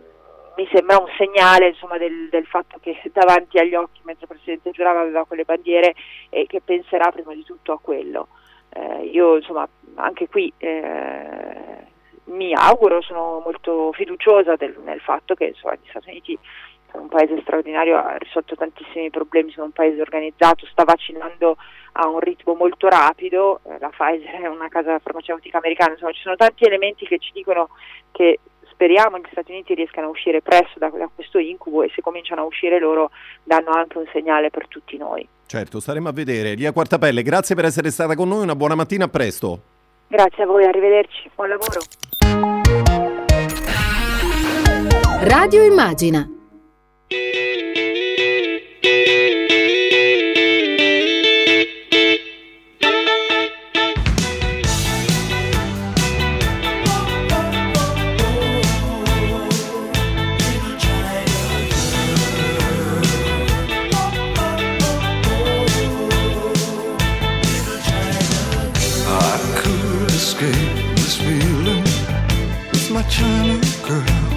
mi 0.56 0.68
sembra 0.74 0.98
un 0.98 1.08
segnale 1.18 1.70
insomma, 1.70 1.98
del, 1.98 2.28
del, 2.30 2.46
fatto 2.46 2.78
che 2.82 3.00
davanti 3.14 3.58
agli 3.58 3.76
occhi, 3.76 4.02
mentre 4.04 4.26
il 4.26 4.34
Presidente 4.36 4.72
giurava, 4.72 5.02
aveva 5.02 5.26
quelle 5.26 5.46
bandiere 5.46 5.96
e 6.30 6.46
che 6.48 6.62
penserà 6.62 7.12
prima 7.12 7.34
di 7.34 7.44
tutto 7.44 7.72
a 7.72 7.80
quello. 7.80 8.28
Eh, 8.72 9.06
io 9.06 9.38
insomma 9.38 9.68
anche 9.96 10.28
qui 10.28 10.52
eh, 10.58 11.88
mi 12.26 12.54
auguro, 12.54 13.02
sono 13.02 13.42
molto 13.44 13.92
fiduciosa 13.94 14.56
del, 14.56 14.78
nel 14.84 15.00
fatto 15.00 15.34
che 15.34 15.46
insomma, 15.46 15.76
gli 15.76 15.88
Stati 15.90 16.10
Uniti 16.10 16.38
sono 16.92 17.04
un 17.04 17.10
paese 17.10 17.40
straordinario, 17.42 17.98
ha 17.98 18.16
risolto 18.18 18.56
tantissimi 18.56 19.10
problemi, 19.10 19.52
sono 19.52 19.68
un 19.68 19.72
paese 19.72 20.02
organizzato, 20.02 20.66
sta 20.66 20.84
vaccinando 20.84 21.58
a 21.94 22.08
un 22.08 22.20
ritmo 22.20 22.54
molto 22.56 22.88
rapido, 22.88 23.62
eh, 23.64 23.78
la 23.80 23.90
Pfizer 23.90 24.42
è 24.42 24.48
una 24.48 24.68
casa 24.70 25.00
farmaceutica 25.00 25.58
americana, 25.58 25.94
insomma 25.94 26.12
ci 26.12 26.22
sono 26.22 26.36
tanti 26.36 26.66
elementi 26.66 27.06
che 27.06 27.20
ci 27.20 27.32
dicono 27.34 27.70
che 28.12 28.40
speriamo 28.70 29.18
gli 29.18 29.28
Stati 29.32 29.52
Uniti 29.52 29.74
riescano 29.74 30.08
a 30.08 30.10
uscire 30.10 30.42
presto 30.42 30.80
da, 30.80 30.90
da, 30.90 31.10
questo 31.14 31.38
incubo 31.38 31.84
e 31.84 31.92
se 31.94 32.02
cominciano 32.02 32.42
a 32.42 32.46
uscire 32.46 32.80
loro 32.80 33.12
danno 33.44 33.72
anche 33.72 33.98
un 33.98 34.06
segnale 34.14 34.50
per 34.50 34.68
tutti 34.68 34.96
noi. 34.98 35.28
Certo, 35.46 35.80
staremo 35.80 36.08
a 36.08 36.14
vedere. 36.14 36.54
Lia 36.54 36.72
Quartapelle, 36.72 37.22
grazie 37.22 37.56
per 37.56 37.66
essere 37.66 37.92
stata 37.92 38.16
con 38.16 38.30
noi, 38.30 38.44
una 38.44 38.56
buona 38.56 38.76
mattina, 38.76 39.06
a 39.06 39.10
presto. 39.10 39.60
Grazie 40.08 40.44
a 40.44 40.46
voi, 40.46 40.64
arrivederci, 40.64 41.30
buon 41.36 41.50
lavoro. 41.50 41.82
Radio 45.22 45.64
Immagina 45.64 46.39
escape 70.40 70.96
this 70.96 71.18
feeling 71.18 71.84
with 72.72 72.92
my 72.92 73.04
China 73.04 73.60
girl. 73.86 74.29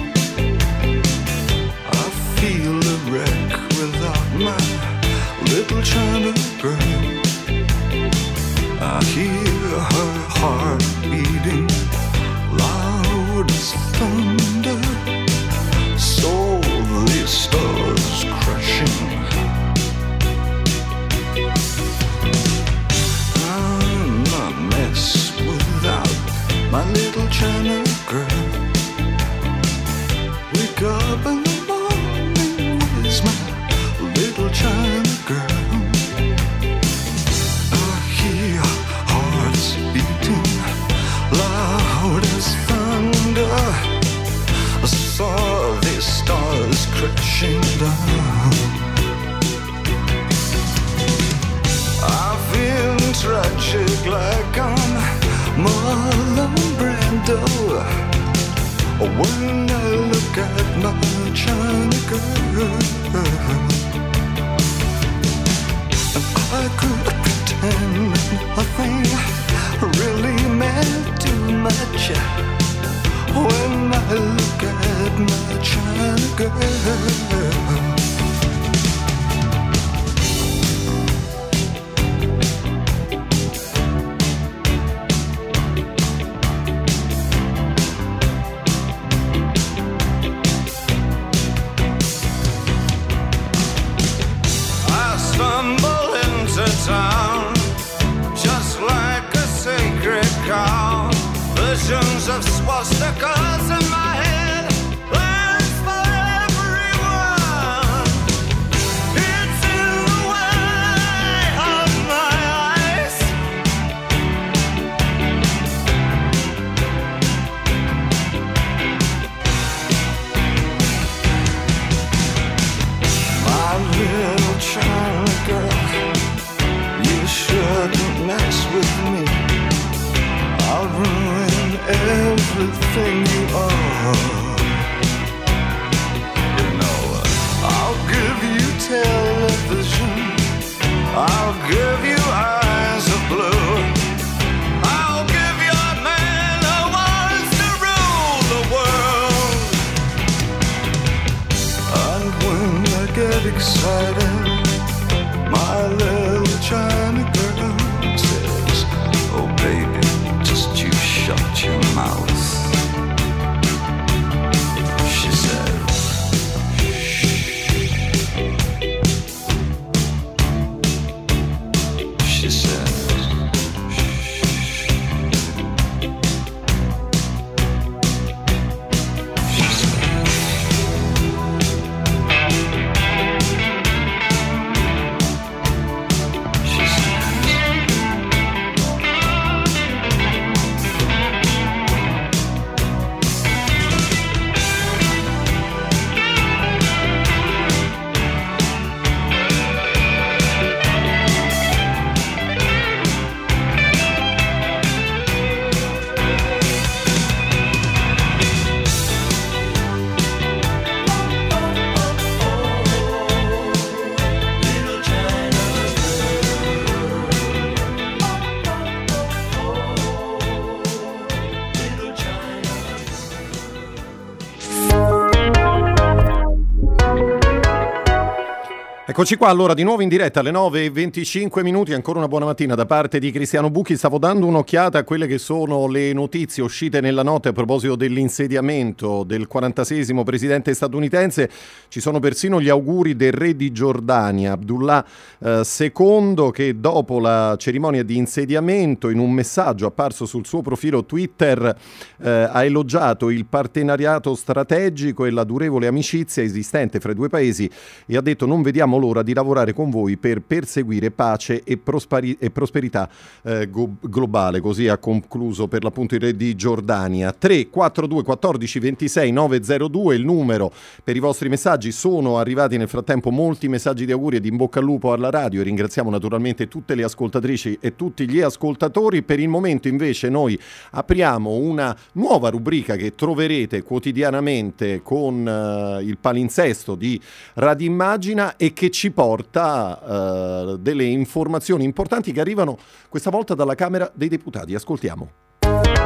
Eccoci 229.13 229.35
qua 229.35 229.49
allora 229.49 229.75
di 229.75 229.83
nuovo 229.83 230.01
in 230.01 230.09
diretta 230.09 230.39
alle 230.39 230.49
9.25 230.49 231.61
minuti, 231.61 231.93
ancora 231.93 232.17
una 232.17 232.27
buona 232.27 232.45
mattina 232.45 232.73
da 232.73 232.87
parte 232.87 233.19
di 233.19 233.29
Cristiano 233.29 233.69
Bucchi. 233.69 233.95
Stavo 233.95 234.17
dando 234.17 234.47
un'occhiata 234.47 234.97
a 234.97 235.03
quelle 235.03 235.27
che 235.27 235.37
sono 235.37 235.87
le 235.87 236.13
notizie 236.13 236.63
uscite 236.63 236.99
nella 236.99 237.21
notte 237.21 237.49
a 237.49 237.51
proposito 237.51 237.95
dell'insediamento 237.95 239.23
del 239.23 239.45
46 239.45 240.23
presidente 240.23 240.73
statunitense. 240.73 241.47
Ci 241.89 241.99
sono 241.99 242.17
persino 242.17 242.59
gli 242.59 242.69
auguri 242.69 243.15
del 243.15 243.33
re 243.33 243.55
di 243.55 243.71
Giordania, 243.71 244.53
Abdullah 244.53 245.05
eh, 245.37 245.61
II, 245.77 246.49
che 246.51 246.79
dopo 246.79 247.19
la 247.19 247.55
cerimonia 247.59 248.01
di 248.01 248.17
insediamento 248.17 249.09
in 249.09 249.19
un 249.19 249.31
messaggio 249.31 249.85
apparso 249.85 250.25
sul 250.25 250.47
suo 250.47 250.63
profilo 250.63 251.05
Twitter 251.05 251.77
eh, 252.19 252.29
ha 252.29 252.63
elogiato 252.63 253.29
il 253.29 253.45
partenariato 253.45 254.33
strategico 254.33 255.25
e 255.25 255.29
la 255.29 255.43
durevole 255.43 255.85
amicizia 255.85 256.41
esistente 256.41 256.99
fra 256.99 257.11
i 257.11 257.15
due 257.15 257.29
paesi 257.29 257.69
e 258.07 258.17
ha 258.17 258.21
detto 258.21 258.47
non 258.47 258.63
vediamo 258.63 259.01
l'ora 259.03 259.21
di 259.21 259.33
lavorare 259.33 259.73
con 259.73 259.89
voi 259.89 260.15
per 260.15 260.41
perseguire 260.41 261.11
pace 261.11 261.61
e, 261.63 261.77
prosperi- 261.77 262.37
e 262.39 262.49
prosperità 262.49 263.09
eh, 263.43 263.69
go- 263.69 263.95
globale. 263.99 264.61
Così 264.61 264.87
ha 264.87 264.97
concluso 264.97 265.67
per 265.67 265.83
l'appunto 265.83 266.15
il 266.15 266.21
re 266.21 266.35
di 266.35 266.55
Giordania. 266.55 267.33
3 267.33 267.69
42 267.69 268.23
14 268.23 268.79
26 268.79 269.31
902 269.31 270.15
il 270.15 270.23
numero 270.23 270.71
per 271.03 271.17
i 271.17 271.19
vostri 271.19 271.49
messaggi. 271.49 271.91
Sono 271.91 272.37
arrivati 272.37 272.77
nel 272.77 272.87
frattempo 272.87 273.29
molti 273.29 273.67
messaggi 273.67 274.05
di 274.05 274.11
auguri 274.13 274.37
e 274.37 274.39
di 274.39 274.51
in 274.53 274.55
bocca 274.57 274.79
al 274.79 274.85
lupo 274.85 275.11
alla 275.11 275.29
radio. 275.29 275.63
Ringraziamo 275.63 276.09
naturalmente 276.09 276.67
tutte 276.67 276.95
le 276.95 277.03
ascoltatrici 277.03 277.77
e 277.81 277.95
tutti 277.95 278.29
gli 278.29 278.39
ascoltatori. 278.39 279.23
Per 279.23 279.39
il 279.39 279.49
momento 279.49 279.87
invece 279.87 280.29
noi 280.29 280.57
apriamo 280.91 281.51
una 281.51 281.95
nuova 282.13 282.49
rubrica 282.49 282.95
che 282.95 283.15
troverete 283.15 283.81
quotidianamente 283.81 285.01
con 285.01 285.45
uh, 285.45 286.01
il 286.01 286.17
palinsesto 286.19 286.95
di 286.95 287.19
Radio 287.55 287.87
Immagina 287.87 288.55
e 288.57 288.73
che 288.73 288.91
ci 288.93 289.11
porta 289.11 289.99
uh, 290.01 290.77
delle 290.77 291.03
informazioni 291.03 291.83
importanti 291.83 292.31
che 292.31 292.39
arrivano 292.39 292.77
questa 293.09 293.31
volta 293.31 293.55
dalla 293.55 293.75
Camera 293.75 294.09
dei 294.13 294.29
Deputati. 294.29 294.75
Ascoltiamo. 294.75 295.29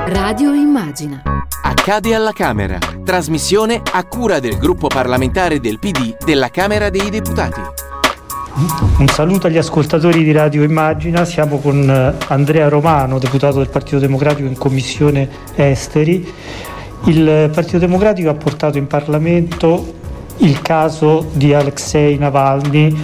Radio 0.07 0.53
Immagina. 0.53 1.21
Accade 1.61 2.15
alla 2.15 2.31
Camera. 2.31 2.79
Trasmissione 3.03 3.81
a 3.91 4.05
cura 4.05 4.39
del 4.39 4.57
gruppo 4.57 4.87
parlamentare 4.87 5.59
del 5.59 5.79
PD 5.79 6.15
della 6.23 6.49
Camera 6.49 6.89
dei 6.89 7.09
Deputati. 7.09 7.61
Un 8.97 9.07
saluto 9.07 9.47
agli 9.47 9.57
ascoltatori 9.57 10.23
di 10.23 10.31
Radio 10.31 10.63
Immagina, 10.63 11.25
siamo 11.25 11.59
con 11.59 11.87
eh, 11.87 12.15
Andrea 12.29 12.69
Romano, 12.69 13.19
deputato 13.19 13.57
del 13.57 13.69
Partito 13.69 13.99
Democratico 13.99 14.47
in 14.47 14.57
Commissione 14.57 15.29
Esteri. 15.53 16.27
Il 17.03 17.51
Partito 17.53 17.77
Democratico 17.77 18.29
ha 18.29 18.33
portato 18.33 18.79
in 18.79 18.87
Parlamento 18.87 20.06
il 20.39 20.61
caso 20.61 21.29
di 21.33 21.53
Alexei 21.53 22.17
Navalny, 22.17 22.95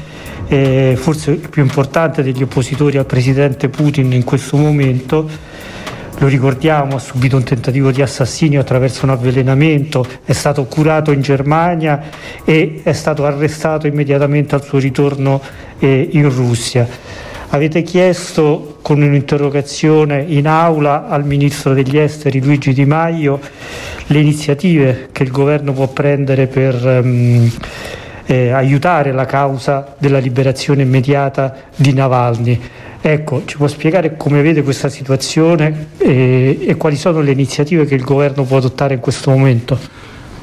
eh, 0.47 0.95
forse 0.97 1.31
il 1.31 1.49
più 1.49 1.63
importante 1.63 2.21
degli 2.21 2.43
oppositori 2.43 2.97
al 2.97 3.05
presidente 3.05 3.69
Putin 3.69 4.11
in 4.13 4.23
questo 4.23 4.57
momento. 4.57 5.27
Lo 6.19 6.27
ricordiamo, 6.27 6.95
ha 6.95 6.99
subito 6.99 7.35
un 7.35 7.43
tentativo 7.43 7.91
di 7.91 8.01
assassinio 8.01 8.61
attraverso 8.61 9.05
un 9.05 9.11
avvelenamento, 9.11 10.05
è 10.23 10.31
stato 10.31 10.63
curato 10.65 11.11
in 11.11 11.21
Germania 11.21 12.01
e 12.45 12.81
è 12.83 12.93
stato 12.93 13.25
arrestato 13.25 13.87
immediatamente 13.87 14.55
al 14.55 14.63
suo 14.63 14.77
ritorno 14.77 15.41
eh, 15.79 16.09
in 16.11 16.29
Russia. 16.29 16.87
Avete 17.53 17.83
chiesto 17.83 18.79
con 18.81 18.99
un'interrogazione 18.99 20.25
in 20.27 20.47
aula 20.47 21.07
al 21.07 21.23
Ministro 21.23 21.75
degli 21.75 21.99
Esteri 21.99 22.41
Luigi 22.41 22.73
Di 22.73 22.83
Maio 22.83 23.39
le 24.07 24.19
iniziative 24.19 25.09
che 25.11 25.21
il 25.21 25.29
governo 25.29 25.71
può 25.71 25.87
prendere 25.87 26.47
per 26.47 26.73
um, 26.83 27.47
eh, 28.25 28.49
aiutare 28.49 29.11
la 29.11 29.25
causa 29.25 29.93
della 29.99 30.17
liberazione 30.17 30.81
immediata 30.81 31.55
di 31.75 31.93
Navalny. 31.93 32.59
Ecco, 32.99 33.43
ci 33.45 33.57
può 33.57 33.67
spiegare 33.67 34.17
come 34.17 34.41
vede 34.41 34.63
questa 34.63 34.89
situazione 34.89 35.89
e, 35.99 36.57
e 36.59 36.75
quali 36.75 36.95
sono 36.95 37.21
le 37.21 37.33
iniziative 37.33 37.85
che 37.85 37.93
il 37.93 38.03
governo 38.03 38.45
può 38.45 38.57
adottare 38.57 38.95
in 38.95 38.99
questo 38.99 39.29
momento? 39.29 39.77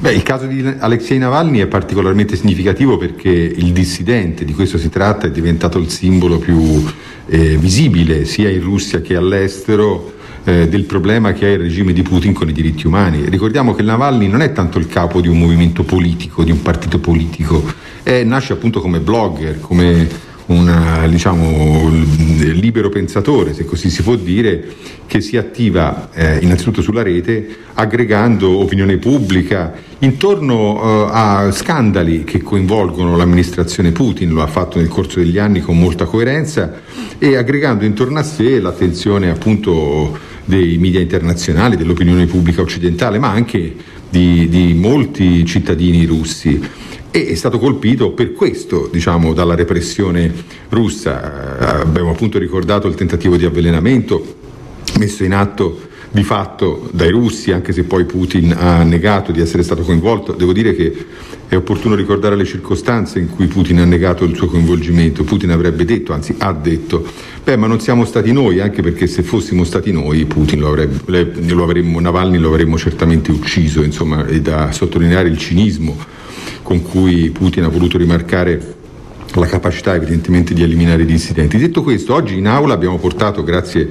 Beh, 0.01 0.13
il 0.13 0.23
caso 0.23 0.47
di 0.47 0.65
Alexei 0.79 1.19
Navalny 1.19 1.59
è 1.59 1.67
particolarmente 1.67 2.35
significativo 2.35 2.97
perché 2.97 3.29
il 3.29 3.71
dissidente, 3.71 4.45
di 4.45 4.53
questo 4.53 4.79
si 4.79 4.89
tratta, 4.89 5.27
è 5.27 5.31
diventato 5.31 5.77
il 5.77 5.91
simbolo 5.91 6.39
più 6.39 6.83
eh, 7.27 7.55
visibile 7.57 8.25
sia 8.25 8.49
in 8.49 8.63
Russia 8.63 8.99
che 8.99 9.15
all'estero 9.15 10.13
eh, 10.43 10.67
del 10.67 10.85
problema 10.85 11.33
che 11.33 11.45
ha 11.45 11.49
il 11.51 11.59
regime 11.59 11.93
di 11.93 12.01
Putin 12.01 12.33
con 12.33 12.49
i 12.49 12.51
diritti 12.51 12.87
umani. 12.87 13.29
Ricordiamo 13.29 13.75
che 13.75 13.83
Navalny 13.83 14.27
non 14.27 14.41
è 14.41 14.51
tanto 14.53 14.79
il 14.79 14.87
capo 14.87 15.21
di 15.21 15.27
un 15.27 15.37
movimento 15.37 15.83
politico, 15.83 16.43
di 16.43 16.49
un 16.49 16.63
partito 16.63 16.97
politico, 16.97 17.63
è, 18.01 18.23
nasce 18.23 18.53
appunto 18.53 18.81
come 18.81 19.01
blogger, 19.01 19.59
come 19.59 20.07
un 20.51 21.07
diciamo, 21.09 21.89
libero 21.89 22.89
pensatore, 22.89 23.53
se 23.53 23.65
così 23.65 23.89
si 23.89 24.03
può 24.03 24.15
dire, 24.15 24.63
che 25.07 25.21
si 25.21 25.37
attiva 25.37 26.09
eh, 26.13 26.37
innanzitutto 26.41 26.81
sulla 26.81 27.03
rete 27.03 27.57
aggregando 27.73 28.59
opinione 28.59 28.97
pubblica 28.97 29.73
intorno 29.99 30.81
eh, 30.81 31.09
a 31.11 31.51
scandali 31.51 32.23
che 32.23 32.41
coinvolgono 32.41 33.17
l'amministrazione 33.17 33.91
Putin, 33.91 34.29
lo 34.29 34.41
ha 34.41 34.47
fatto 34.47 34.77
nel 34.77 34.87
corso 34.87 35.19
degli 35.19 35.37
anni 35.37 35.59
con 35.59 35.77
molta 35.77 36.05
coerenza 36.05 36.81
e 37.17 37.35
aggregando 37.35 37.85
intorno 37.85 38.19
a 38.19 38.23
sé 38.23 38.59
l'attenzione 38.59 39.29
appunto 39.29 40.17
dei 40.45 40.77
media 40.77 40.99
internazionali, 40.99 41.77
dell'opinione 41.77 42.25
pubblica 42.25 42.61
occidentale, 42.61 43.19
ma 43.19 43.29
anche 43.29 43.75
di, 44.09 44.49
di 44.49 44.73
molti 44.73 45.45
cittadini 45.45 46.05
russi 46.05 46.59
e 47.11 47.27
è 47.27 47.35
stato 47.35 47.59
colpito 47.59 48.11
per 48.11 48.31
questo 48.31 48.89
diciamo, 48.91 49.33
dalla 49.33 49.55
repressione 49.55 50.33
russa. 50.69 51.59
Eh, 51.59 51.81
abbiamo 51.81 52.11
appunto 52.11 52.39
ricordato 52.39 52.87
il 52.87 52.95
tentativo 52.95 53.35
di 53.35 53.45
avvelenamento 53.45 54.39
messo 54.97 55.23
in 55.23 55.33
atto 55.33 55.89
di 56.13 56.23
fatto 56.23 56.89
dai 56.91 57.09
russi, 57.09 57.51
anche 57.51 57.71
se 57.71 57.83
poi 57.83 58.03
Putin 58.03 58.53
ha 58.57 58.83
negato 58.83 59.31
di 59.31 59.39
essere 59.39 59.63
stato 59.63 59.83
coinvolto. 59.83 60.33
Devo 60.33 60.51
dire 60.51 60.75
che 60.75 61.05
è 61.47 61.55
opportuno 61.55 61.95
ricordare 61.95 62.35
le 62.35 62.43
circostanze 62.43 63.19
in 63.19 63.29
cui 63.29 63.47
Putin 63.47 63.79
ha 63.79 63.85
negato 63.85 64.25
il 64.25 64.35
suo 64.35 64.47
coinvolgimento. 64.47 65.23
Putin 65.23 65.51
avrebbe 65.51 65.85
detto, 65.85 66.11
anzi 66.11 66.35
ha 66.37 66.51
detto, 66.51 67.05
beh 67.43 67.55
ma 67.55 67.67
non 67.67 67.79
siamo 67.79 68.03
stati 68.03 68.33
noi, 68.33 68.59
anche 68.59 68.81
perché 68.81 69.07
se 69.07 69.23
fossimo 69.23 69.63
stati 69.63 69.91
noi 69.93 70.25
Putin 70.25 70.59
lo, 70.59 70.67
avrebbe, 70.67 71.31
lo 71.47 71.63
avremmo, 71.63 71.99
Navalny 72.01 72.37
lo 72.37 72.49
avremmo 72.49 72.77
certamente 72.77 73.31
ucciso, 73.31 73.81
insomma 73.81 74.25
è 74.25 74.39
da 74.41 74.71
sottolineare 74.73 75.29
il 75.29 75.37
cinismo 75.37 76.19
con 76.71 76.83
cui 76.83 77.31
Putin 77.31 77.63
ha 77.63 77.67
voluto 77.67 77.97
rimarcare 77.97 78.75
la 79.33 79.45
capacità 79.45 79.93
evidentemente 79.93 80.53
di 80.53 80.63
eliminare 80.63 81.01
i 81.01 81.05
dissidenti. 81.05 81.57
Detto 81.57 81.83
questo, 81.83 82.13
oggi 82.13 82.37
in 82.37 82.47
aula 82.47 82.73
abbiamo 82.73 82.97
portato, 82.97 83.43
grazie 83.43 83.89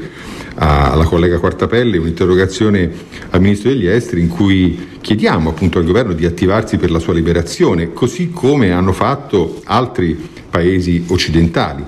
alla 0.55 1.05
collega 1.05 1.39
Quartapelle, 1.39 1.99
un'interrogazione 1.99 2.91
al 3.31 3.41
Ministro 3.41 3.68
degli 3.70 3.87
Esteri 3.87 4.22
in 4.22 4.28
cui 4.28 4.89
chiediamo 5.01 5.51
appunto 5.51 5.78
al 5.78 5.85
governo 5.85 6.14
di 6.14 6.24
attivarsi 6.24 6.78
per 6.78 6.91
la 6.91 6.99
sua 6.99 7.12
liberazione, 7.12 7.93
così 7.93 8.31
come 8.31 8.70
hanno 8.70 8.93
fatto 8.93 9.61
altri 9.64 10.18
paesi 10.49 11.05
occidentali 11.09 11.85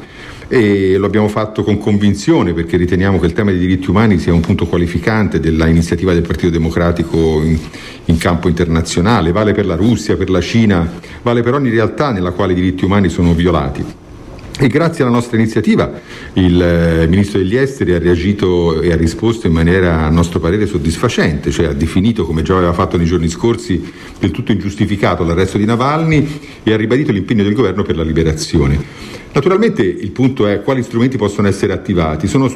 e 0.55 0.99
lo 0.99 1.07
abbiamo 1.07 1.29
fatto 1.29 1.65
con 1.65 1.79
convinzione 1.79 2.53
perché 2.53 2.77
riteniamo 2.77 3.19
che 3.19 3.25
il 3.25 3.33
tema 3.33 3.53
dei 3.53 3.59
diritti 3.59 3.89
umani 3.89 4.19
sia 4.19 4.35
un 4.35 4.41
punto 4.41 4.67
qualificante 4.67 5.41
dell'iniziativa 5.41 6.13
del 6.13 6.21
Partito 6.21 6.51
Democratico 6.51 7.43
in, 7.43 7.59
in 8.05 8.19
campo 8.19 8.49
internazionale, 8.49 9.33
vale 9.33 9.55
per 9.55 9.65
la 9.65 9.77
Russia, 9.77 10.15
per 10.15 10.29
la 10.29 10.43
Cina, 10.43 10.93
vale 11.23 11.41
per 11.41 11.55
ogni 11.55 11.71
realtà 11.71 12.11
nella 12.11 12.33
quale 12.33 12.53
i 12.53 12.55
diritti 12.55 12.85
umani 12.85 13.09
sono 13.09 13.33
violati. 13.33 14.02
E 14.63 14.69
grazie 14.69 15.03
alla 15.03 15.13
nostra 15.13 15.37
iniziativa 15.37 15.91
il 16.35 16.63
eh, 16.63 17.09
Ministro 17.09 17.41
degli 17.41 17.57
Esteri 17.57 17.95
ha 17.95 17.99
reagito 17.99 18.81
e 18.81 18.93
ha 18.93 18.97
risposto 18.97 19.49
in 19.49 19.53
maniera 19.53 20.05
a 20.05 20.09
nostro 20.09 20.39
parere 20.39 20.67
soddisfacente, 20.67 21.51
cioè 21.51 21.67
ha 21.67 21.73
definito, 21.73 22.25
come 22.25 22.43
già 22.43 22.57
aveva 22.57 22.73
fatto 22.73 22.97
nei 22.97 23.07
giorni 23.07 23.29
scorsi, 23.29 23.83
del 24.21 24.31
tutto 24.31 24.53
ingiustificato 24.53 25.25
l'arresto 25.25 25.59
di 25.59 25.65
Navalny 25.65 26.41
e 26.63 26.73
ha 26.73 26.77
ribadito 26.77 27.11
l'impegno 27.11 27.43
del 27.43 27.55
governo 27.55 27.83
per 27.83 27.97
la 27.97 28.05
liberazione. 28.05 28.81
Naturalmente 29.33 29.83
il 29.83 30.13
punto 30.13 30.47
è 30.47 30.63
quali 30.63 30.85
strumenti 30.85 31.17
possono 31.17 31.49
essere 31.49 31.73
attivati. 31.73 32.29
Sono 32.29 32.49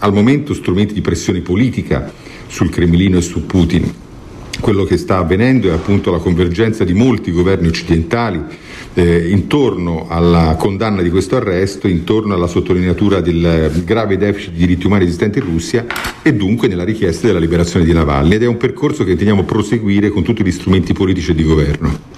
al 0.00 0.12
momento 0.12 0.54
strumenti 0.54 0.92
di 0.92 1.02
pressione 1.02 1.38
politica 1.38 2.12
sul 2.48 2.68
Cremlino 2.68 3.18
e 3.18 3.22
su 3.22 3.46
Putin. 3.46 3.94
Quello 4.58 4.82
che 4.82 4.96
sta 4.96 5.18
avvenendo 5.18 5.68
è 5.68 5.72
appunto 5.72 6.10
la 6.10 6.18
convergenza 6.18 6.82
di 6.82 6.94
molti 6.94 7.30
governi 7.30 7.68
occidentali 7.68 8.42
eh, 8.94 9.28
intorno 9.28 10.06
alla 10.08 10.56
condanna 10.56 11.02
di 11.02 11.10
questo 11.10 11.36
arresto, 11.36 11.88
intorno 11.88 12.34
alla 12.34 12.46
sottolineatura 12.46 13.20
del 13.20 13.82
grave 13.84 14.16
deficit 14.16 14.52
di 14.52 14.58
diritti 14.58 14.86
umani 14.86 15.04
esistente 15.04 15.40
in 15.40 15.44
Russia 15.46 15.84
e 16.22 16.32
dunque 16.34 16.68
nella 16.68 16.84
richiesta 16.84 17.26
della 17.26 17.38
liberazione 17.38 17.84
di 17.84 17.92
Navalny 17.92 18.34
ed 18.34 18.42
è 18.42 18.46
un 18.46 18.56
percorso 18.56 19.04
che 19.04 19.10
intendiamo 19.10 19.42
proseguire 19.42 20.08
con 20.10 20.22
tutti 20.22 20.44
gli 20.44 20.52
strumenti 20.52 20.92
politici 20.92 21.32
e 21.32 21.34
di 21.34 21.44
governo. 21.44 22.12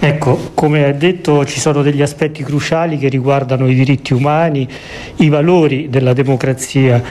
Ecco, 0.00 0.50
come 0.54 0.84
ha 0.84 0.92
detto 0.92 1.46
ci 1.46 1.60
sono 1.60 1.80
degli 1.80 2.02
aspetti 2.02 2.42
cruciali 2.42 2.98
che 2.98 3.08
riguardano 3.08 3.68
i 3.68 3.74
diritti 3.74 4.12
umani, 4.12 4.68
i 5.16 5.28
valori 5.28 5.88
della 5.88 6.12
democrazia. 6.12 7.02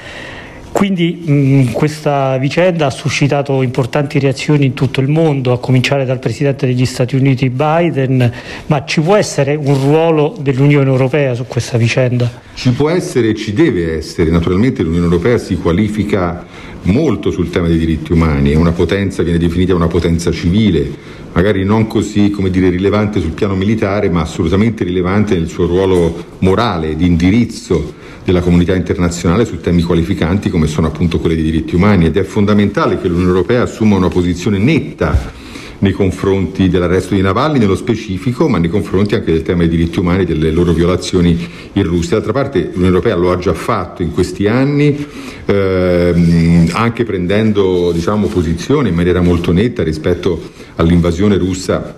Quindi 0.74 1.22
mh, 1.24 1.72
questa 1.72 2.36
vicenda 2.38 2.88
ha 2.88 2.90
suscitato 2.90 3.62
importanti 3.62 4.18
reazioni 4.18 4.66
in 4.66 4.74
tutto 4.74 5.02
il 5.02 5.08
mondo, 5.08 5.54
a 5.54 5.60
cominciare 5.60 6.04
dal 6.04 6.18
Presidente 6.18 6.66
degli 6.66 6.86
Stati 6.86 7.16
Uniti 7.16 7.52
Biden, 7.52 8.30
ma 8.66 8.84
ci 8.84 9.00
può 9.00 9.16
essere 9.16 9.54
un 9.54 9.80
ruolo 9.80 10.36
dell'Unione 10.42 10.90
Europea 10.90 11.36
su 11.36 11.46
questa 11.46 11.78
vicenda? 11.78 12.30
Ci 12.56 12.72
può 12.72 12.90
essere 12.90 13.30
e 13.30 13.36
ci 13.36 13.54
deve 13.54 13.96
essere, 13.96 14.32
naturalmente 14.32 14.82
l'Unione 14.82 15.06
Europea 15.06 15.38
si 15.38 15.56
qualifica 15.56 16.44
molto 16.84 17.32
sul 17.32 17.50
tema 17.50 17.68
dei 17.68 17.78
diritti 17.78 18.12
umani, 18.12 18.52
è 18.52 18.56
una 18.56 18.72
potenza, 18.72 19.24
viene 19.24 19.40
definita 19.40 19.76
una 19.76 19.88
potenza 19.88 20.32
civile, 20.32 20.90
magari 21.34 21.64
non 21.64 21.88
così 21.88 22.34
dire, 22.50 22.70
rilevante 22.70 23.20
sul 23.20 23.32
piano 23.32 23.56
militare, 23.56 24.10
ma 24.10 24.22
assolutamente 24.22 24.84
rilevante 24.84 25.36
nel 25.36 25.48
suo 25.48 25.66
ruolo 25.66 26.26
morale, 26.40 26.96
di 26.96 27.06
indirizzo 27.06 28.02
della 28.24 28.42
comunità 28.42 28.74
internazionale 28.76 29.46
su 29.46 29.60
temi 29.60 29.82
qualificanti 29.82 30.50
come 30.50 30.68
sono 30.68 30.88
appunto 30.88 31.20
quelli 31.20 31.36
dei 31.36 31.44
diritti 31.44 31.76
umani. 31.76 32.06
Ed 32.06 32.18
è 32.18 32.24
fondamentale 32.24 33.00
che 33.00 33.08
l'Unione 33.08 33.30
Europea 33.30 33.64
assuma 33.64 33.96
una 33.96 34.08
posizione 34.08 34.58
netta 34.58 35.42
nei 35.84 35.92
confronti 35.92 36.70
dell'arresto 36.70 37.14
di 37.14 37.22
Navalny 37.22 37.60
nello 37.60 37.76
specifico, 37.76 38.48
ma 38.48 38.58
nei 38.58 38.70
confronti 38.70 39.16
anche 39.16 39.34
del 39.34 39.42
tema 39.42 39.60
dei 39.60 39.70
diritti 39.70 40.00
umani 40.00 40.22
e 40.22 40.26
delle 40.26 40.50
loro 40.50 40.72
violazioni 40.72 41.38
in 41.74 41.84
Russia. 41.84 42.16
D'altra 42.16 42.32
parte 42.32 42.70
l'Unione 42.72 42.88
Europea 42.88 43.16
lo 43.16 43.32
ha 43.32 43.38
già 43.38 43.54
fatto 43.54 44.02
in 44.02 44.12
questi 44.12 44.48
anni, 44.48 45.06
ehm, 45.46 46.70
anche 46.72 47.04
prendendo 47.04 47.92
diciamo, 47.92 48.28
posizione 48.28 48.90
in 48.90 48.96
maniera 48.96 49.20
molto 49.20 49.52
netta 49.52 49.84
rispetto 49.84 50.42
all'invasione 50.76 51.38
russa 51.38 51.98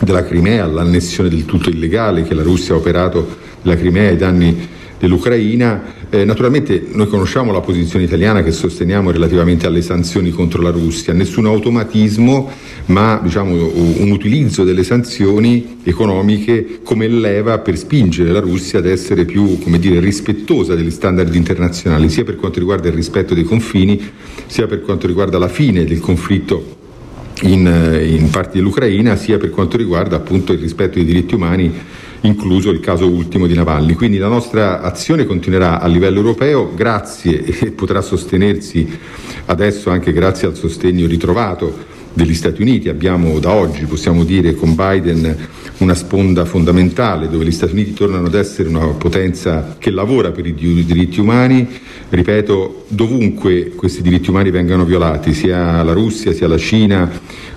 della 0.00 0.24
Crimea, 0.24 0.62
all'annessione 0.62 1.28
del 1.28 1.46
tutto 1.46 1.68
illegale 1.68 2.22
che 2.22 2.34
la 2.34 2.44
Russia 2.44 2.74
ha 2.74 2.78
operato 2.78 3.26
nella 3.62 3.76
Crimea 3.76 4.10
ai 4.10 4.16
danni 4.16 4.68
dell'Ucraina. 4.98 5.94
Eh, 6.08 6.24
naturalmente 6.24 6.86
noi 6.92 7.08
conosciamo 7.08 7.52
la 7.52 7.60
posizione 7.60 8.04
italiana 8.04 8.42
che 8.42 8.52
sosteniamo 8.52 9.10
relativamente 9.10 9.66
alle 9.66 9.82
sanzioni 9.82 10.30
contro 10.30 10.62
la 10.62 10.70
Russia, 10.70 11.12
nessun 11.12 11.46
automatismo, 11.46 12.50
ma 12.86 13.20
diciamo, 13.22 13.52
un 13.52 14.10
utilizzo 14.10 14.64
delle 14.64 14.84
sanzioni 14.84 15.78
economiche 15.82 16.80
come 16.82 17.08
leva 17.08 17.58
per 17.58 17.76
spingere 17.76 18.30
la 18.30 18.40
Russia 18.40 18.78
ad 18.78 18.86
essere 18.86 19.24
più 19.24 19.58
dire, 19.78 20.00
rispettosa 20.00 20.74
degli 20.74 20.90
standard 20.90 21.34
internazionali, 21.34 22.08
sia 22.08 22.24
per 22.24 22.36
quanto 22.36 22.58
riguarda 22.58 22.88
il 22.88 22.94
rispetto 22.94 23.34
dei 23.34 23.44
confini, 23.44 24.00
sia 24.46 24.66
per 24.66 24.82
quanto 24.82 25.06
riguarda 25.06 25.38
la 25.38 25.48
fine 25.48 25.84
del 25.84 26.00
conflitto 26.00 26.74
in, 27.42 27.66
eh, 27.66 28.06
in 28.06 28.30
parti 28.30 28.58
dell'Ucraina, 28.58 29.16
sia 29.16 29.38
per 29.38 29.50
quanto 29.50 29.76
riguarda 29.76 30.16
appunto 30.16 30.52
il 30.52 30.58
rispetto 30.58 30.94
dei 30.94 31.04
diritti 31.04 31.34
umani 31.34 31.72
incluso 32.22 32.70
il 32.70 32.80
caso 32.80 33.08
ultimo 33.08 33.46
di 33.46 33.54
Navalny. 33.54 33.94
Quindi 33.94 34.18
la 34.18 34.28
nostra 34.28 34.80
azione 34.80 35.26
continuerà 35.26 35.80
a 35.80 35.86
livello 35.86 36.18
europeo 36.18 36.74
grazie 36.74 37.42
e 37.44 37.70
potrà 37.70 38.00
sostenersi 38.00 38.88
adesso 39.46 39.90
anche 39.90 40.12
grazie 40.12 40.48
al 40.48 40.56
sostegno 40.56 41.06
ritrovato 41.06 41.94
degli 42.16 42.34
Stati 42.34 42.62
Uniti. 42.62 42.88
Abbiamo 42.88 43.38
da 43.38 43.52
oggi, 43.52 43.84
possiamo 43.84 44.24
dire, 44.24 44.54
con 44.54 44.74
Biden 44.74 45.36
una 45.78 45.94
sponda 45.94 46.46
fondamentale 46.46 47.28
dove 47.28 47.44
gli 47.44 47.52
Stati 47.52 47.72
Uniti 47.72 47.92
tornano 47.92 48.26
ad 48.26 48.34
essere 48.34 48.70
una 48.70 48.86
potenza 48.86 49.76
che 49.78 49.90
lavora 49.90 50.30
per 50.30 50.46
i 50.46 50.54
diritti 50.54 51.20
umani, 51.20 51.68
ripeto, 52.08 52.86
dovunque 52.88 53.72
questi 53.76 54.00
diritti 54.00 54.30
umani 54.30 54.50
vengano 54.50 54.84
violati, 54.84 55.34
sia 55.34 55.82
la 55.82 55.92
Russia 55.92 56.32
sia 56.32 56.48
la 56.48 56.56
Cina, 56.56 57.10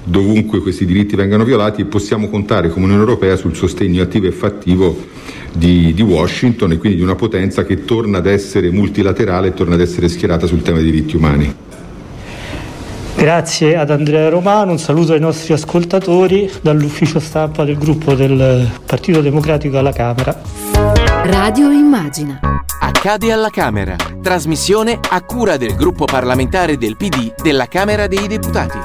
dovunque 0.03 0.59
questi 0.59 0.85
diritti 0.85 1.15
vengano 1.15 1.43
violati, 1.43 1.85
possiamo 1.85 2.29
contare 2.29 2.69
come 2.69 2.85
Unione 2.85 3.01
Europea 3.01 3.35
sul 3.35 3.55
sostegno 3.55 4.03
attivo 4.03 4.27
e 4.27 4.31
fattivo 4.31 5.07
di, 5.51 5.93
di, 5.93 6.01
Washington 6.01 6.71
e 6.71 6.77
quindi 6.77 6.97
di 6.97 7.03
una 7.03 7.15
potenza 7.15 7.65
che 7.65 7.85
torna 7.85 8.19
ad 8.19 8.25
essere 8.25 8.69
multilaterale 8.71 9.47
e 9.47 9.53
torna 9.53 9.75
ad 9.75 9.81
essere 9.81 10.07
schierata 10.07 10.47
sul 10.47 10.61
tema 10.61 10.77
dei 10.77 10.91
diritti 10.91 11.15
umani. 11.15 11.55
Grazie 13.15 13.75
ad 13.75 13.89
Andrea 13.89 14.29
Romano, 14.29 14.71
un 14.71 14.79
saluto 14.79 15.11
ai 15.11 15.19
nostri 15.19 15.51
ascoltatori 15.53 16.49
dall'ufficio 16.61 17.19
stampa 17.19 17.65
del 17.65 17.77
gruppo 17.77 18.13
del 18.13 18.69
Partito 18.85 19.19
Democratico 19.19 19.77
alla 19.77 19.91
Camera. 19.91 20.39
Radio 21.23 21.69
Immagina. 21.69 22.39
Accade 22.79 23.31
alla 23.31 23.49
Camera. 23.49 23.97
Trasmissione 24.21 24.97
a 25.01 25.21
cura 25.21 25.57
del 25.57 25.75
gruppo 25.75 26.05
parlamentare 26.05 26.77
del 26.77 26.95
PD 26.95 27.33
della 27.41 27.67
Camera 27.67 28.07
dei 28.07 28.25
Deputati. 28.27 28.77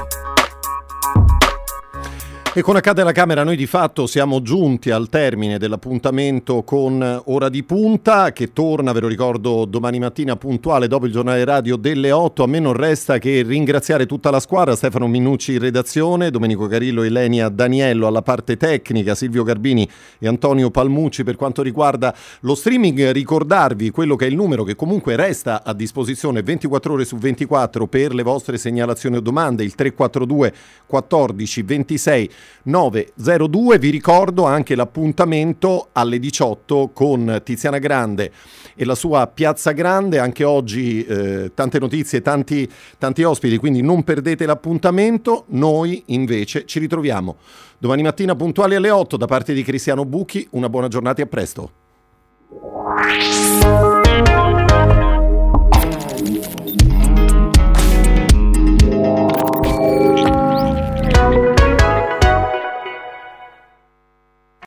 E 2.57 2.61
con 2.61 2.77
Accade 2.77 3.01
alla 3.01 3.11
Camera 3.11 3.43
noi 3.43 3.57
di 3.57 3.65
fatto 3.65 4.07
siamo 4.07 4.41
giunti 4.41 4.89
al 4.89 5.09
termine 5.09 5.57
dell'appuntamento 5.57 6.63
con 6.63 7.21
Ora 7.25 7.49
di 7.49 7.63
Punta 7.63 8.31
che 8.31 8.53
torna, 8.53 8.93
ve 8.93 9.01
lo 9.01 9.09
ricordo, 9.09 9.65
domani 9.65 9.99
mattina 9.99 10.37
puntuale 10.37 10.87
dopo 10.87 11.05
il 11.05 11.11
giornale 11.11 11.43
radio 11.43 11.75
delle 11.75 12.13
8. 12.13 12.43
A 12.43 12.47
me 12.47 12.59
non 12.59 12.71
resta 12.71 13.17
che 13.17 13.43
ringraziare 13.45 14.05
tutta 14.05 14.29
la 14.29 14.39
squadra, 14.39 14.73
Stefano 14.77 15.05
Minucci 15.05 15.51
in 15.51 15.59
redazione, 15.59 16.31
Domenico 16.31 16.65
Carillo, 16.67 17.03
Elenia 17.03 17.49
Daniello 17.49 18.07
alla 18.07 18.21
parte 18.21 18.55
tecnica, 18.55 19.15
Silvio 19.15 19.43
Garbini 19.43 19.85
e 20.17 20.25
Antonio 20.25 20.71
Palmucci 20.71 21.25
per 21.25 21.35
quanto 21.35 21.61
riguarda 21.61 22.15
lo 22.39 22.55
streaming. 22.55 23.11
Ricordarvi 23.11 23.89
quello 23.89 24.15
che 24.15 24.27
è 24.27 24.29
il 24.29 24.35
numero 24.37 24.63
che 24.63 24.77
comunque 24.77 25.17
resta 25.17 25.61
a 25.61 25.73
disposizione 25.73 26.41
24 26.41 26.93
ore 26.93 27.03
su 27.03 27.17
24 27.17 27.85
per 27.87 28.13
le 28.13 28.23
vostre 28.23 28.57
segnalazioni 28.57 29.17
o 29.17 29.19
domande, 29.19 29.65
il 29.65 29.75
342 29.75 30.53
14 30.85 31.61
26 31.61 32.29
902. 32.63 33.77
Vi 33.79 33.89
ricordo 33.89 34.45
anche 34.45 34.75
l'appuntamento 34.75 35.89
alle 35.91 36.19
18 36.19 36.91
con 36.93 37.41
Tiziana 37.43 37.77
Grande 37.77 38.31
e 38.75 38.85
la 38.85 38.95
sua 38.95 39.27
Piazza 39.27 39.71
Grande. 39.71 40.19
Anche 40.19 40.43
oggi 40.43 41.05
eh, 41.05 41.51
tante 41.53 41.79
notizie, 41.79 42.21
tanti, 42.21 42.69
tanti 42.97 43.23
ospiti, 43.23 43.57
quindi 43.57 43.81
non 43.81 44.03
perdete 44.03 44.45
l'appuntamento. 44.45 45.45
Noi 45.49 46.03
invece 46.07 46.65
ci 46.65 46.79
ritroviamo 46.79 47.37
domani 47.77 48.03
mattina 48.03 48.35
puntuali 48.35 48.75
alle 48.75 48.89
8 48.89 49.17
da 49.17 49.25
parte 49.25 49.53
di 49.53 49.63
Cristiano 49.63 50.05
Bucchi. 50.05 50.47
Una 50.51 50.69
buona 50.69 50.87
giornata 50.87 51.21
e 51.21 51.23
a 51.23 51.27
presto. 51.27 51.71